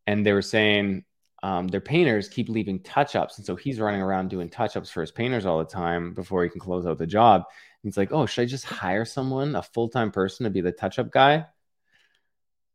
and 0.06 0.26
they 0.26 0.34
were 0.34 0.42
saying 0.42 1.06
um, 1.44 1.68
their 1.68 1.82
painters 1.82 2.30
keep 2.30 2.50
leaving 2.50 2.82
touch 2.82 3.16
ups. 3.16 3.38
And 3.38 3.46
so 3.46 3.56
he's 3.56 3.80
running 3.80 4.02
around 4.02 4.30
doing 4.30 4.50
touch 4.50 4.78
ups 4.78 4.92
for 4.92 5.02
his 5.02 5.12
painters 5.12 5.46
all 5.46 5.60
the 5.60 5.66
time 5.66 6.14
before 6.14 6.44
he 6.44 6.50
can 6.50 6.60
close 6.60 6.86
out 6.86 6.98
the 6.98 7.08
job. 7.08 7.42
And 7.46 7.90
he's 7.90 7.98
like, 7.98 8.12
Oh, 8.12 8.26
should 8.26 8.44
I 8.44 8.46
just 8.46 8.66
hire 8.66 9.06
someone, 9.06 9.56
a 9.56 9.64
full 9.64 9.90
time 9.90 10.12
person 10.12 10.44
to 10.44 10.50
be 10.50 10.62
the 10.62 10.72
touch 10.72 11.00
up 11.00 11.12
guy? 11.12 11.46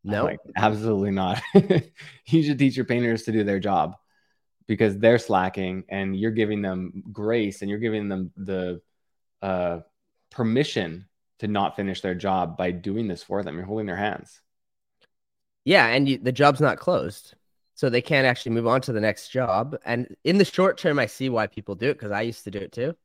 No, 0.02 0.24
like, 0.24 0.40
absolutely 0.56 1.10
not. 1.10 1.42
you 2.26 2.42
should 2.42 2.58
teach 2.58 2.76
your 2.76 2.86
painters 2.86 3.24
to 3.24 3.32
do 3.32 3.44
their 3.44 3.58
job 3.58 3.96
because 4.68 4.98
they're 4.98 5.18
slacking 5.18 5.84
and 5.88 6.16
you're 6.16 6.30
giving 6.30 6.62
them 6.62 7.02
grace 7.12 7.60
and 7.60 7.70
you're 7.70 7.80
giving 7.80 8.08
them 8.08 8.30
the 8.36 8.80
uh, 9.42 9.80
permission 10.30 11.06
to 11.40 11.48
not 11.48 11.76
finish 11.76 12.00
their 12.00 12.14
job 12.14 12.56
by 12.56 12.70
doing 12.70 13.08
this 13.08 13.22
for 13.22 13.42
them. 13.42 13.56
You're 13.56 13.66
holding 13.66 13.86
their 13.86 13.96
hands. 13.96 14.40
Yeah. 15.64 15.86
And 15.86 16.08
you, 16.08 16.18
the 16.18 16.32
job's 16.32 16.60
not 16.60 16.78
closed 16.78 17.34
so 17.76 17.90
they 17.90 18.00
can't 18.00 18.26
actually 18.26 18.52
move 18.52 18.66
on 18.66 18.80
to 18.80 18.92
the 18.92 19.00
next 19.00 19.28
job. 19.28 19.76
And 19.84 20.16
in 20.24 20.38
the 20.38 20.46
short 20.46 20.78
term, 20.78 20.98
I 20.98 21.06
see 21.06 21.28
why 21.28 21.46
people 21.46 21.74
do 21.74 21.90
it 21.90 21.94
because 21.94 22.10
I 22.10 22.22
used 22.22 22.44
to 22.44 22.50
do 22.50 22.58
it 22.58 22.72
too. 22.72 22.96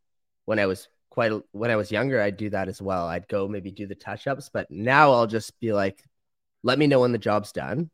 When 0.46 0.60
I 0.60 0.66
was 0.66 0.88
quite 1.10 1.34
when 1.52 1.70
I 1.70 1.76
was 1.76 1.92
younger, 1.92 2.22
I'd 2.22 2.38
do 2.38 2.50
that 2.52 2.70
as 2.70 2.82
well. 2.82 3.06
I'd 3.06 3.28
go 3.28 3.50
maybe 3.50 3.70
do 3.70 3.86
the 3.86 3.96
touch 3.96 4.28
ups, 4.28 4.50
but 4.52 4.72
now 4.72 5.12
I'll 5.12 5.28
just 5.28 5.60
be 5.60 5.74
like, 5.74 6.02
let 6.64 6.80
me 6.80 6.88
know 6.88 7.02
when 7.02 7.12
the 7.12 7.18
job's 7.18 7.52
done. 7.52 7.92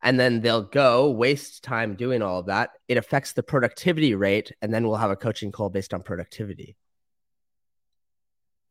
And 0.00 0.18
then 0.18 0.40
they'll 0.40 0.62
go 0.62 1.10
waste 1.10 1.64
time 1.64 1.96
doing 1.96 2.22
all 2.22 2.38
of 2.38 2.46
that. 2.46 2.70
It 2.88 2.96
affects 2.96 3.32
the 3.32 3.42
productivity 3.42 4.14
rate, 4.14 4.52
and 4.62 4.72
then 4.72 4.86
we'll 4.86 4.96
have 4.96 5.10
a 5.10 5.16
coaching 5.16 5.50
call 5.50 5.70
based 5.70 5.92
on 5.92 6.02
productivity. 6.02 6.76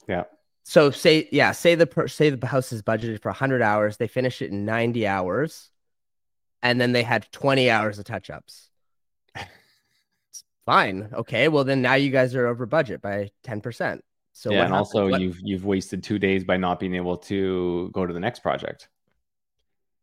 Yeah. 0.07 0.23
So 0.63 0.89
say 0.89 1.27
yeah, 1.33 1.51
say 1.51 1.75
the 1.75 2.07
say 2.07 2.29
the 2.29 2.47
house 2.47 2.71
is 2.71 2.81
budgeted 2.81 3.21
for 3.21 3.29
100 3.29 3.61
hours, 3.61 3.97
they 3.97 4.07
finish 4.07 4.41
it 4.41 4.51
in 4.51 4.63
90 4.63 5.05
hours 5.05 5.69
and 6.61 6.79
then 6.79 6.91
they 6.91 7.03
had 7.03 7.31
20 7.31 7.69
hours 7.69 7.99
of 7.99 8.05
touch 8.05 8.29
ups. 8.29 8.69
Fine. 10.65 11.09
Okay. 11.13 11.47
Well, 11.47 11.63
then 11.63 11.81
now 11.81 11.95
you 11.95 12.11
guys 12.11 12.35
are 12.35 12.47
over 12.47 12.65
budget 12.65 13.01
by 13.01 13.31
10%. 13.45 14.01
So 14.33 14.51
yeah, 14.51 14.65
and 14.65 14.73
also 14.73 15.09
what... 15.09 15.19
you've 15.19 15.39
you've 15.41 15.65
wasted 15.65 16.03
two 16.03 16.19
days 16.19 16.43
by 16.43 16.57
not 16.57 16.79
being 16.79 16.95
able 16.95 17.17
to 17.17 17.89
go 17.91 18.05
to 18.05 18.13
the 18.13 18.19
next 18.19 18.39
project. 18.39 18.87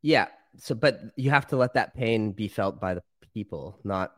Yeah. 0.02 0.26
So, 0.58 0.74
but 0.74 1.00
you 1.16 1.30
have 1.30 1.46
to 1.48 1.56
let 1.56 1.74
that 1.74 1.94
pain 1.94 2.32
be 2.32 2.48
felt 2.48 2.80
by 2.80 2.94
the 2.94 3.02
people, 3.32 3.78
not 3.84 4.12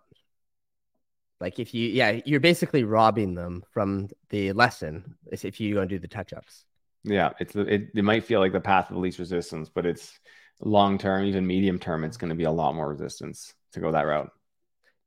like 1.40 1.58
if 1.58 1.72
you, 1.72 1.88
yeah, 1.88 2.20
you're 2.24 2.40
basically 2.40 2.84
robbing 2.84 3.34
them 3.34 3.62
from 3.70 4.08
the 4.30 4.52
lesson 4.52 5.16
if 5.30 5.60
you 5.60 5.74
go 5.74 5.80
and 5.82 5.90
do 5.90 5.98
the 5.98 6.08
touch 6.08 6.32
ups. 6.32 6.64
Yeah, 7.04 7.30
it's 7.38 7.54
it, 7.54 7.90
it 7.94 8.04
might 8.04 8.24
feel 8.24 8.40
like 8.40 8.52
the 8.52 8.60
path 8.60 8.90
of 8.90 8.96
least 8.96 9.18
resistance, 9.18 9.68
but 9.68 9.86
it's 9.86 10.18
long 10.60 10.98
term, 10.98 11.24
even 11.24 11.46
medium 11.46 11.78
term, 11.78 12.04
it's 12.04 12.16
going 12.16 12.30
to 12.30 12.36
be 12.36 12.44
a 12.44 12.50
lot 12.50 12.74
more 12.74 12.88
resistance 12.88 13.54
to 13.72 13.80
go 13.80 13.92
that 13.92 14.02
route. 14.02 14.30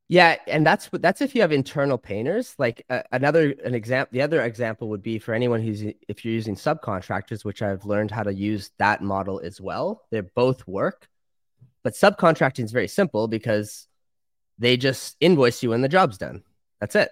Yeah, 0.08 0.36
and 0.46 0.66
that's 0.66 0.90
that's 0.92 1.22
if 1.22 1.34
you 1.34 1.40
have 1.40 1.52
internal 1.52 1.96
painters. 1.96 2.54
Like 2.58 2.84
uh, 2.90 3.02
another 3.12 3.54
an 3.64 3.74
example, 3.74 4.10
the 4.12 4.22
other 4.22 4.42
example 4.42 4.88
would 4.90 5.02
be 5.02 5.18
for 5.18 5.32
anyone 5.32 5.62
who's 5.62 5.82
if 5.82 6.24
you're 6.24 6.34
using 6.34 6.54
subcontractors, 6.54 7.44
which 7.44 7.62
I've 7.62 7.86
learned 7.86 8.10
how 8.10 8.22
to 8.22 8.34
use 8.34 8.70
that 8.78 9.00
model 9.02 9.40
as 9.42 9.60
well. 9.60 10.02
They 10.10 10.20
both 10.20 10.66
work, 10.66 11.08
but 11.82 11.94
subcontracting 11.94 12.64
is 12.64 12.72
very 12.72 12.88
simple 12.88 13.26
because 13.26 13.86
they 14.58 14.76
just 14.76 15.16
invoice 15.18 15.62
you 15.62 15.70
when 15.70 15.80
the 15.80 15.88
job's 15.88 16.18
done. 16.18 16.42
That's 16.78 16.94
it. 16.94 17.10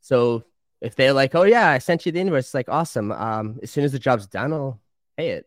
So 0.00 0.44
if 0.80 0.94
they're 0.94 1.12
like, 1.12 1.34
"Oh 1.34 1.42
yeah, 1.42 1.68
I 1.68 1.78
sent 1.78 2.06
you 2.06 2.12
the 2.12 2.20
invoice," 2.20 2.46
it's 2.46 2.54
like 2.54 2.68
awesome. 2.68 3.10
Um, 3.10 3.58
as 3.60 3.72
soon 3.72 3.84
as 3.84 3.90
the 3.90 3.98
job's 3.98 4.28
done, 4.28 4.52
I'll 4.52 4.80
pay 5.16 5.30
it. 5.30 5.46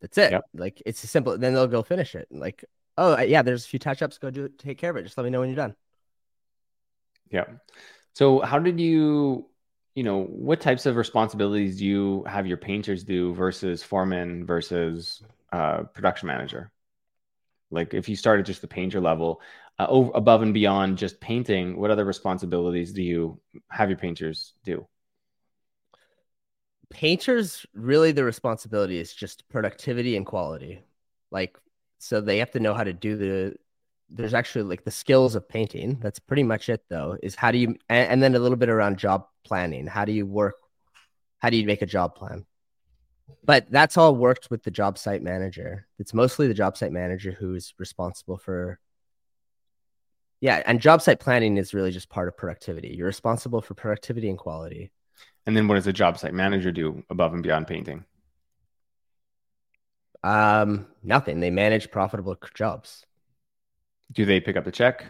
That's 0.00 0.18
it. 0.18 0.32
Yep. 0.32 0.44
Like 0.54 0.82
it's 0.86 1.00
simple. 1.00 1.36
Then 1.36 1.54
they'll 1.54 1.66
go 1.66 1.82
finish 1.82 2.14
it. 2.14 2.28
Like, 2.30 2.64
oh 2.96 3.18
yeah, 3.20 3.42
there's 3.42 3.64
a 3.64 3.68
few 3.68 3.78
touch 3.78 4.02
ups. 4.02 4.18
Go 4.18 4.30
do 4.30 4.44
it. 4.44 4.58
Take 4.58 4.78
care 4.78 4.90
of 4.90 4.96
it. 4.96 5.02
Just 5.02 5.16
let 5.16 5.24
me 5.24 5.30
know 5.30 5.40
when 5.40 5.48
you're 5.48 5.56
done. 5.56 5.74
Yeah. 7.30 7.44
So 8.14 8.40
how 8.40 8.58
did 8.58 8.80
you, 8.80 9.46
you 9.94 10.02
know, 10.02 10.24
what 10.24 10.60
types 10.60 10.86
of 10.86 10.96
responsibilities 10.96 11.78
do 11.78 11.86
you 11.86 12.24
have 12.26 12.46
your 12.46 12.56
painters 12.56 13.04
do 13.04 13.34
versus 13.34 13.82
foreman 13.82 14.46
versus 14.46 15.22
uh, 15.52 15.82
production 15.94 16.26
manager? 16.26 16.72
Like 17.70 17.94
if 17.94 18.08
you 18.08 18.16
start 18.16 18.40
at 18.40 18.46
just 18.46 18.62
the 18.62 18.68
painter 18.68 19.00
level, 19.00 19.40
uh, 19.78 19.86
over, 19.88 20.10
above 20.14 20.42
and 20.42 20.52
beyond 20.52 20.98
just 20.98 21.20
painting, 21.20 21.78
what 21.78 21.90
other 21.90 22.04
responsibilities 22.04 22.92
do 22.92 23.02
you 23.02 23.40
have 23.70 23.88
your 23.88 23.98
painters 23.98 24.54
do? 24.64 24.86
Painters 26.90 27.64
really 27.74 28.12
the 28.12 28.24
responsibility 28.24 28.98
is 28.98 29.14
just 29.14 29.48
productivity 29.48 30.16
and 30.16 30.26
quality. 30.26 30.82
Like 31.30 31.56
so 31.98 32.20
they 32.20 32.38
have 32.38 32.50
to 32.52 32.60
know 32.60 32.74
how 32.74 32.84
to 32.84 32.92
do 32.92 33.16
the 33.16 33.56
there's 34.10 34.34
actually 34.34 34.64
like 34.64 34.84
the 34.84 34.90
skills 34.90 35.34
of 35.36 35.48
painting. 35.48 35.98
That's 36.00 36.18
pretty 36.18 36.42
much 36.42 36.68
it 36.68 36.82
though. 36.88 37.16
Is 37.22 37.34
how 37.36 37.52
do 37.52 37.58
you 37.58 37.68
and, 37.88 38.10
and 38.10 38.22
then 38.22 38.34
a 38.34 38.38
little 38.38 38.56
bit 38.56 38.68
around 38.68 38.98
job 38.98 39.26
planning. 39.44 39.86
How 39.86 40.04
do 40.04 40.12
you 40.12 40.26
work 40.26 40.56
how 41.38 41.48
do 41.50 41.56
you 41.56 41.66
make 41.66 41.82
a 41.82 41.86
job 41.86 42.14
plan? 42.16 42.44
But 43.44 43.70
that's 43.70 43.96
all 43.96 44.14
worked 44.14 44.50
with 44.50 44.64
the 44.64 44.70
job 44.70 44.98
site 44.98 45.22
manager. 45.22 45.86
It's 45.98 46.12
mostly 46.12 46.48
the 46.48 46.54
job 46.54 46.76
site 46.76 46.92
manager 46.92 47.32
who's 47.32 47.72
responsible 47.78 48.36
for 48.36 48.80
yeah, 50.40 50.62
and 50.64 50.80
job 50.80 51.02
site 51.02 51.20
planning 51.20 51.58
is 51.58 51.74
really 51.74 51.90
just 51.90 52.08
part 52.08 52.26
of 52.26 52.36
productivity. 52.36 52.94
You're 52.96 53.06
responsible 53.06 53.60
for 53.60 53.74
productivity 53.74 54.30
and 54.30 54.38
quality. 54.38 54.90
And 55.50 55.56
then 55.56 55.66
what 55.66 55.74
does 55.74 55.86
a 55.88 55.92
job 55.92 56.16
site 56.16 56.32
manager 56.32 56.70
do 56.70 57.02
above 57.10 57.34
and 57.34 57.42
beyond 57.42 57.66
painting? 57.66 58.04
Um, 60.22 60.86
nothing. 61.02 61.40
They 61.40 61.50
manage 61.50 61.90
profitable 61.90 62.36
jobs. 62.54 63.04
Do 64.12 64.24
they 64.24 64.38
pick 64.38 64.56
up 64.56 64.64
the 64.64 64.70
check? 64.70 65.06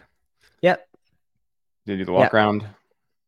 Yep. 0.63 0.89
They 1.85 1.99
do 1.99 2.07
the 2.07 2.13
walk 2.13 2.23
Yep. 2.23 2.33
around. 2.33 2.67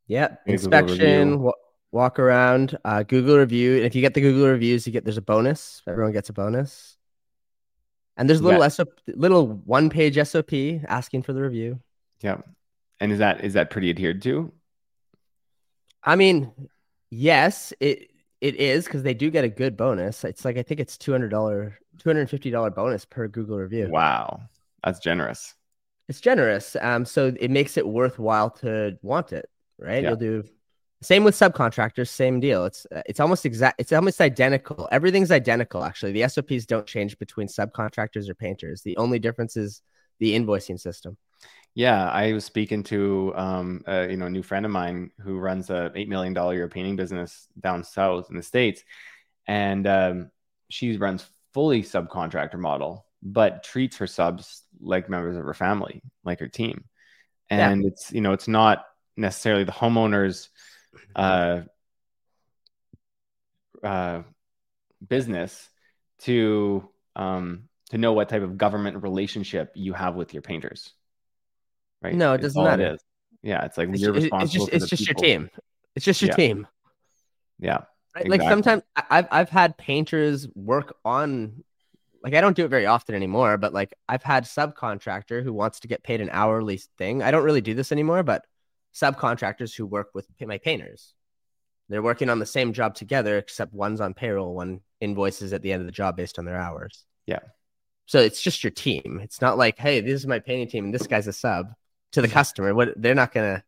Yep. 0.07 0.41
Inspection, 0.47 1.41
wa- 1.43 1.53
walk 1.91 2.19
around, 2.19 2.79
uh, 2.83 3.03
Google 3.03 3.37
review. 3.37 3.77
And 3.77 3.85
if 3.85 3.95
you 3.95 4.01
get 4.01 4.15
the 4.15 4.23
Google 4.23 4.49
reviews, 4.49 4.87
you 4.87 4.93
get 4.95 5.05
there's 5.05 5.19
a 5.19 5.21
bonus. 5.21 5.83
Everyone 5.87 6.13
gets 6.15 6.31
a 6.31 6.33
bonus. 6.33 6.97
And 8.17 8.27
there's 8.27 8.41
a 8.41 8.43
little 8.43 8.61
Yeah. 8.63 8.69
SOP, 8.69 8.89
little 9.09 9.49
one 9.49 9.91
page 9.91 10.17
SOP 10.17 10.81
asking 10.89 11.25
for 11.25 11.35
the 11.35 11.43
review. 11.43 11.79
Yep. 12.23 12.49
And 13.01 13.13
is 13.13 13.19
that 13.19 13.45
is 13.45 13.53
that 13.53 13.69
pretty 13.69 13.91
adhered 13.91 14.23
to? 14.23 14.51
I 16.03 16.17
mean, 16.17 16.71
yes, 17.13 17.73
it 17.79 18.11
it 18.41 18.57
is 18.57 18.87
because 18.87 19.05
they 19.05 19.15
do 19.15 19.31
get 19.31 19.45
a 19.45 19.49
good 19.49 19.77
bonus. 19.77 20.25
It's 20.25 20.45
like 20.45 20.57
I 20.57 20.63
think 20.63 20.81
it's 20.81 20.99
two 20.99 21.13
hundred 21.13 21.29
dollar, 21.29 21.79
two 21.99 22.09
hundred 22.09 22.29
fifty 22.29 22.51
dollar 22.51 22.71
bonus 22.71 23.05
per 23.05 23.29
Google 23.29 23.59
review. 23.59 23.89
Wow. 23.89 24.41
That's 24.83 24.99
generous. 24.99 25.55
It's 26.09 26.21
generous, 26.21 26.77
um, 26.81 27.05
so 27.05 27.33
it 27.39 27.51
makes 27.51 27.77
it 27.77 27.87
worthwhile 27.87 28.51
to 28.51 28.99
want 29.03 29.33
it, 29.33 29.49
right? 29.79 30.03
Yeah. 30.03 30.11
You'll 30.11 30.19
do 30.19 30.45
same 31.03 31.25
with 31.25 31.35
subcontractors, 31.35 32.09
same 32.09 32.41
deal. 32.41 32.65
It's 32.65 32.87
it's 33.07 33.21
almost 33.21 33.45
exact, 33.45 33.81
it's 33.81 33.93
almost 33.93 34.21
identical. 34.21 34.89
Everything's 34.91 35.31
identical 35.31 35.85
actually. 35.85 36.13
The 36.13 36.29
SOPs 36.29 36.67
don't 36.67 36.87
change 36.87 37.19
between 37.19 37.49
subcontractors 37.49 38.29
or 38.29 38.35
painters. 38.35 38.83
The 38.83 38.97
only 38.97 39.19
difference 39.19 39.57
is 39.57 39.83
the 40.19 40.35
invoicing 40.35 40.79
system. 40.79 41.17
Yeah, 41.75 42.09
I 42.11 42.33
was 42.33 42.45
speaking 42.45 42.83
to 42.85 43.33
um, 43.35 43.83
uh, 43.89 44.07
you 44.11 44.17
know 44.17 44.27
a 44.27 44.31
new 44.31 44.43
friend 44.43 44.67
of 44.67 44.73
mine 44.73 45.11
who 45.21 45.39
runs 45.39 45.71
a 45.71 45.91
eight 45.95 46.09
million 46.09 46.35
dollar 46.35 46.55
year 46.55 46.69
painting 46.69 46.97
business 46.97 47.49
down 47.59 47.83
south 47.85 48.29
in 48.31 48.37
the 48.37 48.43
states, 48.43 48.83
and 49.47 49.87
um, 49.87 50.31
she 50.69 50.97
runs 50.99 51.27
fully 51.55 51.83
subcontractor 51.83 52.59
model, 52.59 53.07
but 53.23 53.65
treats 53.65 53.97
her 53.99 54.07
subs 54.07 54.63
like 54.81 55.09
members 55.09 55.37
of 55.37 55.45
her 55.45 55.55
family, 55.55 56.03
like 56.25 56.41
her 56.41 56.49
team, 56.49 56.85
Yeah. 57.51 57.71
and 57.71 57.87
it's 57.87 58.13
you 58.13 58.21
know 58.21 58.33
it's 58.33 58.49
not 58.49 58.85
necessarily 59.17 59.65
the 59.65 59.73
homeowners 59.73 60.49
uh, 61.17 61.63
uh, 63.83 64.23
business 65.07 65.69
to 66.21 66.89
um, 67.17 67.69
to 67.91 67.99
know 67.99 68.13
what 68.13 68.29
type 68.29 68.43
of 68.43 68.59
government 68.59 69.03
relationship 69.03 69.73
you 69.75 69.93
have 69.93 70.15
with 70.15 70.35
your 70.35 70.43
painters. 70.43 70.93
Right? 72.03 72.15
No, 72.15 72.33
it 72.33 72.37
It's 72.37 72.55
doesn't 72.55 72.65
matter. 72.65 72.95
is. 72.95 73.01
Yeah, 73.43 73.65
it's 73.65 73.77
like 73.79 73.89
It's, 73.91 74.01
you're 74.01 74.13
ju- 74.15 74.29
it's 74.33 74.53
just 74.53 74.69
it's 74.71 74.89
just 74.89 75.07
your 75.07 75.15
team. 75.15 75.51
It's 75.97 76.05
just 76.05 76.21
your 76.23 76.31
Yeah. 76.31 76.35
team. 76.37 76.67
Yeah, 77.59 77.79
Right? 78.15 78.29
Like 78.29 78.43
sometimes 78.43 78.83
I've 78.97 79.29
I've 79.31 79.49
had 79.49 79.77
painters 79.79 80.49
work 80.55 80.97
on 81.05 81.65
like 82.23 82.35
I 82.35 82.41
don't 82.41 82.57
do 82.57 82.65
it 82.65 82.69
very 82.69 82.87
often 82.87 83.15
anymore, 83.15 83.57
but 83.59 83.73
like 83.73 83.95
I've 84.09 84.23
had 84.23 84.45
subcontractor 84.45 85.43
who 85.43 85.53
wants 85.53 85.81
to 85.81 85.89
get 85.89 86.03
paid 86.03 86.21
an 86.21 86.29
hourly 86.33 86.81
thing. 86.99 87.23
I 87.23 87.31
don't 87.31 87.45
really 87.45 87.61
do 87.61 87.75
this 87.75 87.93
anymore, 87.93 88.23
but 88.23 88.45
subcontractors 88.95 89.75
who 89.75 89.87
work 89.87 90.11
with 90.15 90.27
my 90.41 90.59
painters. 90.59 91.15
They're 91.89 92.03
working 92.03 92.31
on 92.31 92.39
the 92.39 92.47
same 92.47 92.73
job 92.73 92.95
together, 92.95 93.39
except 93.39 93.75
one's 93.75 94.01
on 94.01 94.15
payroll, 94.15 94.55
one 94.55 94.81
invoices 95.01 95.53
at 95.53 95.63
the 95.63 95.73
end 95.73 95.81
of 95.81 95.87
the 95.87 95.93
job 95.93 96.17
based 96.17 96.39
on 96.39 96.45
their 96.45 96.57
hours. 96.59 97.05
Yeah. 97.27 97.41
So 98.07 98.19
it's 98.21 98.41
just 98.41 98.63
your 98.65 98.71
team. 98.71 99.21
It's 99.23 99.41
not 99.41 99.59
like, 99.59 99.79
hey, 99.79 100.01
this 100.01 100.15
is 100.21 100.27
my 100.27 100.39
painting 100.39 100.69
team 100.69 100.85
and 100.87 100.95
this 100.95 101.07
guy's 101.07 101.27
a 101.27 101.33
sub 101.33 101.73
to 102.13 102.23
the 102.23 102.29
customer. 102.29 102.75
What 102.75 102.95
they're 102.97 103.15
not 103.15 103.33
gonna 103.33 103.65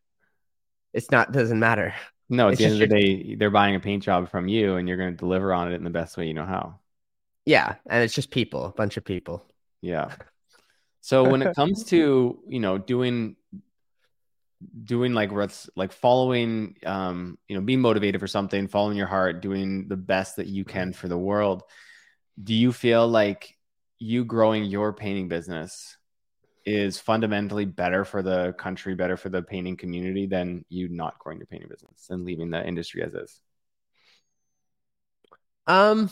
it's 0.93 1.11
not 1.11 1.31
doesn't 1.31 1.59
matter. 1.59 1.93
no. 2.29 2.47
At 2.47 2.53
It's 2.53 2.59
the 2.59 2.65
end 2.65 2.73
of 2.75 2.79
the 2.79 2.87
day, 2.87 3.35
they're 3.35 3.51
buying 3.51 3.75
a 3.75 3.79
paint 3.79 4.03
job 4.03 4.29
from 4.29 4.47
you, 4.47 4.75
and 4.77 4.87
you're 4.87 4.97
going 4.97 5.11
to 5.11 5.17
deliver 5.17 5.53
on 5.53 5.71
it 5.71 5.75
in 5.75 5.83
the 5.83 5.89
best 5.89 6.17
way 6.17 6.27
you 6.27 6.33
know 6.33 6.45
how. 6.45 6.79
Yeah. 7.45 7.75
And 7.87 8.03
it's 8.03 8.13
just 8.13 8.31
people, 8.31 8.65
a 8.65 8.71
bunch 8.71 8.97
of 8.97 9.03
people. 9.03 9.45
Yeah. 9.81 10.15
So 11.01 11.29
when 11.29 11.41
it 11.41 11.55
comes 11.55 11.83
to 11.85 12.39
you 12.47 12.59
know 12.59 12.77
doing 12.77 13.35
doing 14.83 15.13
like 15.13 15.31
what's 15.31 15.69
like 15.75 15.91
following 15.91 16.77
um 16.85 17.37
you 17.47 17.55
know 17.55 17.61
being 17.61 17.81
motivated 17.81 18.19
for 18.19 18.27
something 18.27 18.67
following 18.67 18.97
your 18.97 19.05
heart 19.05 19.41
doing 19.41 19.87
the 19.87 19.97
best 19.97 20.37
that 20.37 20.47
you 20.47 20.63
can 20.63 20.93
for 20.93 21.07
the 21.07 21.17
world 21.17 21.61
do 22.41 22.53
you 22.53 22.71
feel 22.71 23.07
like 23.07 23.55
you 23.99 24.23
growing 24.25 24.63
your 24.63 24.93
painting 24.93 25.27
business 25.27 25.97
is 26.65 26.99
fundamentally 26.99 27.65
better 27.65 28.03
for 28.03 28.21
the 28.21 28.53
country 28.53 28.95
better 28.95 29.17
for 29.17 29.29
the 29.29 29.41
painting 29.41 29.77
community 29.77 30.25
than 30.25 30.65
you 30.69 30.87
not 30.89 31.17
growing 31.19 31.37
your 31.37 31.47
painting 31.47 31.69
business 31.69 32.07
and 32.09 32.25
leaving 32.25 32.49
the 32.49 32.65
industry 32.67 33.03
as 33.03 33.13
is 33.13 33.41
Um, 35.67 36.09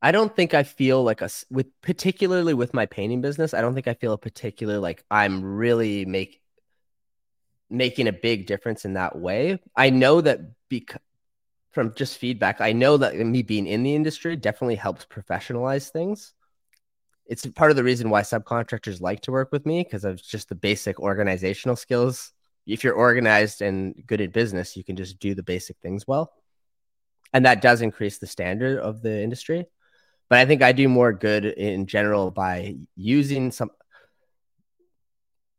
I 0.00 0.12
don't 0.12 0.34
think 0.34 0.54
I 0.54 0.62
feel 0.62 1.02
like 1.02 1.20
a 1.22 1.30
with 1.50 1.66
particularly 1.82 2.54
with 2.54 2.74
my 2.74 2.86
painting 2.86 3.20
business. 3.20 3.54
I 3.54 3.60
don't 3.60 3.74
think 3.74 3.88
I 3.88 3.94
feel 3.94 4.12
a 4.12 4.18
particular 4.18 4.78
like 4.78 5.04
I'm 5.10 5.42
really 5.42 6.04
make 6.04 6.40
making 7.70 8.08
a 8.08 8.12
big 8.12 8.46
difference 8.46 8.84
in 8.84 8.94
that 8.94 9.18
way. 9.18 9.58
I 9.76 9.90
know 9.90 10.20
that 10.20 10.40
because 10.68 11.00
from 11.72 11.94
just 11.94 12.18
feedback, 12.18 12.60
I 12.60 12.72
know 12.72 12.96
that 12.96 13.14
me 13.16 13.42
being 13.42 13.66
in 13.66 13.82
the 13.82 13.94
industry 13.94 14.36
definitely 14.36 14.76
helps 14.76 15.04
professionalize 15.04 15.90
things. 15.90 16.32
It's 17.28 17.46
part 17.46 17.70
of 17.70 17.76
the 17.76 17.84
reason 17.84 18.10
why 18.10 18.22
subcontractors 18.22 19.00
like 19.00 19.20
to 19.22 19.32
work 19.32 19.52
with 19.52 19.66
me 19.66 19.84
because 19.84 20.04
of 20.04 20.22
just 20.22 20.48
the 20.48 20.54
basic 20.54 20.98
organizational 20.98 21.76
skills. 21.76 22.32
If 22.66 22.82
you're 22.82 22.94
organized 22.94 23.62
and 23.62 23.94
good 24.06 24.20
at 24.20 24.32
business, 24.32 24.76
you 24.76 24.82
can 24.82 24.96
just 24.96 25.18
do 25.18 25.34
the 25.34 25.42
basic 25.42 25.76
things 25.78 26.06
well 26.06 26.32
and 27.32 27.44
that 27.44 27.62
does 27.62 27.82
increase 27.82 28.18
the 28.18 28.26
standard 28.26 28.78
of 28.78 29.02
the 29.02 29.22
industry 29.22 29.66
but 30.28 30.38
i 30.38 30.46
think 30.46 30.62
i 30.62 30.72
do 30.72 30.88
more 30.88 31.12
good 31.12 31.44
in 31.44 31.86
general 31.86 32.30
by 32.30 32.76
using 32.96 33.50
some 33.50 33.70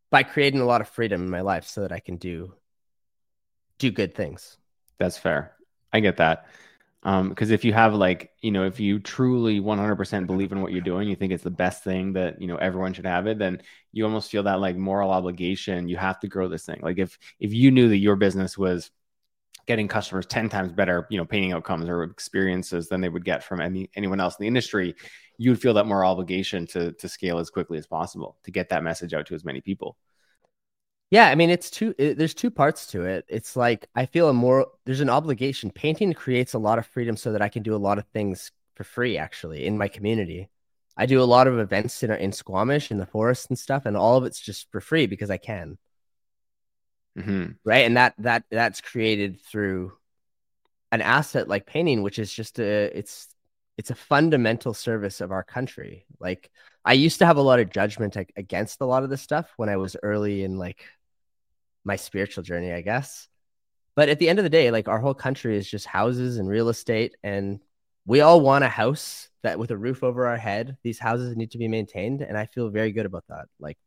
by 0.10 0.24
creating 0.24 0.62
a 0.62 0.66
lot 0.66 0.82
of 0.82 0.90
freedom 0.90 1.22
in 1.22 1.30
my 1.30 1.42
life 1.42 1.66
so 1.66 1.82
that 1.82 1.92
i 1.92 2.00
can 2.00 2.18
do 2.18 2.54
do 3.78 3.92
good 3.92 4.14
things 4.14 4.58
That's 5.00 5.18
fair. 5.18 5.54
I 5.94 6.02
get 6.02 6.18
that. 6.18 6.46
Um, 7.04 7.30
because 7.30 7.50
if 7.50 7.64
you 7.64 7.72
have 7.72 7.94
like, 7.94 8.32
you 8.42 8.52
know, 8.52 8.66
if 8.66 8.80
you 8.80 9.00
truly 9.00 9.62
100% 9.62 10.28
believe 10.28 10.52
in 10.52 10.62
what 10.62 10.74
you're 10.74 10.82
doing, 10.82 11.08
you 11.08 11.16
think 11.16 11.32
it's 11.32 11.44
the 11.44 11.50
best 11.50 11.84
thing 11.84 12.14
that, 12.14 12.42
you 12.42 12.48
know, 12.48 12.58
everyone 12.58 12.94
should 12.94 13.06
have 13.06 13.26
it, 13.26 13.40
then 13.40 13.62
you 13.94 14.04
almost 14.04 14.30
feel 14.30 14.44
that 14.44 14.60
like 14.60 14.76
moral 14.76 15.12
obligation. 15.12 15.88
You 15.88 15.96
have 15.96 16.20
to 16.20 16.28
grow 16.28 16.50
this 16.50 16.66
thing. 16.66 16.80
Like 16.82 16.98
if, 16.98 17.18
if 17.40 17.54
you 17.54 17.72
knew 17.72 17.88
that 17.88 17.98
your 17.98 18.18
business 18.18 18.58
was 18.58 18.92
getting 19.66 19.88
customers 19.88 20.26
10 20.26 20.50
times 20.50 20.74
better, 20.74 21.08
you 21.10 21.18
know, 21.18 21.26
painting 21.26 21.54
outcomes 21.54 21.88
or 21.88 22.04
experiences 22.04 22.90
than 22.90 23.00
they 23.00 23.10
would 23.10 23.24
get 23.24 23.44
from 23.44 23.62
any, 23.62 23.90
anyone 23.96 24.20
else 24.20 24.36
in 24.38 24.44
the 24.44 24.48
industry, 24.48 24.94
you 25.38 25.52
would 25.52 25.62
feel 25.62 25.76
that 25.76 25.86
more 25.86 26.04
obligation 26.04 26.68
to, 26.68 26.92
to 26.94 27.08
scale 27.08 27.40
as 27.40 27.50
quickly 27.50 27.78
as 27.78 27.88
possible 27.88 28.38
to 28.44 28.52
get 28.52 28.70
that 28.70 28.84
message 28.84 29.14
out 29.14 29.26
to 29.28 29.36
as 29.36 29.46
many 29.46 29.62
people. 29.62 29.96
Yeah 31.12 31.30
i 31.30 31.36
mean 31.36 31.50
it's 31.50 31.70
two 31.70 31.94
it, 31.98 32.18
there's 32.18 32.34
two 32.34 32.52
parts 32.52 32.88
to 32.88 33.04
it. 33.06 33.26
It's 33.28 33.56
like 33.56 33.88
i 33.96 34.06
feel 34.06 34.30
a 34.30 34.34
more 34.34 34.68
there's 34.86 35.02
an 35.02 35.10
obligation. 35.10 35.72
Painting 35.72 36.14
creates 36.14 36.54
a 36.54 36.60
lot 36.60 36.80
of 36.80 36.86
freedom 36.86 37.18
so 37.18 37.32
that 37.32 37.42
i 37.42 37.50
can 37.50 37.64
do 37.64 37.76
a 37.76 37.78
lot 37.78 37.98
of 37.98 38.06
things 38.08 38.52
for 38.76 38.84
free 38.84 39.18
actually 39.18 39.66
in 39.66 39.78
my 39.78 39.88
community. 39.88 40.50
I 40.98 41.06
do 41.06 41.22
a 41.22 41.24
lot 41.24 41.48
of 41.48 41.58
events 41.60 42.04
in, 42.04 42.12
in 42.12 42.32
squamish 42.32 42.92
in 42.92 42.98
the 42.98 43.06
forest 43.06 43.50
and 43.50 43.58
stuff 43.58 43.86
and 43.86 43.96
all 43.98 44.18
of 44.18 44.26
it's 44.26 44.40
just 44.40 44.72
for 44.72 44.82
free 44.82 45.08
because 45.08 45.30
i 45.30 45.38
can. 45.38 45.78
Hmm 47.16 47.46
right? 47.66 47.86
And 47.86 47.98
that 47.98 48.14
that 48.20 48.44
that's 48.52 48.82
created 48.82 49.42
through 49.42 49.94
an 50.92 51.02
asset 51.02 51.48
like 51.48 51.66
painting 51.68 52.02
which 52.02 52.18
is 52.20 52.34
just 52.34 52.60
a 52.60 52.98
it's 52.98 53.28
it's 53.78 53.92
a 53.92 53.96
fundamental 53.96 54.74
service 54.74 55.22
of 55.22 55.32
our 55.32 55.44
country. 55.44 56.06
Like 56.20 56.52
i 56.86 56.94
used 56.94 57.20
to 57.20 57.26
have 57.26 57.38
a 57.38 57.42
lot 57.42 57.60
of 57.60 57.70
judgment 57.72 58.16
against 58.38 58.82
a 58.82 58.86
lot 58.86 59.04
of 59.04 59.10
this 59.10 59.22
stuff 59.22 59.52
when 59.58 59.70
i 59.70 59.78
was 59.78 59.98
early 60.02 60.44
in 60.44 60.58
like 60.58 60.84
my 61.84 61.96
spiritual 61.96 62.44
journey 62.44 62.72
i 62.74 62.82
guess 62.82 63.28
but 63.96 64.10
at 64.10 64.20
the 64.20 64.30
end 64.30 64.40
of 64.40 64.44
the 64.44 64.50
day 64.50 64.72
like 64.72 64.88
our 64.88 65.00
whole 65.00 65.14
country 65.14 65.58
is 65.58 65.70
just 65.70 65.86
houses 65.86 66.38
and 66.38 66.48
real 66.50 66.70
estate 66.70 67.16
and 67.24 67.60
we 68.06 68.22
all 68.22 68.42
want 68.42 68.64
a 68.64 68.70
house 68.70 69.30
that 69.44 69.60
with 69.60 69.72
a 69.72 69.78
roof 69.78 70.04
over 70.04 70.28
our 70.28 70.38
head 70.38 70.78
these 70.84 71.00
houses 71.00 71.36
need 71.36 71.52
to 71.52 71.58
be 71.58 71.68
maintained 71.68 72.22
and 72.22 72.38
i 72.38 72.46
feel 72.46 72.70
very 72.70 72.92
good 72.92 73.06
about 73.06 73.24
that 73.30 73.46
like 73.60 73.78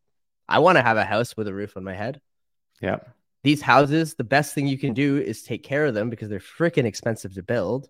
i 0.49 0.59
want 0.59 0.77
to 0.77 0.83
have 0.83 0.97
a 0.97 1.05
house 1.05 1.37
with 1.37 1.49
a 1.49 1.55
roof 1.55 1.77
on 1.77 1.85
my 1.85 1.95
head 1.95 2.21
Yeah. 2.81 2.99
these 3.45 3.63
houses, 3.63 4.15
the 4.15 4.25
best 4.25 4.55
thing 4.55 4.67
you 4.67 4.79
can 4.79 4.95
do 4.95 5.19
is 5.19 5.43
take 5.43 5.63
care 5.65 5.85
of 5.87 5.95
them 5.95 6.11
because 6.11 6.29
they're 6.29 6.39
freaking 6.59 6.85
expensive 6.85 7.35
to 7.35 7.43
build. 7.43 7.89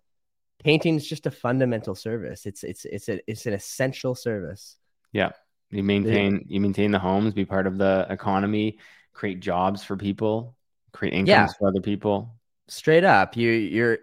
Painting 0.64 0.96
is 0.96 1.06
just 1.06 1.26
a 1.26 1.30
fundamental 1.30 1.94
service. 1.94 2.46
It's 2.46 2.62
it's 2.64 2.84
it's 2.86 3.08
a, 3.08 3.20
it's 3.30 3.46
an 3.46 3.52
essential 3.52 4.14
service. 4.14 4.76
Yeah. 5.12 5.32
You 5.70 5.82
maintain 5.82 6.44
you 6.48 6.60
maintain 6.60 6.90
the 6.92 6.98
homes, 6.98 7.34
be 7.34 7.44
part 7.44 7.66
of 7.66 7.76
the 7.78 8.06
economy, 8.08 8.78
create 9.12 9.40
jobs 9.40 9.84
for 9.84 9.96
people, 9.96 10.56
create 10.92 11.14
incomes 11.14 11.28
Yeah. 11.28 11.46
for 11.58 11.68
other 11.68 11.80
people. 11.80 12.34
Straight 12.68 13.04
up, 13.04 13.36
you 13.36 13.50
you're 13.50 13.98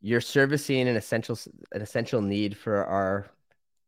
you're 0.00 0.20
servicing 0.20 0.86
an 0.88 0.96
essential 0.96 1.38
an 1.72 1.82
essential 1.82 2.22
need 2.22 2.56
for 2.56 2.84
our 2.84 3.30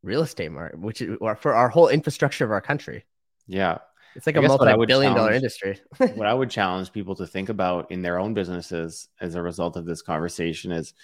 real 0.03 0.23
estate 0.23 0.51
market, 0.51 0.79
which 0.81 1.03
is 1.03 1.17
or 1.21 1.37
for 1.37 1.55
our 1.55 1.69
whole 1.69 1.89
infrastructure 1.89 2.45
of 2.45 2.51
our 2.51 2.61
country. 2.61 3.05
Yeah. 3.47 3.79
It's 4.17 4.27
like 4.27 4.37
I 4.37 4.41
a 4.41 4.43
guess 4.43 4.51
what 4.51 4.67
I 4.67 4.73
would 4.77 4.89
multi-billion 4.89 5.15
dollar 5.15 5.33
industry. 5.33 5.79
what 6.15 6.27
I 6.27 6.35
would 6.35 6.51
challenge 6.51 6.91
people 6.93 7.15
to 7.17 7.27
think 7.27 7.49
about 7.49 7.91
in 7.93 8.03
their 8.03 8.19
own 8.19 8.35
businesses 8.35 9.09
as 9.21 9.37
a 9.37 9.43
result 9.43 9.77
of 9.77 9.85
this 9.85 10.03
conversation 10.03 10.73
is 10.73 10.95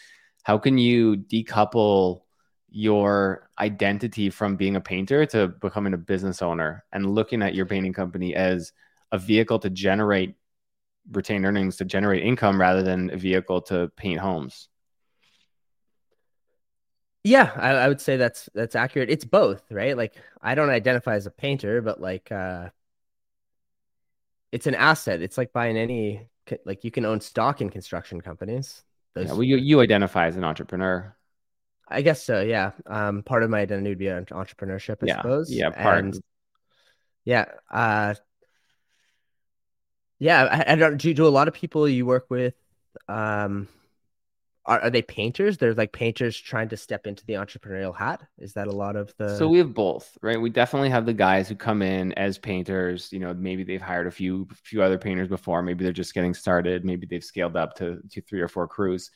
how 0.42 0.58
can 0.58 0.76
you 0.76 1.16
decouple 1.16 2.22
your 2.68 3.48
identity 3.60 4.28
from 4.28 4.56
being 4.56 4.74
a 4.74 4.80
painter 4.80 5.24
to 5.26 5.48
becoming 5.48 5.94
a 5.94 5.98
business 5.98 6.42
owner 6.42 6.84
and 6.92 7.14
looking 7.14 7.42
at 7.42 7.54
your 7.54 7.64
painting 7.64 7.92
company 7.92 8.34
as 8.34 8.72
a 9.12 9.18
vehicle 9.18 9.58
to 9.60 9.70
generate 9.70 10.36
retained 11.12 11.44
earnings 11.46 11.76
to 11.76 11.84
generate 11.84 12.24
income 12.24 12.60
rather 12.60 12.82
than 12.82 13.10
a 13.10 13.16
vehicle 13.16 13.62
to 13.62 13.90
paint 13.96 14.20
homes. 14.20 14.68
Yeah, 17.24 17.52
I, 17.56 17.70
I 17.70 17.88
would 17.88 18.00
say 18.00 18.16
that's 18.16 18.48
that's 18.54 18.76
accurate. 18.76 19.10
It's 19.10 19.24
both, 19.24 19.70
right? 19.72 19.96
Like 19.96 20.14
I 20.40 20.54
don't 20.54 20.70
identify 20.70 21.14
as 21.16 21.26
a 21.26 21.30
painter, 21.30 21.82
but 21.82 22.00
like 22.00 22.30
uh 22.30 22.70
it's 24.52 24.66
an 24.66 24.74
asset. 24.74 25.22
It's 25.22 25.38
like 25.38 25.52
buying 25.52 25.76
any 25.76 26.28
like 26.64 26.84
you 26.84 26.90
can 26.90 27.04
own 27.04 27.20
stock 27.20 27.60
in 27.60 27.70
construction 27.70 28.20
companies. 28.20 28.84
Those, 29.14 29.26
Yeah, 29.26 29.32
well, 29.32 29.42
you, 29.42 29.56
you 29.56 29.80
identify 29.80 30.26
as 30.26 30.36
an 30.36 30.44
entrepreneur. 30.44 31.16
I 31.88 32.02
guess 32.02 32.22
so, 32.22 32.40
yeah. 32.42 32.72
Um 32.86 33.22
part 33.22 33.42
of 33.42 33.50
my 33.50 33.60
identity 33.60 33.90
would 33.90 33.98
be 33.98 34.08
en- 34.08 34.26
entrepreneurship, 34.26 35.02
I 35.02 35.06
Yeah, 35.06 35.16
suppose. 35.16 35.50
yeah, 35.50 35.70
part. 35.70 36.04
And 36.04 36.22
yeah, 37.24 37.46
uh 37.70 38.14
yeah, 40.18 40.44
I, 40.44 40.72
I 40.72 40.76
don't 40.76 40.96
do, 40.96 41.12
do 41.14 41.26
a 41.26 41.28
lot 41.28 41.48
of 41.48 41.54
people 41.54 41.88
you 41.88 42.06
work 42.06 42.26
with 42.30 42.54
um 43.08 43.68
are, 44.66 44.80
are 44.80 44.90
they 44.90 45.02
painters? 45.02 45.58
They're 45.58 45.74
like 45.74 45.92
painters 45.92 46.36
trying 46.36 46.68
to 46.70 46.76
step 46.76 47.06
into 47.06 47.24
the 47.24 47.34
entrepreneurial 47.34 47.96
hat. 47.96 48.22
Is 48.38 48.54
that 48.54 48.66
a 48.66 48.72
lot 48.72 48.96
of 48.96 49.14
the 49.16 49.36
So 49.36 49.48
we 49.48 49.58
have 49.58 49.72
both, 49.74 50.18
right? 50.22 50.40
We 50.40 50.50
definitely 50.50 50.90
have 50.90 51.06
the 51.06 51.12
guys 51.12 51.48
who 51.48 51.54
come 51.54 51.82
in 51.82 52.12
as 52.14 52.36
painters. 52.36 53.12
You 53.12 53.20
know, 53.20 53.32
maybe 53.32 53.62
they've 53.62 53.80
hired 53.80 54.06
a 54.06 54.10
few 54.10 54.48
few 54.64 54.82
other 54.82 54.98
painters 54.98 55.28
before. 55.28 55.62
Maybe 55.62 55.84
they're 55.84 55.92
just 55.92 56.14
getting 56.14 56.34
started. 56.34 56.84
Maybe 56.84 57.06
they've 57.06 57.24
scaled 57.24 57.56
up 57.56 57.74
to 57.76 58.00
to 58.10 58.20
three 58.22 58.40
or 58.40 58.48
four 58.48 58.66
crews. 58.66 59.10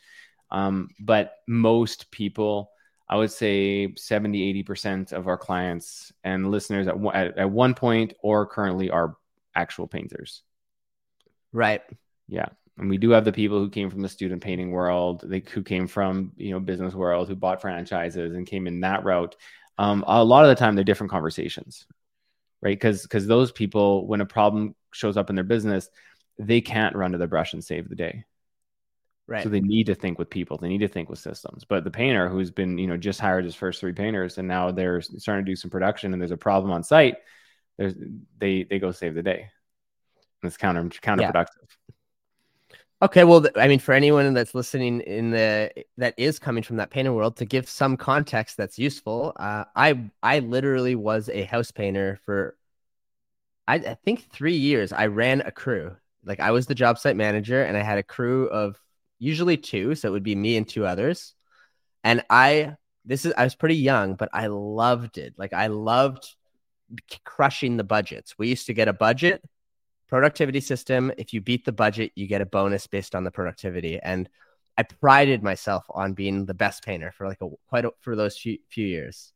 Um, 0.53 0.89
but 1.01 1.35
most 1.47 2.11
people, 2.11 2.71
I 3.09 3.17
would 3.17 3.31
say 3.31 3.95
70, 3.95 4.65
80% 4.65 5.13
of 5.13 5.29
our 5.29 5.37
clients 5.37 6.13
and 6.25 6.51
listeners 6.51 6.89
at, 6.89 6.97
at, 7.15 7.39
at 7.39 7.51
one 7.51 7.75
point 7.75 8.15
or 8.21 8.47
currently 8.47 8.91
are 8.91 9.17
actual 9.55 9.87
painters. 9.87 10.43
Right? 11.53 11.83
Yeah. 12.29 12.47
And 12.79 12.89
we 12.89 12.97
do 12.97 13.11
have 13.11 13.25
the 13.25 13.33
people 13.33 13.59
who 13.59 13.69
came 13.69 13.91
from 13.91 14.01
the 14.01 14.09
student 14.09 14.43
painting 14.43 14.71
world, 14.71 15.23
they, 15.27 15.43
who 15.53 15.63
came 15.63 15.87
from, 15.87 16.33
you 16.37 16.53
know, 16.53 16.61
business 16.61 16.95
world, 16.95 17.29
who 17.29 17.37
bought 17.37 17.61
franchises 17.61 18.35
and 18.35 18.47
came 18.47 18.67
in 18.67 18.81
that 18.81 19.05
route. 19.05 19.37
Um, 19.77 20.03
a 20.07 20.25
lot 20.25 20.45
of 20.45 20.49
the 20.49 20.55
time 20.55 20.75
they're 20.75 20.85
different 20.85 21.11
conversations, 21.11 21.87
right? 22.63 22.79
Because 22.79 23.03
because 23.03 23.27
those 23.27 23.53
people, 23.53 24.07
when 24.07 24.21
a 24.21 24.27
problem 24.27 24.75
shows 24.93 25.17
up 25.17 25.29
in 25.29 25.37
their 25.37 25.45
business, 25.45 25.91
they 26.39 26.61
can't 26.61 26.97
run 26.97 27.13
to 27.13 27.19
the 27.19 27.27
brush 27.27 27.53
and 27.53 27.63
save 27.63 27.89
the 27.89 27.95
day. 27.95 28.25
Right. 29.27 29.43
So 29.45 29.49
they 29.49 29.61
need 29.61 29.87
to 29.87 29.95
think 29.95 30.19
with 30.19 30.29
people. 30.29 30.57
They 30.57 30.69
need 30.69 30.79
to 30.81 30.89
think 30.89 31.09
with 31.09 31.21
systems. 31.21 31.65
But 31.65 31.85
the 31.85 31.91
painter 31.91 32.29
who's 32.29 32.51
been, 32.51 32.79
you 32.79 32.89
know, 32.89 32.97
just 32.97 33.21
hired 33.21 33.45
his 33.45 33.55
first 33.55 33.79
three 33.79 33.93
painters 33.93 34.39
and 34.39 34.49
now 34.49 34.73
they're 34.73 35.01
starting 35.01 35.45
to 35.45 35.51
do 35.51 35.55
some 35.55 35.71
production 35.71 36.13
and 36.13 36.21
there's 36.21 36.33
a 36.33 36.37
problem 36.37 36.73
on 36.73 36.83
site, 36.83 37.17
there's 37.79 37.95
they 38.39 38.65
they 38.65 38.79
go 38.81 38.91
save 38.91 39.15
the 39.15 39.23
day. 39.23 39.51
It's 40.43 40.57
counter 40.57 40.82
counterproductive. 40.84 41.47
Okay, 43.03 43.24
well, 43.24 43.47
I 43.57 43.66
mean, 43.66 43.78
for 43.78 43.93
anyone 43.93 44.34
that's 44.34 44.55
listening 44.55 45.01
in 45.01 45.30
the 45.30 45.72
that 45.97 46.14
is 46.18 46.38
coming 46.38 46.62
from 46.62 46.76
that 46.76 46.91
painter 46.91 47.14
world, 47.14 47.36
to 47.36 47.47
give 47.47 47.66
some 47.66 47.97
context 47.97 48.59
that's 48.59 48.78
useful, 48.78 49.32
uh, 49.36 49.64
I 49.74 50.11
I 50.22 50.41
literally 50.41 50.95
was 50.95 51.30
a 51.30 51.45
house 51.45 51.70
painter 51.70 52.18
for, 52.26 52.57
I, 53.66 53.76
I 53.76 53.95
think 54.05 54.30
three 54.30 54.57
years. 54.57 54.93
I 54.93 55.07
ran 55.07 55.41
a 55.41 55.51
crew, 55.51 55.97
like 56.24 56.41
I 56.41 56.51
was 56.51 56.66
the 56.66 56.74
job 56.74 56.99
site 56.99 57.16
manager, 57.16 57.62
and 57.62 57.74
I 57.74 57.82
had 57.82 57.97
a 57.97 58.03
crew 58.03 58.49
of 58.49 58.78
usually 59.18 59.57
two, 59.57 59.95
so 59.95 60.09
it 60.09 60.12
would 60.12 60.22
be 60.22 60.36
me 60.36 60.59
and 60.59 60.68
two 60.68 60.84
others, 60.84 61.34
and 62.05 62.22
I 62.28 62.76
this 63.07 63.24
is 63.24 63.32
I 63.36 63.45
was 63.45 63.55
pretty 63.55 63.76
young, 63.76 64.14
but 64.14 64.28
I 64.34 64.49
loved 64.49 65.16
it. 65.16 65.34
Like 65.38 65.55
I 65.55 65.68
loved 65.68 66.34
crushing 67.24 67.78
the 67.78 67.84
budgets. 67.84 68.36
We 68.36 68.49
used 68.49 68.66
to 68.66 68.74
get 68.74 68.88
a 68.88 68.93
budget 68.93 69.43
productivity 70.11 70.61
system. 70.61 71.13
If 71.17 71.33
you 71.33 71.41
beat 71.41 71.65
the 71.65 71.73
budget, 71.73 72.13
you 72.17 72.27
get 72.27 72.43
a 72.43 72.47
bonus 72.47 72.87
based 72.87 73.15
on 73.15 73.25
the 73.25 73.31
productivity. 73.31 73.99
And 73.99 74.29
I 74.77 74.83
prided 74.83 75.43
myself 75.43 75.85
on 75.89 76.15
being 76.15 76.47
the 76.47 76.55
best 76.55 76.85
painter 76.85 77.13
for 77.17 77.29
like 77.29 77.41
a 77.41 77.49
quite 77.69 77.85
a, 77.87 77.93
for 78.01 78.17
those 78.17 78.37
few, 78.37 78.59
few 78.69 78.87
years. 78.87 79.33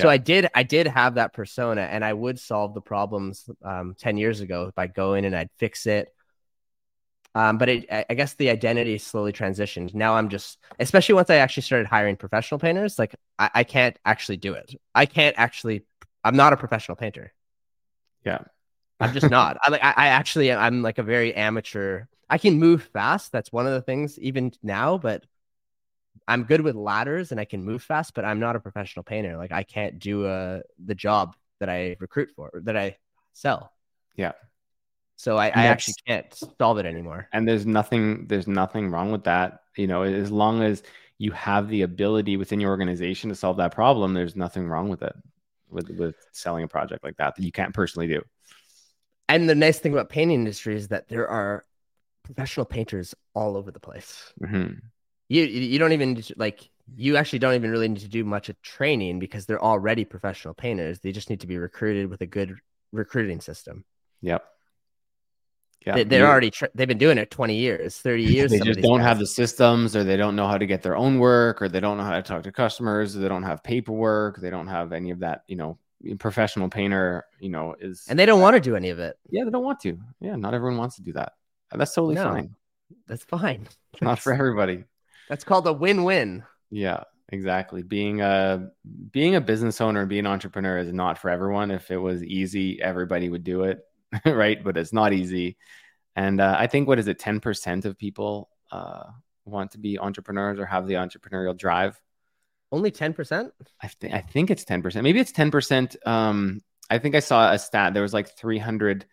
So 0.00 0.08
Yeah. 0.08 0.14
I 0.14 0.16
did 0.18 0.48
I 0.54 0.62
did 0.62 0.86
have 0.86 1.16
that 1.16 1.32
persona, 1.32 1.82
and 1.82 2.04
I 2.04 2.12
would 2.12 2.38
solve 2.38 2.72
the 2.74 2.80
problems 2.80 3.48
um, 3.62 3.94
ten 3.98 4.16
years 4.16 4.40
ago 4.40 4.72
by 4.74 4.86
going 4.86 5.24
and 5.24 5.34
I'd 5.36 5.50
fix 5.58 5.86
it. 5.86 6.14
Um, 7.34 7.58
but 7.58 7.68
it, 7.68 7.86
I 7.92 8.04
I 8.10 8.14
guess 8.14 8.34
the 8.34 8.50
identity 8.50 8.98
slowly 8.98 9.32
transitioned. 9.32 9.94
Now 9.94 10.14
I'm 10.16 10.28
just, 10.28 10.58
especially 10.78 11.14
once 11.16 11.30
I 11.30 11.36
actually 11.36 11.64
started 11.64 11.86
hiring 11.88 12.16
professional 12.16 12.58
painters, 12.60 12.98
like 12.98 13.14
I, 13.38 13.50
I 13.54 13.64
can't 13.64 13.98
actually 14.04 14.38
do 14.38 14.54
it. 14.54 14.74
I 14.94 15.06
can't 15.06 15.34
actually. 15.38 15.84
I'm 16.24 16.36
not 16.36 16.52
a 16.52 16.56
professional 16.56 16.96
painter. 16.96 17.32
Yeah. 18.24 18.44
I'm 19.00 19.12
just 19.12 19.30
not. 19.30 19.58
I 19.62 19.70
like. 19.70 19.82
I, 19.82 19.94
I 19.96 20.06
actually, 20.08 20.52
I'm 20.52 20.82
like 20.82 20.98
a 20.98 21.02
very 21.02 21.34
amateur. 21.34 22.04
I 22.28 22.38
can 22.38 22.58
move 22.58 22.82
fast. 22.92 23.32
That's 23.32 23.52
one 23.52 23.66
of 23.66 23.72
the 23.72 23.82
things, 23.82 24.18
even 24.18 24.52
now. 24.62 24.98
But 24.98 25.24
I'm 26.26 26.44
good 26.44 26.60
with 26.60 26.76
ladders 26.76 27.30
and 27.32 27.40
I 27.40 27.44
can 27.44 27.64
move 27.64 27.82
fast. 27.82 28.14
But 28.14 28.24
I'm 28.24 28.40
not 28.40 28.56
a 28.56 28.60
professional 28.60 29.02
painter. 29.02 29.36
Like 29.36 29.52
I 29.52 29.62
can't 29.62 29.98
do 29.98 30.26
uh, 30.26 30.60
the 30.84 30.94
job 30.94 31.36
that 31.60 31.68
I 31.68 31.96
recruit 32.00 32.30
for, 32.34 32.50
that 32.64 32.76
I 32.76 32.96
sell. 33.32 33.72
Yeah. 34.16 34.32
So 35.16 35.36
I, 35.36 35.46
I 35.46 35.66
actually 35.66 35.94
can't 36.06 36.32
solve 36.60 36.78
it 36.78 36.86
anymore. 36.86 37.28
and 37.32 37.46
there's 37.46 37.66
nothing 37.66 38.26
there's 38.28 38.46
nothing 38.46 38.88
wrong 38.88 39.10
with 39.10 39.24
that 39.24 39.62
you 39.76 39.88
know 39.88 40.02
as 40.02 40.30
long 40.30 40.62
as 40.62 40.84
you 41.18 41.32
have 41.32 41.68
the 41.68 41.82
ability 41.82 42.36
within 42.36 42.60
your 42.60 42.70
organization 42.70 43.28
to 43.28 43.34
solve 43.34 43.56
that 43.56 43.74
problem 43.74 44.14
there's 44.14 44.36
nothing 44.36 44.68
wrong 44.68 44.88
with 44.88 45.02
it 45.02 45.14
with 45.68 45.90
with 45.90 46.14
selling 46.30 46.62
a 46.62 46.68
project 46.68 47.02
like 47.02 47.16
that 47.16 47.34
that 47.34 47.42
you 47.42 47.50
can't 47.50 47.74
personally 47.74 48.06
do 48.06 48.22
And 49.28 49.48
the 49.48 49.54
nice 49.54 49.78
thing 49.78 49.92
about 49.92 50.08
painting 50.08 50.38
industry 50.40 50.74
is 50.76 50.88
that 50.88 51.08
there 51.08 51.28
are 51.28 51.64
professional 52.24 52.66
painters 52.66 53.14
all 53.34 53.56
over 53.56 53.70
the 53.70 53.80
place. 53.80 54.32
Mhm. 54.42 54.80
You 55.28 55.42
you 55.44 55.78
don't 55.78 55.92
even 55.92 56.22
like 56.36 56.68
you 56.96 57.16
actually 57.18 57.38
don't 57.40 57.54
even 57.54 57.70
really 57.70 57.88
need 57.88 58.00
to 58.00 58.08
do 58.08 58.24
much 58.24 58.48
of 58.48 58.60
training 58.62 59.18
because 59.18 59.44
they're 59.44 59.62
already 59.62 60.04
professional 60.06 60.54
painters. 60.54 61.00
They 61.00 61.12
just 61.12 61.28
need 61.28 61.40
to 61.40 61.46
be 61.46 61.58
recruited 61.58 62.08
with 62.08 62.22
a 62.22 62.26
good 62.26 62.56
recruiting 62.92 63.40
system. 63.42 63.84
yep 64.22 64.42
yeah 65.86 65.94
They, 65.96 66.04
they're 66.04 66.20
You- 66.20 66.26
already 66.26 66.50
tra- 66.50 66.70
they've 66.74 66.88
been 66.88 66.98
doing 66.98 67.18
it 67.18 67.30
20 67.30 67.54
years, 67.56 67.98
30 67.98 68.22
years. 68.36 68.50
they 68.50 68.58
just 68.60 68.80
don't 68.80 68.98
guys. 68.98 69.06
have 69.08 69.18
the 69.18 69.26
systems 69.26 69.94
or 69.94 70.02
they 70.04 70.16
don't 70.16 70.34
know 70.34 70.48
how 70.48 70.56
to 70.58 70.66
get 70.66 70.82
their 70.82 70.96
own 70.96 71.18
work 71.18 71.60
or 71.62 71.68
they 71.68 71.78
don't 71.80 71.98
know 71.98 72.02
how 72.04 72.16
to 72.16 72.22
talk 72.22 72.42
to 72.44 72.50
customers 72.52 73.14
or 73.14 73.20
they 73.20 73.28
don't 73.28 73.42
have 73.44 73.62
paperwork 73.62 74.40
they 74.40 74.50
don't 74.50 74.66
have 74.68 74.92
any 74.92 75.10
of 75.10 75.20
that 75.20 75.44
you 75.46 75.56
know 75.56 75.78
professional 76.18 76.68
painter 76.68 77.24
you 77.40 77.48
know 77.48 77.74
is 77.80 78.04
and 78.08 78.18
they 78.18 78.24
don't 78.26 78.40
want 78.40 78.54
to 78.54 78.60
do 78.60 78.76
any 78.76 78.90
of 78.90 78.98
it. 78.98 79.16
yeah 79.30 79.44
they 79.44 79.50
don't 79.50 79.64
want 79.64 79.80
to 79.80 79.98
yeah 80.20 80.36
not 80.36 80.54
everyone 80.54 80.78
wants 80.78 80.96
to 80.96 81.02
do 81.02 81.12
that 81.12 81.32
that's 81.72 81.92
totally 81.94 82.14
No. 82.14 82.24
fine 82.24 82.54
That's 83.06 83.24
fine. 83.24 83.66
not 84.00 84.18
for 84.20 84.32
everybody 84.32 84.84
That's 85.28 85.44
called 85.44 85.66
a 85.66 85.72
win-win. 85.72 86.44
Yeah, 86.70 87.02
exactly. 87.30 87.82
Being 87.82 88.20
a 88.22 88.68
being 89.10 89.34
a 89.34 89.40
business 89.40 89.80
owner 89.80 90.00
and 90.00 90.08
being 90.08 90.20
an 90.26 90.32
entrepreneur 90.32 90.78
is 90.78 90.92
not 90.92 91.18
for 91.18 91.28
everyone. 91.30 91.70
If 91.70 91.90
it 91.90 91.98
was 91.98 92.22
easy, 92.24 92.80
everybody 92.80 93.28
would 93.28 93.44
do 93.44 93.64
it, 93.64 93.80
right? 94.24 94.62
But 94.62 94.76
it's 94.78 94.92
not 94.92 95.12
easy. 95.12 95.56
And 96.16 96.40
uh, 96.40 96.56
I 96.58 96.66
think 96.66 96.88
what 96.88 96.98
is 96.98 97.08
it, 97.08 97.18
ten 97.18 97.40
percent 97.40 97.84
of 97.84 97.98
people 97.98 98.48
uh, 98.72 99.04
want 99.44 99.72
to 99.72 99.78
be 99.78 99.98
entrepreneurs 99.98 100.58
or 100.58 100.64
have 100.66 100.86
the 100.86 100.94
entrepreneurial 100.94 101.56
drive. 101.56 102.00
Only 102.70 102.90
10%? 102.90 103.50
I, 103.82 103.90
th- 104.00 104.12
I 104.12 104.20
think 104.20 104.50
it's 104.50 104.64
ten 104.64 104.82
percent. 104.82 105.04
Maybe 105.04 105.20
it's 105.20 105.32
ten 105.32 105.50
percent. 105.50 105.96
Um, 106.04 106.60
I 106.90 106.98
think 106.98 107.14
I 107.14 107.20
saw 107.20 107.52
a 107.52 107.58
stat. 107.58 107.94
There 107.94 108.02
was 108.02 108.14
like 108.14 108.36
three 108.36 108.58
hundred 108.58 109.06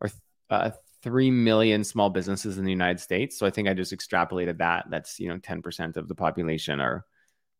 or 0.00 0.10
uh, 0.50 0.70
three 1.02 1.30
million 1.30 1.84
small 1.84 2.10
businesses 2.10 2.58
in 2.58 2.64
the 2.64 2.70
United 2.70 3.00
States. 3.00 3.38
So 3.38 3.46
I 3.46 3.50
think 3.50 3.68
I 3.68 3.74
just 3.74 3.92
extrapolated 3.92 4.58
that. 4.58 4.86
That's 4.90 5.20
you 5.20 5.28
know 5.28 5.38
ten 5.38 5.60
percent 5.62 5.96
of 5.96 6.08
the 6.08 6.14
population 6.14 6.80
are 6.80 7.04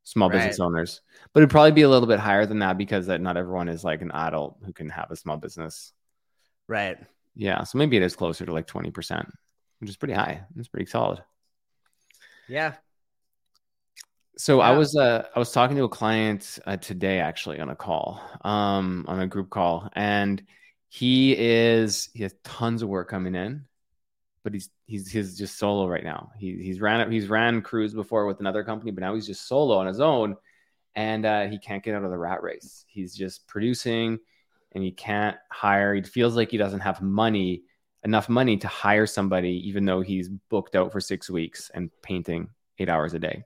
small 0.05 0.29
business 0.29 0.59
owners. 0.61 1.01
But 1.33 1.41
it'd 1.41 1.51
probably 1.51 1.73
be 1.73 1.83
a 1.83 1.89
little 1.89 2.09
bit 2.09 2.19
higher 2.19 2.47
than 2.47 2.61
that 2.61 2.79
because 2.79 3.07
that 3.07 3.21
not 3.21 3.37
everyone 3.37 3.69
is 3.69 3.85
like 3.85 4.03
an 4.03 4.11
adult 4.13 4.59
who 4.65 4.73
can 4.73 4.89
have 4.91 5.11
a 5.11 5.17
small 5.17 5.37
business. 5.37 5.93
Right. 6.69 6.99
Yeah, 7.35 7.65
so 7.65 7.79
maybe 7.79 7.97
it 7.97 8.03
is 8.03 8.17
closer 8.17 8.45
to 8.45 8.53
like 8.53 8.67
20%, 8.67 9.31
which 9.79 9.91
is 9.91 9.97
pretty 9.97 10.15
high. 10.15 10.43
It's 10.57 10.69
pretty 10.69 10.87
solid. 10.87 11.23
Yeah. 12.49 12.75
So 14.39 14.61
Yeah. 14.61 14.67
I 14.69 14.73
was 14.73 14.97
uh 14.97 15.27
I 15.35 15.39
was 15.39 15.53
talking 15.53 15.77
to 15.77 15.85
a 15.85 15.89
client 15.89 16.59
uh, 16.67 16.77
today 16.77 17.21
actually 17.21 17.61
on 17.61 17.69
a 17.71 17.77
call, 17.77 18.21
um 18.43 19.05
on 19.09 19.21
a 19.21 19.27
group 19.27 19.51
call 19.51 19.89
and 19.95 20.43
he 20.89 21.37
is 21.37 22.09
he 22.15 22.23
has 22.23 22.35
tons 22.45 22.83
of 22.83 22.89
work 22.89 23.09
coming 23.09 23.35
in, 23.35 23.67
but 24.45 24.55
he's 24.55 24.71
he's 24.87 25.11
he's 25.11 25.39
just 25.39 25.59
solo 25.59 25.89
right 25.89 26.05
now. 26.05 26.33
He 26.39 26.57
he's 26.63 26.81
ran 26.81 27.11
he's 27.13 27.29
ran 27.29 27.63
crews 27.63 27.95
before 27.95 28.27
with 28.27 28.41
another 28.41 28.65
company, 28.65 28.93
but 28.93 29.03
now 29.03 29.15
he's 29.15 29.27
just 29.27 29.49
solo 29.49 29.79
on 29.79 29.87
his 29.89 30.01
own 30.01 30.37
and 30.97 31.27
uh, 31.27 31.47
he 31.49 31.59
can't 31.59 31.85
get 31.85 31.95
out 31.97 32.05
of 32.05 32.11
the 32.11 32.19
rat 32.19 32.43
race. 32.43 32.85
He's 32.89 33.15
just 33.17 33.47
producing 33.49 34.19
and 34.73 34.85
he 34.85 34.93
can't 34.93 35.37
hire. 35.51 35.95
He 35.95 36.03
feels 36.03 36.37
like 36.37 36.51
he 36.53 36.59
doesn't 36.59 36.81
have 36.81 37.03
money, 37.03 37.65
enough 38.05 38.29
money 38.29 38.57
to 38.59 38.69
hire 38.69 39.07
somebody, 39.07 39.69
even 39.69 39.85
though 39.87 40.03
he's 40.03 40.29
booked 40.51 40.77
out 40.77 40.93
for 40.93 41.01
six 41.01 41.31
weeks 41.31 41.71
and 41.75 41.91
painting 42.03 42.51
eight 42.79 42.89
hours 42.91 43.15
a 43.15 43.19
day. 43.21 43.45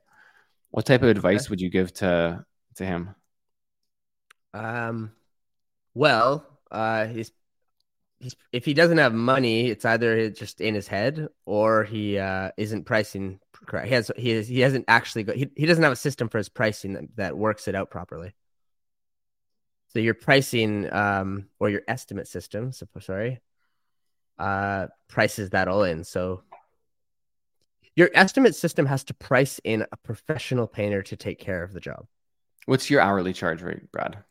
What 0.71 0.85
type 0.85 1.03
of 1.03 1.09
advice 1.09 1.49
would 1.49 1.61
you 1.61 1.69
give 1.69 1.93
to 1.95 2.45
to 2.75 2.85
him? 2.85 3.15
Um, 4.53 5.11
well, 5.93 6.45
uh, 6.71 7.07
he's 7.07 7.31
he's 8.19 8.35
if 8.51 8.65
he 8.65 8.73
doesn't 8.73 8.97
have 8.97 9.13
money, 9.13 9.69
it's 9.69 9.85
either 9.85 10.29
just 10.29 10.61
in 10.61 10.75
his 10.75 10.87
head 10.87 11.27
or 11.45 11.83
he 11.83 12.17
uh 12.17 12.51
isn't 12.57 12.85
pricing 12.85 13.39
correct. 13.65 13.87
He 13.87 13.93
has 13.93 14.11
he 14.17 14.29
has, 14.31 14.47
he 14.47 14.59
hasn't 14.59 14.85
actually 14.87 15.23
got 15.23 15.35
he, 15.35 15.49
he 15.55 15.65
doesn't 15.65 15.83
have 15.83 15.93
a 15.93 15.97
system 15.97 16.29
for 16.29 16.37
his 16.37 16.49
pricing 16.49 16.93
that, 16.93 17.03
that 17.15 17.37
works 17.37 17.67
it 17.67 17.75
out 17.75 17.89
properly. 17.89 18.33
So 19.89 19.99
your 19.99 20.13
pricing 20.13 20.91
um 20.91 21.47
or 21.59 21.69
your 21.69 21.81
estimate 21.87 22.27
system, 22.27 22.71
so, 22.71 22.87
sorry, 22.99 23.41
uh 24.37 24.87
prices 25.07 25.51
that 25.51 25.67
all 25.67 25.83
in. 25.83 26.03
So 26.03 26.43
your 27.97 28.09
estimate 28.13 28.55
system 28.55 28.85
has 28.85 29.03
to 29.03 29.13
price 29.13 29.59
in 29.65 29.85
a 29.91 29.97
professional 29.97 30.67
painter 30.67 31.01
to 31.03 31.17
take 31.17 31.39
care 31.39 31.63
of 31.63 31.73
the 31.73 31.81
job. 31.81 32.07
What's 32.65 32.89
your 32.89 33.01
hourly 33.01 33.33
charge 33.33 33.61
rate, 33.61 33.91
Brad? 33.91 34.23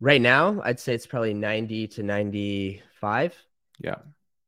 Right 0.00 0.20
now, 0.20 0.60
I'd 0.62 0.78
say 0.80 0.94
it's 0.94 1.06
probably 1.06 1.32
90 1.32 1.88
to 1.88 2.02
95. 2.02 3.34
Yeah. 3.78 3.94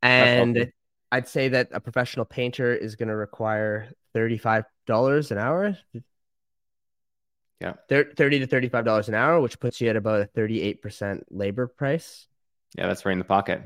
And. 0.03 0.70
I'd 1.14 1.28
say 1.28 1.49
that 1.49 1.68
a 1.72 1.78
professional 1.78 2.24
painter 2.24 2.74
is 2.74 2.97
going 2.97 3.11
to 3.11 3.14
require 3.14 3.93
$35 4.14 4.64
an 5.30 5.36
hour. 5.36 5.76
Yeah. 7.61 7.74
30 7.90 8.14
to 8.14 8.47
$35 8.47 9.09
an 9.09 9.14
hour, 9.14 9.38
which 9.38 9.61
puts 9.61 9.78
you 9.82 9.90
at 9.90 9.97
about 9.97 10.22
a 10.22 10.24
38% 10.34 11.24
labor 11.28 11.66
price. 11.66 12.26
Yeah, 12.78 12.86
that's 12.86 13.05
right 13.05 13.12
in 13.12 13.18
the 13.18 13.26
pocket. 13.26 13.61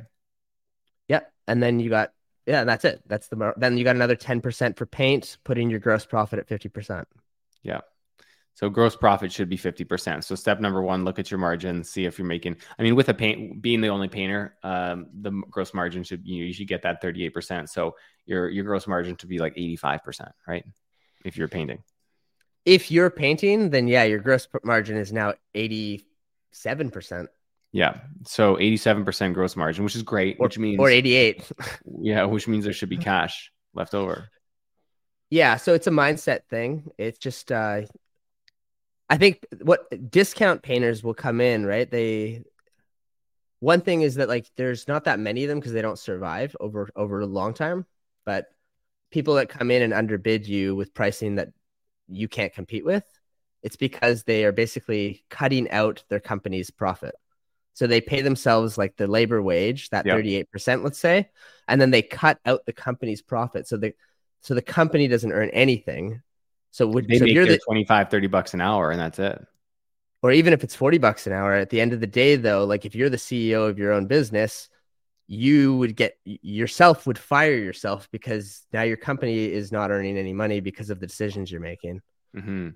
Yeah. 1.07 1.21
And 1.47 1.63
then 1.63 1.79
you 1.79 1.89
got, 1.89 2.11
yeah, 2.47 2.65
that's 2.65 2.85
it. 2.85 3.03
That's 3.07 3.29
the, 3.29 3.53
then 3.57 3.77
you 3.77 3.85
got 3.85 3.97
another 3.97 4.17
10% 4.17 4.77
for 4.77 4.87
paint, 4.87 5.37
putting 5.45 5.69
your 5.69 5.81
gross 5.81 6.07
profit 6.07 6.39
at 6.39 6.49
50%. 6.49 7.05
Yeah. 7.63 7.81
So 8.55 8.71
gross 8.71 8.97
profit 8.97 9.33
should 9.33 9.51
be 9.51 9.59
50%. 9.59 10.25
So 10.25 10.35
step 10.35 10.61
number 10.61 10.81
one, 10.81 11.05
look 11.05 11.19
at 11.19 11.31
your 11.31 11.39
margin, 11.39 11.85
see 11.85 12.07
if 12.07 12.19
you're 12.19 12.27
making, 12.27 12.57
I 12.79 12.83
mean, 12.83 12.95
with 12.95 13.09
a 13.11 13.15
paint 13.15 13.61
being 13.61 13.81
the 13.83 13.89
only 13.89 14.09
painter, 14.09 14.57
um, 14.63 15.09
the 15.13 15.31
gross 15.51 15.75
margin 15.75 16.05
should, 16.05 16.27
you, 16.27 16.39
know, 16.39 16.47
you 16.47 16.55
should 16.55 16.69
get 16.69 16.83
that 16.83 17.03
38%. 17.03 17.69
So 17.69 17.97
your, 18.25 18.49
your 18.49 18.65
gross 18.65 18.87
margin 18.87 19.17
to 19.17 19.27
be 19.27 19.39
like 19.39 19.57
85%, 19.57 20.31
right? 20.49 20.65
If 21.25 21.37
you're 21.37 21.49
painting. 21.49 21.83
If 22.65 22.91
you're 22.91 23.11
painting, 23.11 23.71
then 23.71 23.89
yeah, 23.89 24.05
your 24.05 24.21
gross 24.21 24.49
margin 24.65 24.97
is 24.97 25.13
now 25.13 25.35
87% 25.55 26.01
Yeah. 27.77 27.99
So 28.25 28.57
87% 28.57 29.35
gross 29.35 29.55
margin, 29.55 29.85
which 29.85 29.95
is 29.95 30.03
great, 30.03 30.39
or, 30.41 30.47
which 30.47 30.59
means, 30.59 30.81
or 30.81 30.89
88. 30.89 31.53
yeah, 32.01 32.25
which 32.25 32.49
means 32.49 32.65
there 32.65 32.73
should 32.73 32.89
be 32.89 32.97
cash 32.97 33.53
left 33.75 33.95
over. 33.95 34.31
Yeah, 35.29 35.57
so 35.57 35.75
it's 35.75 35.87
a 35.87 35.91
mindset 35.91 36.45
thing. 36.49 36.91
It's 36.97 37.19
just 37.19 37.53
uh 37.53 37.83
I 39.11 39.19
think 39.19 39.47
what 39.61 40.11
discount 40.11 40.63
painters 40.63 41.05
will 41.05 41.13
come 41.13 41.43
in, 41.43 41.67
right? 41.67 41.91
They 41.91 42.45
one 43.61 43.83
thing 43.83 44.01
is 44.01 44.15
that 44.15 44.29
like 44.29 44.47
there's 44.57 44.89
not 44.89 45.05
that 45.05 45.19
many 45.19 45.45
of 45.45 45.51
them 45.51 45.61
because 45.61 45.75
they 45.75 45.83
don't 45.83 45.99
survive 45.99 46.57
over 46.59 46.89
over 46.97 47.21
a 47.21 47.27
long 47.27 47.53
time, 47.53 47.85
but 48.25 48.47
people 49.11 49.35
that 49.35 49.51
come 49.51 49.71
in 49.71 49.83
and 49.83 49.93
underbid 49.93 50.47
you 50.47 50.75
with 50.75 50.95
pricing 50.95 51.35
that 51.35 51.51
you 52.09 52.27
can't 52.27 52.55
compete 52.55 52.87
with, 52.87 53.05
it's 53.63 53.77
because 53.77 54.23
they 54.23 54.47
are 54.47 54.53
basically 54.53 55.25
cutting 55.29 55.71
out 55.71 56.05
their 56.09 56.21
company's 56.21 56.71
profit. 56.71 57.15
So 57.77 57.87
they 57.87 58.01
pay 58.01 58.23
themselves 58.23 58.79
like 58.79 58.97
the 58.97 59.07
labor 59.07 59.43
wage, 59.43 59.91
that 59.91 60.07
Yep. 60.07 60.11
38%, 60.11 60.83
let's 60.85 60.99
say, 60.99 61.31
and 61.69 61.81
then 61.81 61.93
they 61.93 62.03
cut 62.03 62.41
out 62.47 62.67
the 62.67 62.73
company's 62.75 63.23
profit. 63.23 63.69
So 63.69 63.79
the 63.79 63.95
so 64.43 64.55
the 64.55 64.63
company 64.63 65.09
doesn't 65.09 65.33
earn 65.33 65.51
anything. 65.51 66.23
So 66.73 66.89
would 66.89 67.09
they 67.09 67.19
so 67.19 67.25
make 67.27 67.35
you're 67.35 67.47
the 67.47 67.61
25, 67.67 68.11
30 68.11 68.27
bucks 68.29 68.55
an 68.55 68.61
hour 68.61 68.91
and 68.91 69.01
that's 69.01 69.19
it. 69.19 69.39
or 70.23 70.33
even 70.33 70.53
if 70.53 70.65
it's 70.65 70.75
40 70.75 70.99
bucks 70.99 71.27
an 71.27 71.33
hour 71.33 71.53
at 71.55 71.71
the 71.71 71.81
end 71.81 71.93
of 71.93 72.01
the 72.01 72.07
day 72.07 72.37
though 72.37 72.65
like 72.65 72.85
if 72.85 72.95
you're 72.95 73.11
the 73.11 73.17
ceo 73.17 73.69
of 73.69 73.79
your 73.79 73.93
own 73.93 74.07
business 74.07 74.69
you 75.29 75.77
would 75.79 75.97
get 75.97 76.19
yourself 76.25 77.07
would 77.07 77.19
fire 77.19 77.57
yourself 77.57 78.09
because 78.13 78.67
now 78.73 78.83
your 78.83 78.99
company 78.99 79.47
is 79.53 79.73
not 79.73 79.91
earning 79.93 80.19
any 80.19 80.35
money 80.35 80.61
because 80.61 80.91
of 80.91 81.01
the 81.01 81.09
decisions 81.09 81.53
you're 81.53 81.63
making 81.63 82.03
hmm 82.35 82.71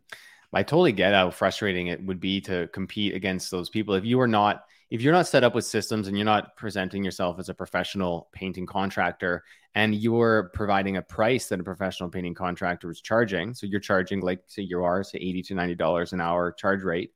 I 0.53 0.65
totally 0.65 0.93
get 0.93 1.15
how 1.15 1.31
frustrating 1.31 1.89
it 1.89 2.05
would 2.05 2.21
be 2.21 2.41
to 2.43 2.69
compete 2.69 3.15
against 3.15 3.51
those 3.53 3.71
people 3.71 3.95
if 3.95 4.05
you 4.05 4.21
are 4.21 4.29
not 4.29 4.65
if 4.91 5.01
you're 5.03 5.13
not 5.13 5.29
set 5.29 5.45
up 5.45 5.55
with 5.55 5.65
systems 5.65 6.09
and 6.09 6.17
you're 6.17 6.25
not 6.25 6.57
presenting 6.57 7.05
yourself 7.05 7.39
as 7.39 7.49
a 7.49 7.55
professional 7.55 8.29
painting 8.33 8.67
contractor 8.67 9.45
and 9.75 9.95
you're 9.95 10.51
providing 10.53 10.97
a 10.97 11.03
price 11.03 11.49
that 11.49 11.61
a 11.61 11.65
professional 11.65 12.09
painting 12.09 12.35
contractor 12.35 12.91
is 12.91 13.01
charging 13.01 13.55
so 13.55 13.67
you're 13.67 13.81
charging 13.81 14.21
like 14.21 14.43
say 14.47 14.63
you 14.63 14.83
are 14.83 15.05
say 15.05 15.19
80 15.19 15.43
to 15.43 15.55
90 15.55 15.75
dollars 15.77 16.13
an 16.13 16.21
hour 16.21 16.53
charge 16.53 16.83
rate. 16.83 17.13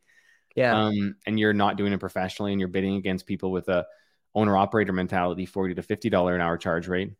Yeah. 0.54 0.84
Um, 0.84 1.16
and 1.26 1.38
you're 1.38 1.52
not 1.52 1.76
doing 1.76 1.92
it 1.92 1.98
professionally 1.98 2.52
and 2.52 2.60
you're 2.60 2.68
bidding 2.68 2.94
against 2.94 3.26
people 3.26 3.50
with 3.50 3.68
a 3.68 3.84
owner 4.36 4.56
operator 4.56 4.92
mentality 4.92 5.46
40 5.46 5.74
to 5.74 5.82
50 5.82 6.10
dollar 6.10 6.34
an 6.34 6.40
hour 6.40 6.56
charge 6.56 6.86
rate 6.86 7.12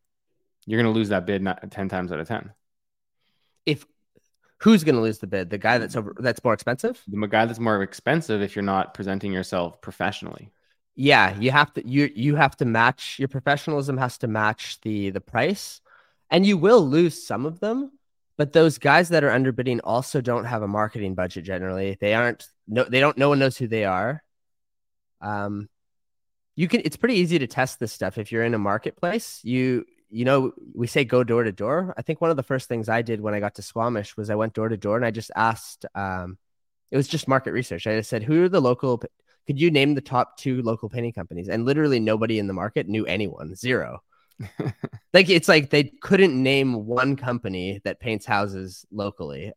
you're 0.67 0.81
going 0.81 0.93
to 0.93 0.97
lose 0.97 1.11
that 1.11 1.27
bid 1.27 1.47
10 1.71 1.89
times 1.89 2.11
out 2.11 2.21
of 2.21 2.29
10 2.29 2.53
if 3.67 3.85
who's 4.65 4.83
going 4.83 4.95
to 4.95 5.03
lose 5.03 5.19
the 5.19 5.27
bid? 5.27 5.51
The 5.51 5.59
guy 5.59 5.77
that's 5.77 5.95
over 5.95 6.15
that's 6.19 6.43
more 6.43 6.55
expensive? 6.55 7.01
The 7.07 7.27
guy 7.27 7.45
that's 7.45 7.61
more 7.61 7.83
expensive 7.83 8.41
if 8.41 8.57
you're 8.57 8.63
not 8.63 8.95
presenting 8.95 9.31
yourself 9.31 9.81
professionally. 9.83 10.51
Yeah 10.97 11.39
you 11.39 11.51
have 11.51 11.73
to 11.75 11.87
you 11.87 12.11
you 12.15 12.35
have 12.37 12.57
to 12.57 12.65
match 12.65 13.19
your 13.19 13.29
professionalism 13.29 13.99
has 13.99 14.17
to 14.19 14.27
match 14.27 14.81
the 14.81 15.11
the 15.11 15.21
price. 15.21 15.83
And 16.31 16.47
you 16.47 16.57
will 16.57 16.81
lose 16.81 17.27
some 17.27 17.45
of 17.45 17.61
them 17.61 17.93
but 18.39 18.53
those 18.53 18.79
guys 18.79 19.11
that 19.11 19.23
are 19.23 19.31
underbidding 19.31 19.81
also 19.85 20.21
don't 20.21 20.47
have 20.47 20.63
a 20.63 20.69
marketing 20.69 21.15
budget 21.15 21.45
generally. 21.45 21.99
They 22.01 22.15
aren't 22.15 22.49
no 22.67 22.85
they 22.85 23.01
don't 23.01 23.19
no 23.19 23.29
one 23.29 23.39
knows 23.39 23.59
who 23.59 23.69
they 23.69 23.85
are. 23.85 24.23
Um 25.21 25.69
you 26.57 26.69
can 26.69 26.81
it's 26.87 26.97
pretty 26.97 27.17
easy 27.17 27.39
to 27.39 27.47
test 27.47 27.81
this 27.81 27.93
stuff. 27.93 28.17
If 28.17 28.33
you're 28.33 28.45
in 28.45 28.55
a 28.55 28.59
marketplace 28.59 29.41
you 29.45 29.85
you 30.15 30.25
know 30.25 30.53
we 30.75 30.87
say 30.87 31.05
go 31.05 31.25
door 31.25 31.43
to 31.43 31.53
door. 31.53 31.93
I 31.97 32.03
think 32.03 32.21
one 32.21 32.31
of 32.31 32.37
the 32.37 32.43
first 32.43 32.69
things 32.69 32.89
i 32.89 33.03
did 33.03 33.21
when 33.21 33.35
i 33.35 33.41
got 33.41 33.57
to 33.57 33.63
squamish 33.63 34.17
was 34.17 34.31
i 34.31 34.35
went 34.35 34.55
door 34.55 34.69
to 34.69 34.77
door 34.77 34.97
and 34.97 35.05
i 35.05 35.11
just 35.11 35.33
asked 35.35 35.85
um 35.95 36.39
it 36.91 36.97
was 36.97 37.09
just 37.09 37.27
market 37.27 37.53
research. 37.53 37.89
I 37.89 37.97
just 37.97 38.09
said 38.09 38.23
who 38.23 38.45
are 38.45 38.49
the 38.49 38.61
local 38.61 39.03
could 39.47 39.61
you 39.61 39.71
name 39.71 39.95
the 39.95 40.01
top 40.01 40.37
two 40.39 40.63
local 40.63 40.89
painting 40.89 41.13
companies? 41.13 41.49
And 41.49 41.65
literally 41.65 42.01
nobody 42.01 42.39
in 42.39 42.47
the 42.47 42.55
market 42.55 42.89
knew 42.89 43.05
anyone 43.07 43.55
zero. 43.55 44.03
Like 45.13 45.31
it's 45.31 45.49
like 45.49 45.71
they 45.71 45.85
couldn't 45.85 46.41
name 46.43 46.87
one 46.87 47.15
company 47.15 47.81
that 47.85 48.01
paints 48.01 48.27
houses 48.27 48.85
locally. 48.91 49.53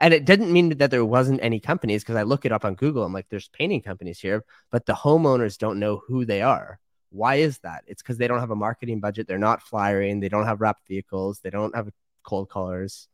And 0.00 0.12
it 0.12 0.24
didn't 0.24 0.52
mean 0.52 0.76
that 0.78 0.90
there 0.90 1.04
wasn't 1.04 1.40
any 1.42 1.60
companies 1.60 2.02
because 2.02 2.16
i 2.16 2.22
look 2.22 2.44
it 2.44 2.52
up 2.52 2.64
on 2.64 2.74
google. 2.74 3.04
I'm 3.04 3.12
like 3.12 3.28
there's 3.28 3.48
painting 3.48 3.82
companies 3.82 4.20
here 4.20 4.44
but 4.70 4.86
the 4.86 4.94
homeowners 4.94 5.58
don't 5.58 5.80
know 5.80 6.00
who 6.06 6.24
they 6.24 6.42
are 6.42 6.78
why 7.10 7.36
is 7.36 7.58
that 7.58 7.84
it's 7.86 8.02
because 8.02 8.18
they 8.18 8.28
don't 8.28 8.40
have 8.40 8.50
a 8.50 8.56
marketing 8.56 9.00
budget 9.00 9.26
they're 9.26 9.38
not 9.38 9.62
flyering 9.62 10.20
they 10.20 10.28
don't 10.28 10.44
have 10.46 10.60
wrapped 10.60 10.86
vehicles 10.86 11.40
they 11.40 11.50
don't 11.50 11.74
have 11.74 11.88
cold 12.22 12.48
callers 12.48 13.08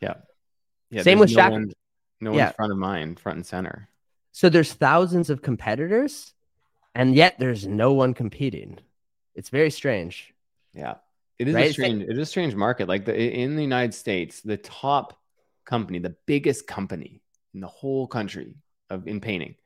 yeah 0.00 0.14
yeah 0.90 1.02
Same 1.02 1.18
with 1.18 1.30
no 1.30 1.36
Shaq- 1.36 1.50
one, 1.50 1.72
no 2.20 2.32
Yeah. 2.34 2.44
one's 2.46 2.56
front 2.56 2.72
of 2.72 2.78
mind 2.78 3.20
front 3.20 3.36
and 3.36 3.46
center 3.46 3.88
so 4.32 4.48
there's 4.48 4.72
thousands 4.72 5.30
of 5.30 5.42
competitors 5.42 6.32
and 6.94 7.14
yet 7.14 7.36
there's 7.38 7.66
no 7.66 7.92
one 7.92 8.14
competing 8.14 8.78
it's 9.34 9.50
very 9.50 9.70
strange 9.70 10.32
Yeah, 10.74 10.94
it 11.38 11.46
is 11.48 11.54
Right? 11.54 11.70
a 11.70 11.72
strange. 11.72 12.02
it 12.02 12.10
is 12.12 12.18
a 12.18 12.26
strange 12.26 12.54
market. 12.54 12.88
Like 12.88 13.04
the 13.04 13.14
in 13.14 13.54
the 13.56 13.62
United 13.62 13.92
States, 13.94 14.40
the 14.40 14.56
top 14.56 15.18
company, 15.64 15.98
the 15.98 16.16
biggest 16.26 16.66
company 16.66 17.20
in 17.54 17.60
the 17.60 17.66
whole 17.66 18.06
country 18.06 18.54
of 18.88 19.06
in 19.06 19.20
painting, 19.20 19.56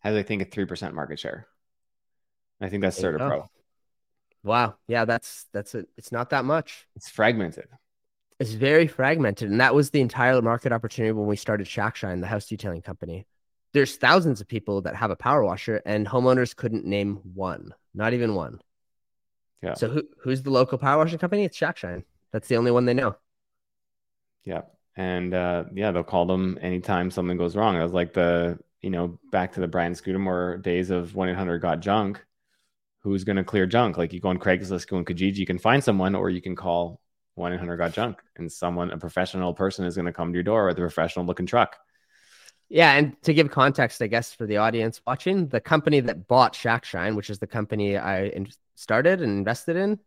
has 0.00 0.14
I 0.16 0.22
think 0.22 0.40
a 0.42 0.46
three 0.46 0.64
percent 0.64 0.94
market 0.94 1.18
share. 1.18 1.46
I 2.60 2.68
think 2.68 2.82
that's 2.82 2.96
There 2.96 3.06
you 3.06 3.12
Certa 3.12 3.18
go. 3.18 3.26
Pro. 3.26 3.50
wow 4.42 4.74
yeah 4.88 5.04
that's 5.04 5.46
that's 5.52 5.74
it 5.74 5.88
it's 5.96 6.12
not 6.12 6.30
that 6.30 6.44
much 6.44 6.86
It's 6.96 7.08
fragmented. 7.08 7.68
It's 8.38 8.52
very 8.52 8.86
fragmented, 8.86 9.50
and 9.50 9.60
that 9.60 9.74
was 9.74 9.90
the 9.90 10.00
entire 10.00 10.40
market 10.40 10.72
opportunity 10.72 11.12
when 11.12 11.26
we 11.26 11.36
started 11.36 11.68
Shack 11.68 11.94
Shine, 11.96 12.20
the 12.20 12.26
house 12.26 12.46
detailing 12.46 12.80
company. 12.82 13.26
There's 13.74 13.96
thousands 13.96 14.40
of 14.40 14.48
people 14.48 14.80
that 14.82 14.96
have 14.96 15.10
a 15.10 15.16
power 15.16 15.44
washer, 15.44 15.82
and 15.84 16.06
homeowners 16.06 16.56
couldn't 16.56 16.86
name 16.86 17.16
one, 17.34 17.74
not 17.94 18.14
even 18.14 18.34
one. 18.34 18.60
Yeah. 19.62 19.74
So 19.74 19.88
who 19.88 20.02
who's 20.22 20.42
the 20.42 20.50
local 20.50 20.78
power 20.78 20.98
washing 20.98 21.18
company? 21.18 21.44
It's 21.44 21.56
Shack 21.56 21.76
Shine. 21.76 22.04
That's 22.32 22.48
the 22.48 22.56
only 22.56 22.70
one 22.70 22.86
they 22.86 22.94
know. 22.94 23.16
Yeah. 24.44 24.62
And 24.96 25.34
uh, 25.34 25.64
yeah, 25.74 25.92
they'll 25.92 26.02
call 26.02 26.26
them 26.26 26.58
anytime 26.60 27.10
something 27.10 27.36
goes 27.36 27.56
wrong. 27.56 27.76
It 27.76 27.82
was 27.82 27.92
like 27.92 28.12
the, 28.12 28.58
you 28.82 28.90
know, 28.90 29.18
back 29.30 29.52
to 29.52 29.60
the 29.60 29.68
Brian 29.68 29.94
Scudamore 29.94 30.58
days 30.62 30.90
of 30.90 31.14
1 31.14 31.28
800 31.30 31.58
got 31.60 31.80
junk. 31.80 32.24
Who's 33.02 33.24
going 33.24 33.36
to 33.36 33.44
clear 33.44 33.66
junk? 33.66 33.96
Like 33.96 34.12
you 34.12 34.20
go 34.20 34.28
on 34.28 34.38
Craigslist, 34.38 34.88
go 34.88 34.96
on 34.96 35.04
Kijiji, 35.04 35.36
you 35.36 35.46
can 35.46 35.58
find 35.58 35.82
someone, 35.82 36.14
or 36.14 36.30
you 36.30 36.42
can 36.42 36.54
call 36.54 37.00
1 37.36 37.54
800 37.54 37.76
got 37.76 37.92
junk 37.92 38.20
and 38.36 38.50
someone, 38.50 38.90
a 38.90 38.98
professional 38.98 39.54
person 39.54 39.84
is 39.84 39.94
going 39.94 40.06
to 40.06 40.12
come 40.12 40.32
to 40.32 40.36
your 40.36 40.42
door 40.42 40.66
with 40.66 40.76
a 40.76 40.80
professional 40.80 41.24
looking 41.24 41.46
truck. 41.46 41.76
Yeah, 42.68 42.92
and 42.92 43.20
to 43.22 43.34
give 43.34 43.50
context, 43.50 44.00
I 44.00 44.06
guess 44.06 44.32
for 44.32 44.46
the 44.46 44.58
audience 44.58 45.00
watching, 45.04 45.48
the 45.48 45.60
company 45.60 46.00
that 46.00 46.28
bought 46.28 46.54
Shack 46.54 46.84
Shine, 46.84 47.16
which 47.16 47.28
is 47.28 47.40
the 47.40 47.48
company 47.48 47.98
I 47.98 48.46
started 48.76 49.20
and 49.22 49.38
invested 49.38 49.74
in, 49.74 49.98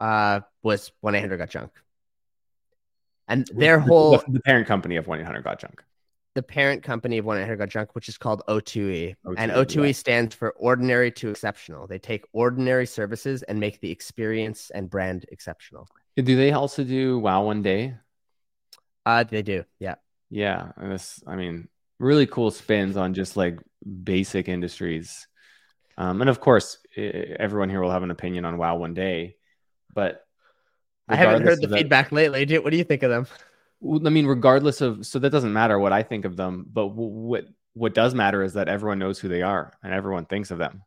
uh, 0.00 0.40
was 0.62 0.92
one 1.00 1.14
eight 1.14 1.20
hundred 1.20 1.38
got 1.38 1.48
junk, 1.48 1.72
and 3.26 3.48
their 3.54 3.78
whole 3.78 4.22
the 4.28 4.40
parent 4.40 4.66
company 4.66 4.96
of 4.96 5.06
one 5.06 5.18
eight 5.18 5.24
hundred 5.24 5.44
got 5.44 5.60
junk, 5.60 5.82
the 6.34 6.42
parent 6.42 6.82
company 6.82 7.18
of 7.18 7.24
one 7.24 7.38
eight 7.38 7.42
hundred 7.42 7.58
got 7.58 7.68
junk, 7.68 7.94
which 7.94 8.08
is 8.08 8.18
called 8.18 8.42
O2E, 8.48 9.14
O2E, 9.24 9.34
and 9.38 9.52
O2E 9.52 9.86
yeah. 9.86 9.92
stands 9.92 10.34
for 10.34 10.50
ordinary 10.50 11.10
to 11.12 11.30
exceptional. 11.30 11.86
They 11.86 11.98
take 11.98 12.24
ordinary 12.32 12.86
services 12.86 13.42
and 13.44 13.60
make 13.60 13.80
the 13.80 13.90
experience 13.90 14.70
and 14.74 14.90
brand 14.90 15.26
exceptional. 15.30 15.88
Do 16.16 16.36
they 16.36 16.52
also 16.52 16.84
do 16.84 17.18
Wow 17.18 17.44
One 17.44 17.62
Day? 17.62 17.94
Uh, 19.06 19.24
they 19.24 19.42
do, 19.42 19.64
yeah. 19.78 19.94
Yeah, 20.30 20.72
and 20.76 20.90
this, 20.90 21.22
I 21.26 21.36
mean, 21.36 21.68
really 21.98 22.26
cool 22.26 22.50
spins 22.50 22.96
on 22.96 23.14
just 23.14 23.36
like 23.36 23.58
basic 24.02 24.48
industries. 24.48 25.28
Um, 25.96 26.20
and 26.20 26.30
of 26.30 26.40
course, 26.40 26.78
everyone 26.96 27.70
here 27.70 27.80
will 27.80 27.90
have 27.90 28.02
an 28.02 28.10
opinion 28.10 28.44
on 28.44 28.58
Wow 28.58 28.76
One 28.76 28.94
Day, 28.94 29.36
but 29.94 30.24
I 31.08 31.16
haven't 31.16 31.42
heard 31.42 31.60
the 31.60 31.68
that- 31.68 31.76
feedback 31.76 32.10
lately. 32.10 32.58
What 32.58 32.70
do 32.70 32.76
you 32.76 32.84
think 32.84 33.04
of 33.04 33.10
them? 33.10 33.26
I 33.84 34.10
mean, 34.10 34.26
regardless 34.26 34.80
of, 34.80 35.06
so 35.06 35.18
that 35.18 35.30
doesn't 35.30 35.52
matter 35.52 35.78
what 35.78 35.92
I 35.92 36.02
think 36.02 36.24
of 36.24 36.36
them, 36.36 36.66
but 36.72 36.88
what 36.88 37.46
what 37.74 37.92
does 37.94 38.14
matter 38.14 38.42
is 38.42 38.54
that 38.54 38.68
everyone 38.68 39.00
knows 39.00 39.18
who 39.18 39.28
they 39.28 39.42
are 39.42 39.72
and 39.82 39.92
everyone 39.92 40.26
thinks 40.26 40.50
of 40.52 40.58
them, 40.58 40.84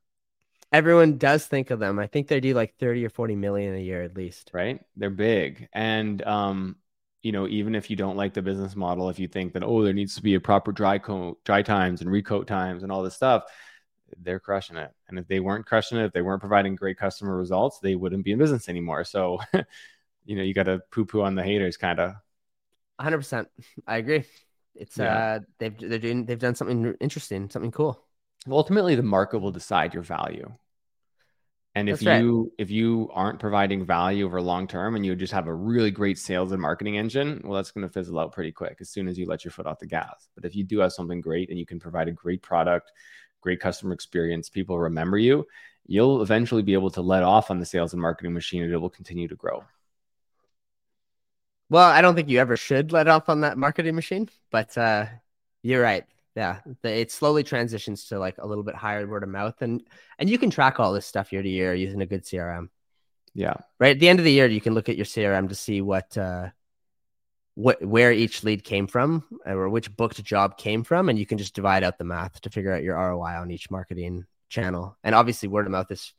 Everyone 0.71 1.17
does 1.17 1.45
think 1.47 1.71
of 1.71 1.79
them. 1.79 1.97
I 1.97 2.07
think 2.07 2.27
they 2.27 2.41
do 2.41 2.53
like 2.53 2.75
30 2.77 3.05
or 3.05 3.09
40 3.09 3.35
million 3.35 3.73
a 3.75 3.79
year 3.79 4.03
at 4.03 4.15
least. 4.15 4.49
right? 4.53 4.81
They're 4.97 5.09
big, 5.09 5.69
and 5.73 6.21
um, 6.23 6.75
you 7.21 7.31
know, 7.31 7.47
even 7.47 7.73
if 7.75 7.89
you 7.89 7.95
don't 7.95 8.17
like 8.17 8.33
the 8.33 8.41
business 8.41 8.75
model, 8.75 9.09
if 9.09 9.19
you 9.19 9.27
think 9.27 9.53
that 9.53 9.63
oh, 9.63 9.83
there 9.83 9.93
needs 9.93 10.15
to 10.15 10.21
be 10.21 10.35
a 10.35 10.41
proper 10.41 10.71
dry 10.71 10.97
coat, 10.97 11.43
dry 11.45 11.61
times 11.61 12.01
and 12.01 12.09
recoat 12.11 12.47
times 12.47 12.83
and 12.83 12.91
all 12.91 13.01
this 13.01 13.15
stuff, 13.15 13.43
they're 14.21 14.39
crushing 14.39 14.77
it. 14.77 14.91
And 15.07 15.17
if 15.19 15.27
they 15.27 15.39
weren't 15.39 15.65
crushing 15.65 15.97
it, 15.99 16.05
if 16.05 16.13
they 16.13 16.21
weren't 16.21 16.41
providing 16.41 16.75
great 16.75 16.97
customer 16.97 17.37
results, 17.37 17.79
they 17.79 17.95
wouldn't 17.95 18.25
be 18.25 18.33
in 18.33 18.39
business 18.39 18.67
anymore. 18.69 19.03
So, 19.05 19.39
you 20.25 20.35
know, 20.35 20.43
you 20.43 20.53
got 20.53 20.63
to 20.63 20.81
poo 20.91 21.05
poo 21.05 21.21
on 21.21 21.35
the 21.35 21.43
haters, 21.43 21.77
kind 21.77 21.99
of. 21.99 22.13
100%. 22.99 23.47
I 23.85 23.97
agree. 23.97 24.23
It's 24.75 24.99
Yeah. 24.99 25.15
uh 25.15 25.39
they've 25.59 25.77
they're 25.77 25.99
doing 25.99 26.25
they've 26.25 26.39
done 26.39 26.55
something 26.55 26.95
interesting, 26.99 27.49
something 27.49 27.71
cool. 27.71 28.03
ultimately 28.49 28.95
the 28.95 29.03
market 29.03 29.39
will 29.39 29.51
decide 29.51 29.93
your 29.93 30.03
value 30.03 30.51
and 31.75 31.89
if 31.89 31.99
That's 31.99 32.05
right. 32.05 32.21
you 32.21 32.51
if 32.57 32.69
you 32.71 33.09
aren't 33.13 33.39
providing 33.39 33.85
value 33.85 34.25
over 34.25 34.41
long 34.41 34.67
term 34.67 34.95
and 34.95 35.05
you 35.05 35.15
just 35.15 35.33
have 35.33 35.47
a 35.47 35.53
really 35.53 35.91
great 35.91 36.17
sales 36.17 36.51
and 36.51 36.61
marketing 36.61 36.97
engine 36.97 37.41
well 37.43 37.53
that's 37.55 37.71
going 37.71 37.87
to 37.87 37.93
fizzle 37.93 38.19
out 38.19 38.31
pretty 38.33 38.51
quick 38.51 38.77
as 38.79 38.89
soon 38.89 39.07
as 39.07 39.17
you 39.17 39.25
let 39.25 39.43
your 39.45 39.51
foot 39.51 39.67
off 39.67 39.79
the 39.79 39.85
gas 39.85 40.29
but 40.35 40.45
if 40.45 40.55
you 40.55 40.63
do 40.63 40.79
have 40.79 40.93
something 40.93 41.21
great 41.21 41.49
and 41.49 41.59
you 41.59 41.65
can 41.65 41.79
provide 41.79 42.07
a 42.07 42.11
great 42.11 42.41
product 42.41 42.91
great 43.41 43.59
customer 43.59 43.93
experience 43.93 44.49
people 44.49 44.79
remember 44.79 45.17
you 45.17 45.45
you'll 45.85 46.21
eventually 46.21 46.63
be 46.63 46.73
able 46.73 46.89
to 46.91 47.01
let 47.01 47.23
off 47.23 47.49
on 47.51 47.59
the 47.59 47.65
sales 47.65 47.93
and 47.93 48.01
marketing 48.01 48.33
machine 48.33 48.63
and 48.63 48.73
it 48.73 48.77
will 48.77 48.89
continue 48.89 49.27
to 49.27 49.35
grow 49.35 49.63
Well, 51.69 51.89
I 51.89 52.01
don't 52.01 52.15
think 52.15 52.29
you 52.29 52.39
ever 52.39 52.55
should 52.55 52.91
let 52.91 53.07
off 53.07 53.29
on 53.29 53.41
that 53.41 53.57
marketing 53.57 53.95
machine, 53.95 54.29
but 54.51 54.77
uh 54.77 55.07
you're 55.63 55.81
right. 55.81 56.05
Yeah, 56.35 56.59
the, 56.83 56.89
it 56.89 57.11
slowly 57.11 57.43
transitions 57.43 58.05
to 58.05 58.19
like 58.19 58.37
a 58.37 58.45
little 58.45 58.63
bit 58.63 58.75
higher 58.75 59.07
word 59.07 59.23
of 59.23 59.29
mouth 59.29 59.61
and 59.61 59.81
and 60.19 60.29
you 60.29 60.37
can 60.37 60.49
track 60.49 60.79
all 60.79 60.93
this 60.93 61.05
stuff 61.05 61.33
year 61.33 61.41
to 61.41 61.49
year 61.49 61.73
using 61.73 62.01
a 62.01 62.05
good 62.05 62.23
CRM. 62.23 62.69
yeah 63.33 63.55
Right? 63.79 63.95
At 63.95 63.99
the 63.99 64.09
end 64.09 64.19
of 64.19 64.25
the 64.25 64.31
year, 64.31 64.47
you 64.47 64.61
can 64.61 64.73
look 64.73 64.89
at 64.89 64.97
your 64.97 65.05
CRM 65.05 65.49
to 65.49 65.55
see 65.55 65.81
what 65.81 66.17
uh 66.17 66.49
what 67.55 67.83
where 67.83 68.11
each 68.11 68.43
lead 68.43 68.63
came 68.63 68.85
from 68.85 69.23
or 69.43 69.67
which 69.67 69.95
booked 69.95 70.23
job 70.23 70.59
came 70.59 70.83
from 70.83 71.09
and 71.09 71.17
you 71.17 71.25
can 71.25 71.39
just 71.39 71.55
divide 71.55 71.83
out 71.83 71.97
the 71.97 72.03
math 72.03 72.39
to 72.41 72.51
figure 72.51 72.71
out 72.71 72.83
your 72.83 72.95
ROI 72.95 73.41
on 73.41 73.49
each 73.49 73.71
marketing 73.71 74.25
channel. 74.47 74.95
And 75.03 75.15
obviously 75.15 75.49
word 75.49 75.65
of 75.65 75.71
mouth 75.71 75.91
is 75.91 76.13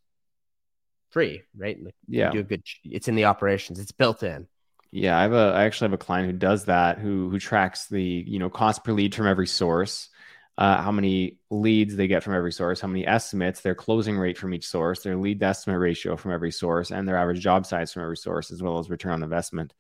free, 1.11 1.43
right? 1.57 1.83
Like, 1.83 1.95
you 2.09 2.21
yeah 2.21 2.31
do 2.31 2.41
a 2.41 2.43
good 2.43 2.65
it's 2.85 3.07
in 3.07 3.15
the 3.15 3.27
operations. 3.27 3.79
It's 3.79 3.93
built 3.93 4.25
in. 4.25 4.49
Yeah, 4.91 5.19
I 5.19 5.23
have 5.23 5.33
a 5.33 5.53
I 5.55 5.65
actually 5.65 5.87
have 5.87 6.01
a 6.01 6.05
client 6.05 6.31
who 6.31 6.37
does 6.39 6.65
that 6.65 6.99
who 6.99 7.29
who 7.31 7.39
tracks 7.39 7.89
the 7.89 8.03
you 8.03 8.39
know 8.39 8.49
cost 8.51 8.85
per 8.85 8.93
lead 8.93 9.15
from 9.15 9.27
every 9.27 9.47
source, 9.47 10.09
uh, 10.57 10.81
how 10.83 10.91
many 10.91 11.39
leads 11.51 11.95
they 11.95 12.09
get 12.09 12.23
from 12.23 12.35
every 12.35 12.53
source, 12.53 12.81
how 12.81 12.89
many 12.89 13.07
estimates, 13.07 13.61
their 13.61 13.75
closing 13.75 14.17
rate 14.17 14.39
from 14.39 14.55
each 14.55 14.67
source, 14.67 15.03
their 15.03 15.17
lead 15.17 15.41
to 15.41 15.47
estimate 15.47 15.79
ratio 15.79 16.17
from 16.17 16.33
every 16.33 16.51
source, 16.51 16.91
and 16.91 17.07
their 17.07 17.17
average 17.19 17.41
job 17.41 17.67
size 17.67 17.93
from 17.93 18.03
every 18.03 18.17
source, 18.17 18.51
as 18.51 18.63
well 18.63 18.79
as 18.79 18.89
return 18.91 19.13
on 19.13 19.23
investment. 19.23 19.75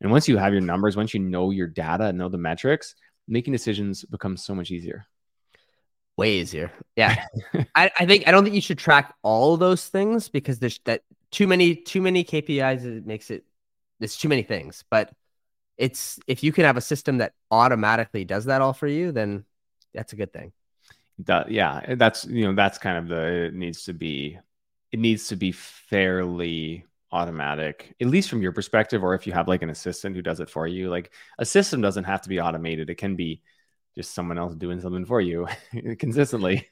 And 0.00 0.10
once 0.10 0.28
you 0.28 0.38
have 0.38 0.52
your 0.52 0.62
numbers, 0.62 0.96
once 0.96 1.14
you 1.14 1.20
know 1.20 1.50
your 1.50 1.66
data 1.68 2.04
and 2.06 2.18
know 2.18 2.28
the 2.28 2.38
metrics, 2.38 2.94
making 3.26 3.52
decisions 3.52 4.04
becomes 4.04 4.44
so 4.44 4.54
much 4.54 4.70
easier. 4.70 5.06
way 6.16 6.38
easier. 6.40 6.72
Yeah. 6.96 7.24
I, 7.74 7.90
I 7.98 8.06
think 8.06 8.26
I 8.26 8.30
don't 8.30 8.44
think 8.44 8.54
you 8.54 8.60
should 8.60 8.78
track 8.78 9.14
all 9.22 9.56
those 9.56 9.86
things 9.88 10.28
because 10.28 10.58
there's 10.58 10.80
that 10.84 11.02
too 11.30 11.46
many 11.46 11.76
too 11.76 12.00
many 12.00 12.24
KPIs 12.24 12.84
it 12.84 13.06
makes 13.06 13.30
it 13.30 13.44
there's 13.98 14.16
too 14.16 14.28
many 14.28 14.42
things. 14.42 14.84
But 14.90 15.10
it's 15.76 16.18
if 16.26 16.42
you 16.42 16.52
can 16.52 16.64
have 16.64 16.76
a 16.76 16.82
system 16.82 17.18
that 17.18 17.32
automatically 17.50 18.24
does 18.24 18.46
that 18.46 18.60
all 18.60 18.72
for 18.72 18.86
you, 18.86 19.12
then 19.12 19.44
that's 19.94 20.12
a 20.12 20.16
good 20.16 20.32
thing. 20.32 20.52
That, 21.24 21.50
yeah, 21.50 21.94
that's 21.96 22.24
you 22.26 22.46
know 22.46 22.54
that's 22.54 22.78
kind 22.78 22.98
of 22.98 23.08
the 23.08 23.46
it 23.46 23.54
needs 23.54 23.84
to 23.84 23.92
be 23.92 24.38
it 24.92 25.00
needs 25.00 25.28
to 25.28 25.36
be 25.36 25.52
fairly 25.52 26.84
automatic, 27.10 27.94
at 28.00 28.08
least 28.08 28.28
from 28.28 28.42
your 28.42 28.52
perspective, 28.52 29.02
or 29.02 29.14
if 29.14 29.26
you 29.26 29.32
have 29.32 29.48
like 29.48 29.62
an 29.62 29.70
assistant 29.70 30.14
who 30.14 30.22
does 30.22 30.40
it 30.40 30.50
for 30.50 30.66
you. 30.66 30.90
Like 30.90 31.12
a 31.38 31.44
system 31.44 31.80
doesn't 31.80 32.04
have 32.04 32.22
to 32.22 32.28
be 32.28 32.40
automated; 32.40 32.90
it 32.90 32.96
can 32.96 33.16
be 33.16 33.42
just 33.96 34.14
someone 34.14 34.38
else 34.38 34.54
doing 34.54 34.80
something 34.80 35.04
for 35.04 35.20
you 35.20 35.46
consistently. 35.98 36.68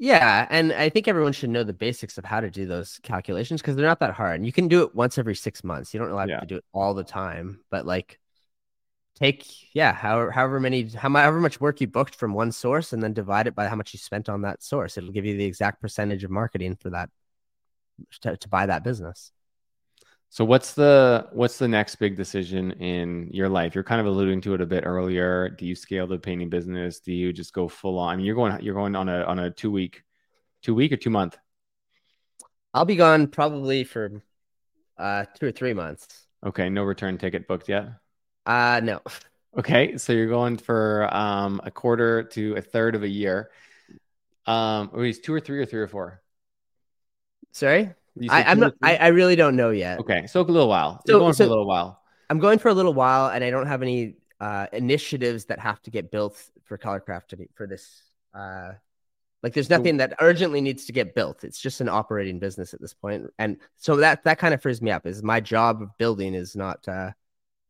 Yeah, 0.00 0.46
and 0.48 0.72
I 0.72 0.90
think 0.90 1.08
everyone 1.08 1.32
should 1.32 1.50
know 1.50 1.64
the 1.64 1.72
basics 1.72 2.18
of 2.18 2.24
how 2.24 2.40
to 2.40 2.50
do 2.50 2.66
those 2.66 3.00
calculations 3.02 3.60
because 3.60 3.74
they're 3.74 3.86
not 3.86 3.98
that 4.00 4.14
hard. 4.14 4.44
You 4.46 4.52
can 4.52 4.68
do 4.68 4.82
it 4.82 4.94
once 4.94 5.18
every 5.18 5.34
six 5.34 5.64
months. 5.64 5.92
You 5.92 5.98
don't 5.98 6.08
really 6.08 6.20
have 6.20 6.28
Yeah. 6.28 6.40
to 6.40 6.46
do 6.46 6.56
it 6.56 6.64
all 6.72 6.94
the 6.94 7.02
time, 7.04 7.60
but 7.70 7.84
like 7.84 8.18
take 9.16 9.74
yeah, 9.74 9.92
however 9.92 10.30
however 10.30 10.60
many 10.60 10.88
however 10.88 11.40
much 11.40 11.60
work 11.60 11.80
you 11.80 11.86
booked 11.86 12.14
from 12.14 12.34
one 12.34 12.52
source 12.52 12.92
and 12.92 13.02
then 13.02 13.12
divide 13.12 13.46
it 13.46 13.54
by 13.54 13.68
how 13.68 13.76
much 13.76 13.92
you 13.92 13.98
spent 13.98 14.28
on 14.28 14.42
that 14.42 14.62
source. 14.62 14.96
It'll 14.96 15.12
give 15.12 15.24
you 15.26 15.36
the 15.36 15.44
exact 15.44 15.80
percentage 15.80 16.24
of 16.24 16.30
marketing 16.30 16.76
for 16.76 16.90
that 16.90 17.10
to, 18.22 18.36
to 18.36 18.48
buy 18.48 18.66
that 18.66 18.84
business. 18.84 19.32
So 20.30 20.44
what's 20.44 20.74
the 20.74 21.26
what's 21.32 21.58
the 21.58 21.68
next 21.68 21.96
big 21.96 22.16
decision 22.16 22.72
in 22.72 23.30
your 23.32 23.48
life? 23.48 23.74
You're 23.74 23.84
kind 23.84 24.00
of 24.00 24.06
alluding 24.06 24.42
to 24.42 24.54
it 24.54 24.60
a 24.60 24.66
bit 24.66 24.84
earlier. 24.84 25.48
Do 25.48 25.64
you 25.64 25.74
scale 25.74 26.06
the 26.06 26.18
painting 26.18 26.50
business? 26.50 27.00
Do 27.00 27.12
you 27.12 27.32
just 27.32 27.52
go 27.52 27.66
full 27.66 27.98
on? 27.98 28.12
I 28.12 28.16
mean, 28.16 28.26
you're 28.26 28.34
going 28.34 28.60
you're 28.62 28.74
going 28.74 28.94
on 28.94 29.08
a 29.08 29.22
on 29.22 29.38
a 29.38 29.50
two 29.50 29.70
week, 29.70 30.02
two 30.62 30.74
week 30.74 30.92
or 30.92 30.96
two 30.96 31.10
month. 31.10 31.38
I'll 32.74 32.84
be 32.84 32.96
gone 32.96 33.28
probably 33.28 33.84
for 33.84 34.22
uh 34.98 35.24
two 35.38 35.46
or 35.46 35.52
three 35.52 35.72
months. 35.72 36.06
Okay, 36.44 36.68
no 36.68 36.82
return 36.82 37.16
ticket 37.16 37.48
booked 37.48 37.68
yet. 37.68 37.88
Uh 38.44 38.80
no. 38.84 39.00
Okay, 39.56 39.96
so 39.96 40.12
you're 40.12 40.28
going 40.28 40.58
for 40.58 41.08
um 41.12 41.60
a 41.64 41.70
quarter 41.70 42.22
to 42.24 42.54
a 42.54 42.60
third 42.60 42.94
of 42.94 43.02
a 43.02 43.08
year. 43.08 43.50
Um, 44.46 44.90
or 44.92 45.04
is 45.04 45.20
two 45.20 45.34
or 45.34 45.40
three 45.40 45.58
or 45.58 45.66
three 45.66 45.80
or 45.80 45.88
four? 45.88 46.22
Sorry? 47.52 47.94
I, 48.28 48.42
I'm 48.44 48.60
not? 48.60 48.74
I, 48.82 48.96
I 48.96 49.06
really 49.08 49.36
don't 49.36 49.56
know 49.56 49.70
yet. 49.70 50.00
Okay, 50.00 50.26
so 50.26 50.40
a 50.40 50.42
little 50.42 50.68
while. 50.68 51.02
So- 51.06 51.12
you're 51.14 51.20
going 51.20 51.32
for 51.32 51.36
so- 51.36 51.46
a 51.46 51.48
little 51.48 51.66
while. 51.66 52.00
I'm 52.30 52.38
going 52.38 52.58
for 52.58 52.68
a 52.68 52.74
little 52.74 52.92
while, 52.92 53.30
and 53.30 53.42
I 53.42 53.50
don't 53.50 53.66
have 53.66 53.80
any 53.80 54.16
uh, 54.38 54.66
initiatives 54.72 55.46
that 55.46 55.58
have 55.58 55.80
to 55.82 55.90
get 55.90 56.10
built 56.10 56.36
for 56.64 56.76
Colour 56.76 57.00
Craft 57.00 57.30
to, 57.30 57.48
for 57.54 57.66
this. 57.66 58.02
Uh, 58.34 58.72
like, 59.42 59.54
there's 59.54 59.70
nothing 59.70 59.96
that 59.96 60.14
urgently 60.20 60.60
needs 60.60 60.84
to 60.86 60.92
get 60.92 61.14
built. 61.14 61.42
It's 61.42 61.58
just 61.60 61.80
an 61.80 61.88
operating 61.88 62.38
business 62.38 62.74
at 62.74 62.80
this 62.80 62.92
point, 62.92 63.30
and 63.38 63.56
so 63.76 63.96
that 63.96 64.24
that 64.24 64.38
kind 64.38 64.52
of 64.52 64.60
frees 64.60 64.82
me 64.82 64.90
up. 64.90 65.06
Is 65.06 65.22
my 65.22 65.40
job 65.40 65.80
of 65.80 65.96
building 65.96 66.34
is 66.34 66.54
not 66.54 66.86
uh, 66.86 67.12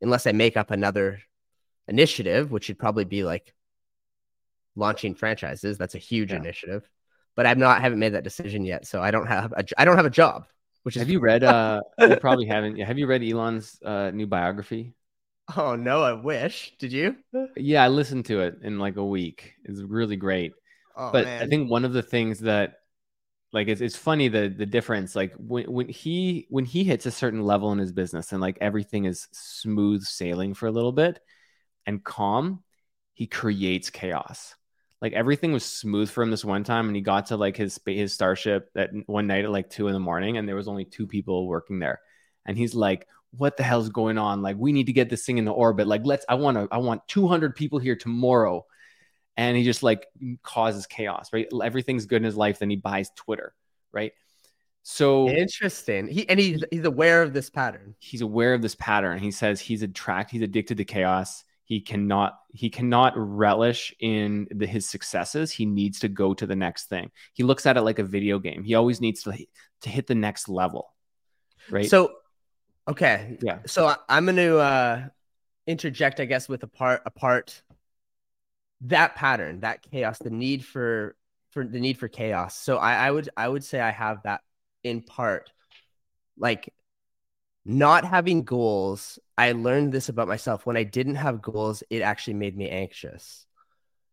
unless 0.00 0.26
I 0.26 0.32
make 0.32 0.56
up 0.56 0.70
another 0.72 1.20
initiative, 1.86 2.50
which 2.50 2.66
would 2.68 2.78
probably 2.78 3.04
be 3.04 3.22
like 3.22 3.54
launching 4.76 5.14
franchises. 5.14 5.78
That's 5.78 5.94
a 5.94 5.98
huge 5.98 6.30
Yeah. 6.32 6.38
initiative, 6.38 6.88
but 7.38 7.46
I'm 7.46 7.60
not 7.60 7.80
haven't 7.80 8.00
made 8.00 8.14
that 8.14 8.24
decision 8.24 8.64
yet. 8.64 8.84
So 8.84 9.00
I 9.00 9.12
don't 9.12 9.28
have 9.28 9.52
a, 9.52 9.64
I 9.78 9.84
don't 9.84 9.94
have 9.94 10.06
a 10.06 10.10
job. 10.10 10.46
Which 10.82 10.96
is 10.96 11.02
Have 11.02 11.08
you 11.08 11.20
read? 11.20 11.44
Uh, 11.44 11.80
you 12.00 12.16
probably 12.16 12.46
haven't. 12.46 12.80
Have 12.80 12.98
you 12.98 13.06
read 13.06 13.22
Elon's 13.22 13.80
uh, 13.84 14.10
new 14.10 14.26
biography? 14.26 14.92
Oh 15.56 15.76
no, 15.76 16.02
I 16.02 16.14
wish. 16.14 16.74
Did 16.80 16.92
you? 16.92 17.14
Yeah, 17.56 17.84
I 17.84 17.88
listened 17.88 18.24
to 18.26 18.40
it 18.40 18.56
in 18.62 18.80
like 18.80 18.96
a 18.96 19.04
week. 19.04 19.54
It's 19.64 19.80
really 19.80 20.16
great. 20.16 20.52
Oh, 20.96 21.12
but 21.12 21.28
I 21.28 21.46
think 21.46 21.70
one 21.70 21.84
of 21.84 21.92
the 21.92 22.02
things 22.02 22.40
that 22.40 22.80
like 23.52 23.68
it's, 23.68 23.80
it's 23.80 23.96
funny 23.96 24.26
the 24.26 24.48
the 24.48 24.66
difference 24.66 25.14
like 25.14 25.32
when, 25.38 25.72
when 25.72 25.88
he 25.88 26.48
when 26.50 26.64
he 26.64 26.82
hits 26.82 27.06
a 27.06 27.12
certain 27.12 27.44
level 27.44 27.70
in 27.70 27.78
his 27.78 27.92
business 27.92 28.32
and 28.32 28.40
like 28.40 28.58
everything 28.60 29.04
is 29.04 29.28
smooth 29.30 30.02
sailing 30.02 30.54
for 30.54 30.66
a 30.66 30.72
little 30.72 30.92
bit 30.92 31.20
and 31.86 32.02
calm 32.02 32.64
he 33.14 33.28
creates 33.28 33.90
chaos 33.90 34.56
like 35.00 35.12
everything 35.12 35.52
was 35.52 35.64
smooth 35.64 36.10
for 36.10 36.22
him 36.22 36.30
this 36.30 36.44
one 36.44 36.64
time 36.64 36.86
and 36.86 36.96
he 36.96 37.02
got 37.02 37.26
to 37.26 37.36
like 37.36 37.56
his 37.56 37.78
his 37.86 38.12
starship 38.12 38.70
that 38.74 38.90
one 39.06 39.26
night 39.26 39.44
at 39.44 39.50
like 39.50 39.70
two 39.70 39.86
in 39.86 39.94
the 39.94 40.00
morning 40.00 40.36
and 40.36 40.48
there 40.48 40.56
was 40.56 40.68
only 40.68 40.84
two 40.84 41.06
people 41.06 41.46
working 41.46 41.78
there 41.78 42.00
and 42.46 42.58
he's 42.58 42.74
like 42.74 43.06
what 43.32 43.56
the 43.56 43.62
hell's 43.62 43.90
going 43.90 44.18
on 44.18 44.42
like 44.42 44.56
we 44.58 44.72
need 44.72 44.86
to 44.86 44.92
get 44.92 45.10
this 45.10 45.24
thing 45.24 45.38
into 45.38 45.50
orbit 45.50 45.86
like 45.86 46.00
let's 46.04 46.24
i 46.28 46.34
want 46.34 46.56
to 46.56 46.66
i 46.72 46.78
want 46.78 47.06
200 47.08 47.54
people 47.54 47.78
here 47.78 47.96
tomorrow 47.96 48.64
and 49.38 49.56
he 49.56 49.62
just 49.62 49.84
like 49.84 50.08
causes 50.42 50.86
chaos, 50.86 51.32
right? 51.32 51.46
Everything's 51.62 52.06
good 52.06 52.16
in 52.16 52.24
his 52.24 52.36
life, 52.36 52.58
then 52.58 52.68
he 52.68 52.76
buys 52.76 53.08
Twitter, 53.14 53.54
right? 53.92 54.12
So 54.82 55.28
interesting. 55.28 56.08
He 56.08 56.28
and 56.28 56.40
he's 56.40 56.64
he's 56.72 56.84
aware 56.84 57.22
of 57.22 57.32
this 57.32 57.48
pattern. 57.48 57.94
He's 58.00 58.20
aware 58.20 58.52
of 58.52 58.62
this 58.62 58.74
pattern. 58.74 59.20
He 59.20 59.30
says 59.30 59.60
he's 59.60 59.82
attract, 59.82 60.32
he's 60.32 60.42
addicted 60.42 60.78
to 60.78 60.84
chaos. 60.84 61.44
He 61.68 61.82
cannot 61.82 62.38
he 62.50 62.70
cannot 62.70 63.12
relish 63.14 63.94
in 64.00 64.48
the, 64.50 64.66
his 64.66 64.88
successes. 64.88 65.52
He 65.52 65.66
needs 65.66 65.98
to 65.98 66.08
go 66.08 66.32
to 66.32 66.46
the 66.46 66.56
next 66.56 66.86
thing. 66.86 67.10
He 67.34 67.42
looks 67.42 67.66
at 67.66 67.76
it 67.76 67.82
like 67.82 67.98
a 67.98 68.04
video 68.04 68.38
game. 68.38 68.64
He 68.64 68.74
always 68.74 69.02
needs 69.02 69.22
to 69.24 69.36
to 69.82 69.90
hit 69.90 70.06
the 70.06 70.14
next 70.14 70.48
level, 70.48 70.94
right? 71.70 71.84
So, 71.84 72.12
okay, 72.88 73.36
yeah. 73.42 73.58
So 73.66 73.86
I, 73.86 73.96
I'm 74.08 74.24
going 74.24 74.36
to 74.36 74.58
uh, 74.58 75.08
interject, 75.66 76.20
I 76.20 76.24
guess, 76.24 76.48
with 76.48 76.62
a 76.62 76.66
part 76.66 77.02
a 77.04 77.10
part 77.10 77.62
that 78.80 79.14
pattern, 79.14 79.60
that 79.60 79.82
chaos, 79.82 80.18
the 80.18 80.30
need 80.30 80.64
for 80.64 81.16
for 81.50 81.66
the 81.66 81.80
need 81.80 81.98
for 81.98 82.08
chaos. 82.08 82.56
So 82.56 82.78
I, 82.78 82.94
I 82.94 83.10
would 83.10 83.28
I 83.36 83.46
would 83.46 83.62
say 83.62 83.78
I 83.78 83.90
have 83.90 84.22
that 84.22 84.40
in 84.84 85.02
part. 85.02 85.50
Like 86.38 86.72
not 87.68 88.04
having 88.06 88.44
goals, 88.44 89.18
I 89.36 89.52
learned 89.52 89.92
this 89.92 90.08
about 90.08 90.26
myself. 90.26 90.64
When 90.64 90.78
I 90.78 90.84
didn't 90.84 91.16
have 91.16 91.42
goals, 91.42 91.82
it 91.90 92.00
actually 92.00 92.34
made 92.34 92.56
me 92.56 92.70
anxious. 92.70 93.46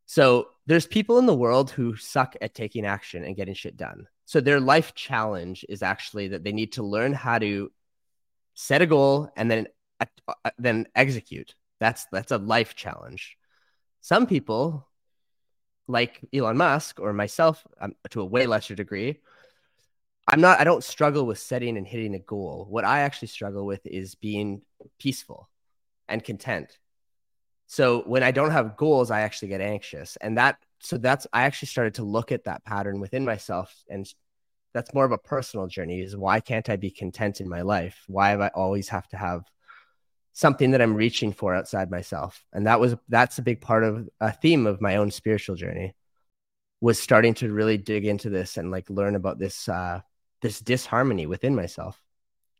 So 0.05 0.49
there's 0.67 0.85
people 0.85 1.17
in 1.19 1.25
the 1.25 1.33
world 1.33 1.71
who 1.71 1.95
suck 1.95 2.35
at 2.41 2.53
taking 2.53 2.85
action 2.85 3.23
and 3.23 3.35
getting 3.35 3.53
shit 3.55 3.77
done. 3.77 4.07
So 4.25 4.41
their 4.41 4.59
life 4.59 4.93
challenge 4.93 5.65
is 5.69 5.81
actually 5.81 6.27
that 6.29 6.43
they 6.43 6.51
need 6.51 6.73
to 6.73 6.83
learn 6.83 7.13
how 7.13 7.39
to 7.39 7.71
set 8.55 8.81
a 8.81 8.85
goal 8.85 9.31
and 9.37 9.49
then 9.49 9.67
uh, 10.01 10.05
then 10.57 10.87
execute. 10.93 11.55
That's 11.79 12.07
that's 12.11 12.31
a 12.31 12.37
life 12.37 12.75
challenge. 12.75 13.37
Some 14.01 14.27
people, 14.27 14.85
like 15.87 16.19
Elon 16.33 16.57
Musk 16.57 16.99
or 16.99 17.13
myself, 17.13 17.65
um, 17.79 17.95
to 18.09 18.19
a 18.19 18.25
way 18.25 18.47
lesser 18.47 18.75
degree, 18.75 19.21
I'm 20.27 20.41
not, 20.41 20.59
I 20.59 20.63
don't 20.63 20.83
struggle 20.83 21.25
with 21.25 21.39
setting 21.39 21.77
and 21.77 21.85
hitting 21.85 22.15
a 22.15 22.19
goal. 22.19 22.65
What 22.69 22.85
I 22.85 23.01
actually 23.01 23.27
struggle 23.27 23.65
with 23.65 23.85
is 23.85 24.15
being 24.15 24.61
peaceful 24.99 25.49
and 26.07 26.23
content. 26.23 26.77
So 27.67 28.01
when 28.01 28.23
I 28.23 28.31
don't 28.31 28.51
have 28.51 28.77
goals, 28.77 29.11
I 29.11 29.21
actually 29.21 29.49
get 29.49 29.61
anxious. 29.61 30.17
And 30.17 30.37
that, 30.37 30.57
so 30.79 30.97
that's, 30.97 31.27
I 31.33 31.43
actually 31.43 31.67
started 31.67 31.95
to 31.95 32.03
look 32.03 32.31
at 32.31 32.45
that 32.45 32.63
pattern 32.65 32.99
within 32.99 33.25
myself. 33.25 33.75
And 33.89 34.07
that's 34.73 34.93
more 34.93 35.05
of 35.05 35.11
a 35.11 35.17
personal 35.17 35.67
journey 35.67 36.01
is 36.01 36.17
why 36.17 36.39
can't 36.39 36.69
I 36.69 36.75
be 36.75 36.91
content 36.91 37.41
in 37.41 37.49
my 37.49 37.61
life? 37.61 38.03
Why 38.07 38.29
have 38.29 38.41
I 38.41 38.49
always 38.49 38.89
have 38.89 39.07
to 39.09 39.17
have 39.17 39.43
something 40.35 40.71
that 40.71 40.81
I'm 40.81 40.95
reaching 40.95 41.31
for 41.31 41.55
outside 41.55 41.89
myself. 41.89 42.43
And 42.51 42.67
that 42.67 42.79
was 42.79 42.95
that's 43.07 43.39
a 43.39 43.41
big 43.41 43.61
part 43.61 43.85
of 43.85 44.09
a 44.19 44.33
theme 44.33 44.67
of 44.67 44.81
my 44.81 44.97
own 44.97 45.09
spiritual 45.09 45.55
journey 45.55 45.95
was 46.81 47.01
starting 47.01 47.33
to 47.35 47.51
really 47.51 47.77
dig 47.77 48.05
into 48.05 48.29
this 48.29 48.57
and 48.57 48.69
like 48.69 48.89
learn 48.89 49.15
about 49.15 49.39
this 49.39 49.69
uh 49.69 50.01
this 50.45 50.59
disharmony 50.59 51.25
within 51.25 51.55
myself. 51.55 52.01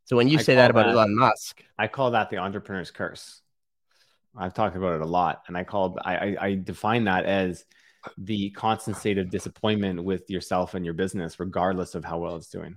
So 0.06 0.16
when 0.16 0.28
you 0.28 0.40
I 0.40 0.42
say 0.42 0.56
that 0.56 0.72
about 0.72 0.88
that, 0.88 0.94
Elon 0.94 1.16
Musk, 1.16 1.64
I 1.78 1.88
call 1.88 2.12
that 2.12 2.30
the 2.30 2.38
entrepreneur's 2.38 2.92
curse. 2.92 3.42
I've 4.38 4.54
talked 4.54 4.76
about 4.76 4.96
it 4.96 5.02
a 5.02 5.06
lot, 5.06 5.44
and 5.48 5.58
I 5.58 5.64
called 5.64 6.00
I, 6.04 6.16
I, 6.16 6.38
I 6.42 6.56
define 6.56 7.06
that 7.06 7.26
as 7.26 7.66
the 8.18 8.50
constant 8.52 8.98
state 8.98 9.18
of 9.18 9.30
disappointment 9.30 10.04
with 10.04 10.30
yourself 10.30 10.74
and 10.74 10.84
your 10.86 10.94
business, 10.94 11.40
regardless 11.40 11.96
of 11.96 12.04
how 12.06 12.20
well 12.20 12.36
it's 12.36 12.50
doing 12.50 12.76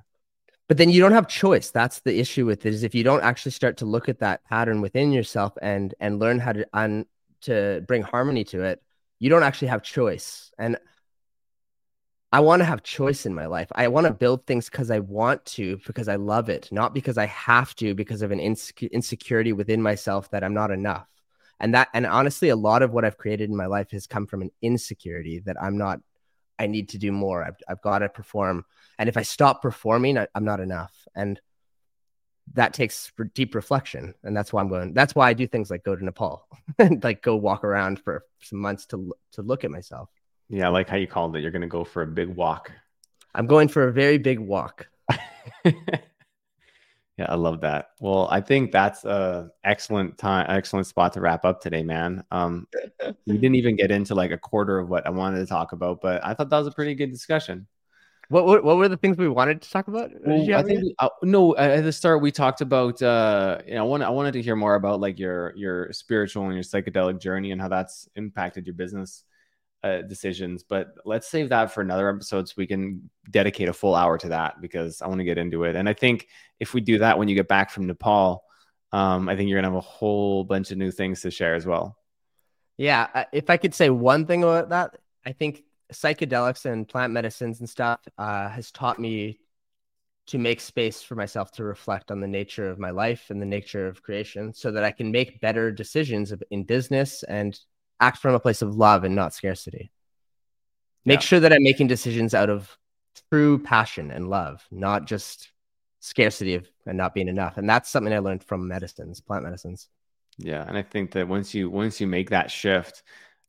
but 0.69 0.77
then 0.77 0.91
you 0.91 1.01
don't 1.01 1.13
have 1.13 1.27
choice 1.27 1.71
that's 1.71 2.01
the 2.01 2.21
issue 2.21 2.47
with 2.47 2.65
it 2.67 2.75
is 2.75 2.85
if 2.85 2.95
you 2.95 3.03
don't 3.03 3.25
actually 3.25 3.53
start 3.53 3.79
to 3.79 3.87
look 3.87 4.09
at 4.09 4.21
that 4.21 4.45
pattern 4.45 4.81
within 4.81 5.11
yourself 5.11 5.55
and 5.61 5.95
and 5.99 6.19
learn 6.19 6.39
how 6.39 6.53
to 6.53 6.67
un, 6.73 7.07
to 7.41 7.83
bring 7.89 8.03
harmony 8.03 8.45
to 8.45 8.63
it 8.63 8.83
you 9.19 9.29
don't 9.29 9.43
actually 9.43 9.69
have 9.69 9.83
choice 9.83 10.53
and 10.59 10.77
i 12.33 12.41
want 12.41 12.61
to 12.61 12.65
have 12.65 12.83
choice 12.83 13.27
in 13.27 13.35
my 13.35 13.47
life 13.47 13.69
i 13.75 13.89
want 13.89 14.07
to 14.07 14.13
build 14.13 14.47
things 14.47 14.69
because 14.71 14.91
i 14.91 14.99
want 14.99 15.45
to 15.45 15.79
because 15.87 16.09
i 16.09 16.17
love 16.17 16.49
it 16.49 16.69
not 16.71 16.95
because 16.95 17.19
i 17.19 17.27
have 17.27 17.75
to 17.75 17.95
because 17.95 18.23
of 18.23 18.31
an 18.31 18.41
insecurity 18.41 19.53
within 19.53 19.83
myself 19.83 20.31
that 20.31 20.45
i'm 20.45 20.55
not 20.55 20.71
enough 20.71 21.09
and 21.61 21.75
that 21.75 21.89
and 21.95 22.07
honestly 22.07 22.49
a 22.49 22.57
lot 22.57 22.83
of 22.83 22.93
what 22.93 23.05
i've 23.05 23.19
created 23.19 23.49
in 23.49 23.57
my 23.57 23.67
life 23.67 23.91
has 23.91 24.07
come 24.07 24.27
from 24.27 24.43
an 24.43 24.51
insecurity 24.63 25.41
that 25.41 25.57
i'm 25.61 25.79
not 25.79 26.01
i 26.59 26.67
need 26.67 26.89
to 26.91 26.99
do 26.99 27.13
more 27.13 27.45
i've, 27.45 27.57
I've 27.69 27.83
got 27.83 28.01
to 28.01 28.09
perform 28.09 28.65
and 28.99 29.09
if 29.09 29.17
I 29.17 29.23
stop 29.23 29.63
performing, 29.63 30.19
I, 30.19 30.27
am 30.35 30.45
not 30.45 30.61
enough. 30.61 30.93
And 31.15 31.41
that 32.55 32.75
takes 32.75 33.13
deep 33.35 33.55
reflection. 33.55 34.15
And 34.25 34.37
that's 34.37 34.53
why 34.53 34.61
I'm 34.61 34.69
going, 34.69 34.93
that's 34.93 35.15
why 35.15 35.29
I 35.29 35.35
do 35.35 35.47
things 35.47 35.71
like 35.71 35.85
go 35.85 35.95
to 35.95 36.05
Nepal 36.05 36.47
and 36.79 37.03
like 37.03 37.23
go 37.23 37.37
walk 37.37 37.63
around 37.63 38.01
for 38.01 38.25
some 38.41 38.59
months 38.59 38.87
to, 38.87 39.15
to 39.33 39.43
look 39.43 39.65
at 39.65 39.71
myself. 39.71 40.11
Yeah. 40.49 40.67
I 40.67 40.69
like 40.71 40.89
how 40.89 40.97
you 40.97 41.07
called 41.07 41.37
it. 41.37 41.41
You're 41.41 41.51
going 41.51 41.63
to 41.63 41.69
go 41.69 41.85
for 41.85 42.03
a 42.03 42.07
big 42.07 42.29
walk. 42.29 42.73
I'm 43.35 43.47
going 43.47 43.69
for 43.69 43.89
a 43.89 43.93
very 43.93 44.19
big 44.19 44.39
walk. 44.39 44.89
Yeah, 47.19 47.27
I 47.29 47.35
love 47.35 47.61
that. 47.63 47.91
Well, 47.99 48.29
I 48.31 48.41
think 48.41 48.71
that's 48.71 49.05
a 49.05 49.51
excellent 49.65 50.19
time, 50.19 50.47
excellent 50.49 50.87
spot 50.87 51.13
to 51.15 51.21
wrap 51.21 51.45
up 51.45 51.61
today, 51.61 51.83
man. 51.83 52.23
Um, 52.31 52.69
we 53.27 53.37
didn't 53.37 53.57
even 53.57 53.75
get 53.75 53.91
into 53.91 54.15
like 54.15 54.31
a 54.31 54.39
quarter 54.39 54.79
of 54.79 54.89
what 54.89 55.05
I 55.05 55.11
wanted 55.11 55.41
to 55.41 55.47
talk 55.47 55.73
about, 55.73 56.01
but 56.01 56.25
I 56.25 56.33
thought 56.33 56.49
that 56.49 56.59
was 56.59 56.69
a 56.69 56.73
pretty 56.73 56.95
good 56.95 57.11
discussion. 57.11 57.67
What, 58.29 58.47
what, 58.47 58.63
what 58.63 58.77
were 58.77 58.89
the 58.89 58.97
things 58.97 59.17
we 59.17 59.29
wanted 59.29 59.63
to 59.63 59.71
talk 59.71 59.89
about? 59.89 60.13
Well, 60.25 60.55
I 60.55 60.63
think 60.63 60.83
we, 60.83 60.95
uh, 61.01 61.09
no. 61.23 61.57
At 61.57 61.83
the 61.83 61.93
start, 61.93 62.23
we 62.23 62.31
talked 62.31 62.61
about. 62.61 63.03
Uh, 63.03 63.59
you 63.67 63.75
know, 63.75 63.81
I 63.81 63.89
want 63.89 64.03
I 64.03 64.11
wanted 64.11 64.33
to 64.33 64.43
hear 64.43 64.55
more 64.55 64.75
about 64.75 65.01
like 65.01 65.19
your 65.19 65.57
your 65.57 65.91
spiritual 65.95 66.45
and 66.45 66.53
your 66.53 66.63
psychedelic 66.63 67.21
journey 67.21 67.53
and 67.53 67.61
how 67.61 67.69
that's 67.69 68.07
impacted 68.17 68.67
your 68.67 68.75
business 68.75 69.25
uh, 69.83 70.03
decisions. 70.03 70.63
But 70.63 70.95
let's 71.05 71.29
save 71.29 71.49
that 71.51 71.71
for 71.73 71.81
another 71.81 72.09
episode 72.09 72.49
so 72.49 72.55
we 72.57 72.67
can 72.67 73.11
dedicate 73.31 73.69
a 73.69 73.73
full 73.73 73.95
hour 73.95 74.19
to 74.19 74.29
that 74.29 74.61
because 74.61 75.03
I 75.03 75.09
want 75.09 75.21
to 75.21 75.25
get 75.25 75.39
into 75.39 75.65
it. 75.65 75.77
And 75.77 75.89
I 75.89 75.93
think 75.93 76.29
if 76.61 76.75
we 76.75 76.81
do 76.81 76.99
that 76.99 77.19
when 77.19 77.29
you 77.29 77.35
get 77.35 77.49
back 77.49 77.71
from 77.71 77.87
Nepal, 77.87 78.45
um, 78.93 79.29
I 79.29 79.37
think 79.37 79.49
you're 79.49 79.59
gonna 79.59 79.69
have 79.69 79.77
a 79.77 79.81
whole 79.81 80.45
bunch 80.45 80.71
of 80.71 80.79
new 80.79 80.91
things 80.91 81.23
to 81.23 81.31
share 81.31 81.55
as 81.55 81.67
well. 81.67 81.97
Yeah, 82.77 83.09
uh, 83.15 83.25
if 83.33 83.51
I 83.51 83.57
could 83.57 83.75
say 83.75 83.91
one 83.91 84.27
thing 84.27 84.43
about 84.45 84.71
that, 84.71 84.97
I 85.27 85.33
think 85.33 85.65
psychedelics 85.93 86.65
and 86.65 86.89
plant 86.89 87.13
medicines 87.13 87.61
and 87.61 87.69
stuff 87.69 88.01
uh, 88.17 88.49
has 88.49 88.71
taught 88.71 88.99
me 88.99 89.41
to 90.29 90.39
make 90.39 90.61
space 90.61 91.03
for 91.03 91.15
myself 91.15 91.51
to 91.53 91.65
reflect 91.65 92.11
on 92.11 92.21
the 92.21 92.29
nature 92.29 92.69
of 92.69 92.79
my 92.79 92.91
life 92.91 93.31
and 93.31 93.41
the 93.41 93.47
nature 93.47 93.87
of 93.87 94.03
creation 94.03 94.53
so 94.53 94.71
that 94.71 94.85
I 94.85 94.91
can 94.91 95.11
make 95.11 95.41
better 95.41 95.73
decisions 95.73 96.35
in 96.51 96.65
business 96.65 97.23
and 97.23 97.59
act 98.01 98.19
from 98.19 98.35
a 98.35 98.41
place 98.41 98.63
of 98.63 98.77
love 98.77 99.05
and 99.05 99.15
not 99.15 99.35
scarcity. 99.35 99.91
Make 101.05 101.21
yeah. 101.21 101.27
sure 101.27 101.41
that 101.41 101.53
I'm 101.53 101.63
making 101.63 101.87
decisions 101.87 102.35
out 102.35 102.51
of 102.51 102.77
true 103.31 103.59
passion 103.59 104.11
and 104.11 104.29
love, 104.29 104.67
not 104.71 105.07
just 105.07 105.51
scarcity 106.01 106.55
of 106.55 106.69
and 106.87 106.97
not 106.97 107.15
being 107.15 107.29
enough. 107.29 107.57
And 107.57 107.69
that's 107.69 107.91
something 107.91 108.13
I 108.13 108.19
learned 108.19 108.45
from 108.45 108.69
medicines, 108.69 109.21
plant 109.21 109.45
medicines. 109.45 109.89
Yeah, 110.39 110.65
and 110.67 110.79
I 110.79 110.83
think 110.83 111.13
that 111.13 111.27
once 111.29 111.53
you 111.55 111.69
once 111.69 112.01
you 112.01 112.07
make 112.07 112.31
that 112.31 112.51
shift, 112.51 113.03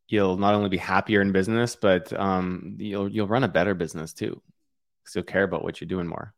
you'll 0.07 0.37
not 0.37 0.55
only 0.55 0.69
be 0.69 0.77
happier 0.77 1.21
in 1.21 1.31
business, 1.31 1.75
but 1.75 2.11
um, 2.19 2.75
you'll 2.79 3.09
you'll 3.09 3.27
run 3.27 3.43
a 3.43 3.47
better 3.47 3.75
business 3.75 4.11
too, 4.11 4.41
because 5.03 5.15
you'll 5.15 5.23
care 5.23 5.43
about 5.43 5.63
what 5.63 5.79
you're 5.79 5.87
doing 5.87 6.07
more. 6.07 6.33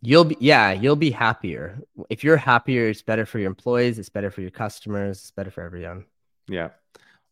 You'll 0.00 0.24
be 0.24 0.36
yeah, 0.40 0.72
you'll 0.72 0.96
be 0.96 1.10
happier. 1.10 1.80
If 2.08 2.24
you're 2.24 2.38
happier, 2.38 2.88
it's 2.88 3.02
better 3.02 3.26
for 3.26 3.38
your 3.38 3.48
employees, 3.48 3.98
it's 3.98 4.08
better 4.08 4.30
for 4.30 4.40
your 4.40 4.50
customers, 4.50 5.18
it's 5.18 5.30
better 5.30 5.50
for 5.50 5.62
everyone. 5.62 6.06
Yeah. 6.48 6.70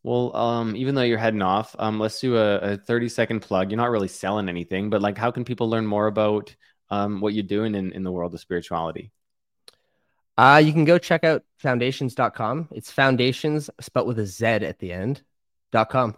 Well, 0.03 0.35
um, 0.35 0.75
even 0.75 0.95
though 0.95 1.01
you're 1.01 1.17
heading 1.17 1.41
off, 1.41 1.75
um, 1.79 1.99
let's 1.99 2.19
do 2.19 2.37
a, 2.37 2.57
a 2.57 2.77
30 2.77 3.07
second 3.07 3.39
plug. 3.39 3.71
You're 3.71 3.77
not 3.77 3.89
really 3.89 4.09
selling 4.09 4.49
anything, 4.49 4.89
but 4.89 5.01
like, 5.01 5.17
how 5.17 5.31
can 5.31 5.45
people 5.45 5.69
learn 5.69 5.85
more 5.85 6.07
about 6.07 6.53
um, 6.89 7.21
what 7.21 7.33
you're 7.33 7.43
doing 7.43 7.73
in, 7.73 7.93
in 7.93 8.03
the 8.03 8.11
world 8.11 8.33
of 8.33 8.39
spirituality? 8.41 9.11
Uh, 10.37 10.61
you 10.63 10.73
can 10.73 10.83
go 10.83 10.97
check 10.97 11.23
out 11.23 11.43
foundations.com. 11.57 12.67
It's 12.71 12.91
foundations 12.91 13.69
spelled 13.79 14.07
with 14.07 14.19
a 14.19 14.25
Z 14.25 14.45
at 14.45 14.79
the 14.79 14.91
end 14.91 15.21
dot 15.71 15.89
com. 15.89 16.17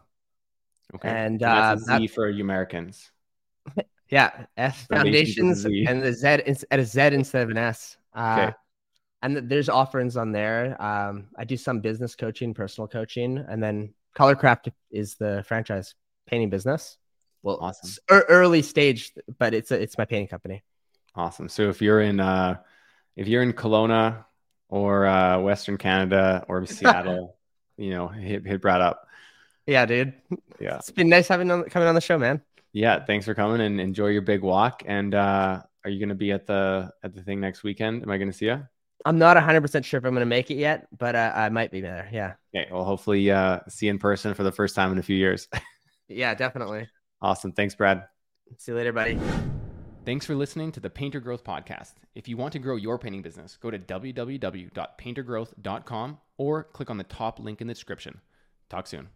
Okay. 0.95 1.09
And, 1.09 1.43
uh, 1.43 1.75
Z 1.77 1.86
that, 1.88 2.11
for 2.11 2.29
you 2.29 2.43
Americans. 2.43 3.11
Yeah. 4.07 4.45
S 4.55 4.86
foundations 4.86 5.65
and 5.65 6.03
the 6.03 6.13
Z 6.13 6.27
at 6.69 6.79
a 6.79 6.86
Z 6.86 7.01
instead 7.01 7.41
of 7.41 7.49
an 7.49 7.57
S. 7.57 7.97
Uh, 8.13 8.38
okay. 8.39 8.55
And 9.26 9.49
there's 9.49 9.69
offerings 9.69 10.17
on 10.17 10.32
there. 10.32 10.80
Um, 10.82 11.28
I 11.38 11.45
do 11.45 11.57
some 11.57 11.80
business 11.80 12.15
coaching, 12.15 12.53
personal 12.53 12.88
coaching, 12.88 13.38
and 13.49 13.61
then 13.61 13.93
Colour 14.13 14.36
Craft 14.36 14.69
is 14.91 15.15
the 15.15 15.43
franchise 15.47 15.95
painting 16.28 16.49
business. 16.51 16.97
well, 17.41 17.57
Awesome. 17.59 17.89
early 18.09 18.61
stage, 18.61 19.11
but 19.39 19.53
it's 19.55 19.71
a, 19.71 19.82
it's 19.82 19.97
my 19.97 20.05
painting 20.05 20.28
company. 20.28 20.63
Awesome. 21.15 21.49
So 21.49 21.69
if 21.69 21.82
you're 21.82 22.01
in 22.01 22.19
uh 22.19 22.57
if 23.15 23.28
you're 23.28 23.41
in 23.41 23.53
Kelowna 23.53 24.26
or 24.69 25.05
uh 25.07 25.39
Western 25.39 25.78
Canada 25.78 26.45
or 26.47 26.65
Seattle, 26.78 27.38
you 27.78 27.89
know, 27.91 28.07
hit 28.07 28.45
hit 28.45 28.61
Brad 28.61 28.82
up. 28.82 29.07
Yeah, 29.65 29.86
dude. 29.88 30.13
Yeah. 30.59 30.78
It's 30.78 30.91
been 30.91 31.09
nice 31.09 31.28
having 31.28 31.49
on, 31.49 31.63
coming 31.63 31.88
on 31.88 31.95
the 31.95 32.01
show, 32.01 32.17
man. 32.19 32.41
Yeah, 32.73 33.03
thanks 33.03 33.26
for 33.26 33.34
coming 33.34 33.61
and 33.61 33.80
enjoy 33.80 34.07
your 34.09 34.21
big 34.21 34.41
walk. 34.41 34.84
And 34.86 35.15
uh 35.15 35.63
are 35.84 35.89
you 35.89 35.99
gonna 35.99 36.15
be 36.15 36.32
at 36.32 36.45
the 36.45 36.91
at 37.03 37.13
the 37.15 37.23
thing 37.23 37.39
next 37.39 37.63
weekend? 37.63 38.03
Am 38.03 38.11
I 38.11 38.17
gonna 38.17 38.34
see 38.34 38.45
you? 38.47 38.67
I'm 39.06 39.18
not 39.20 39.38
100% 39.38 39.86
sure 39.86 39.99
if 39.99 40.03
I'm 40.03 40.12
going 40.12 40.20
to 40.22 40.26
make 40.26 40.49
it 40.51 40.56
yet, 40.56 40.88
but 40.97 41.16
uh, 41.16 41.32
I 41.36 41.47
might 41.49 41.72
be 41.72 41.80
there. 41.80 42.10
Yeah. 42.12 42.34
Okay, 42.56 42.68
well 42.72 42.84
hopefully 42.84 43.30
uh 43.32 43.60
see 43.70 43.88
in 43.88 43.99
person 43.99 44.34
for 44.34 44.41
the 44.43 44.51
first 44.51 44.76
time 44.76 44.91
in 44.91 44.97
a 44.97 45.03
few 45.03 45.16
years. 45.16 45.47
Yeah, 46.08 46.36
definitely. 46.36 46.88
awesome. 47.20 47.51
Thanks, 47.51 47.74
Brad. 47.74 48.03
See 48.60 48.72
you 48.72 48.76
later, 48.78 48.93
buddy. 48.93 49.18
Thanks 50.06 50.24
for 50.24 50.36
listening 50.36 50.72
to 50.74 50.80
the 50.80 50.91
Painter 50.91 51.20
Growth 51.20 51.43
Podcast. 51.43 51.93
If 52.14 52.28
you 52.28 52.38
want 52.38 52.53
to 52.53 52.60
grow 52.60 52.76
your 52.76 52.99
painting 52.99 53.24
business, 53.24 53.58
go 53.58 53.72
to 53.72 53.80
www.paintergrowth.com 53.80 56.18
or 56.38 56.64
click 56.64 56.89
on 56.91 56.97
the 56.97 57.03
top 57.06 57.39
link 57.39 57.60
in 57.62 57.66
the 57.66 57.74
description. 57.74 58.22
Talk 58.70 58.86
soon. 58.86 59.10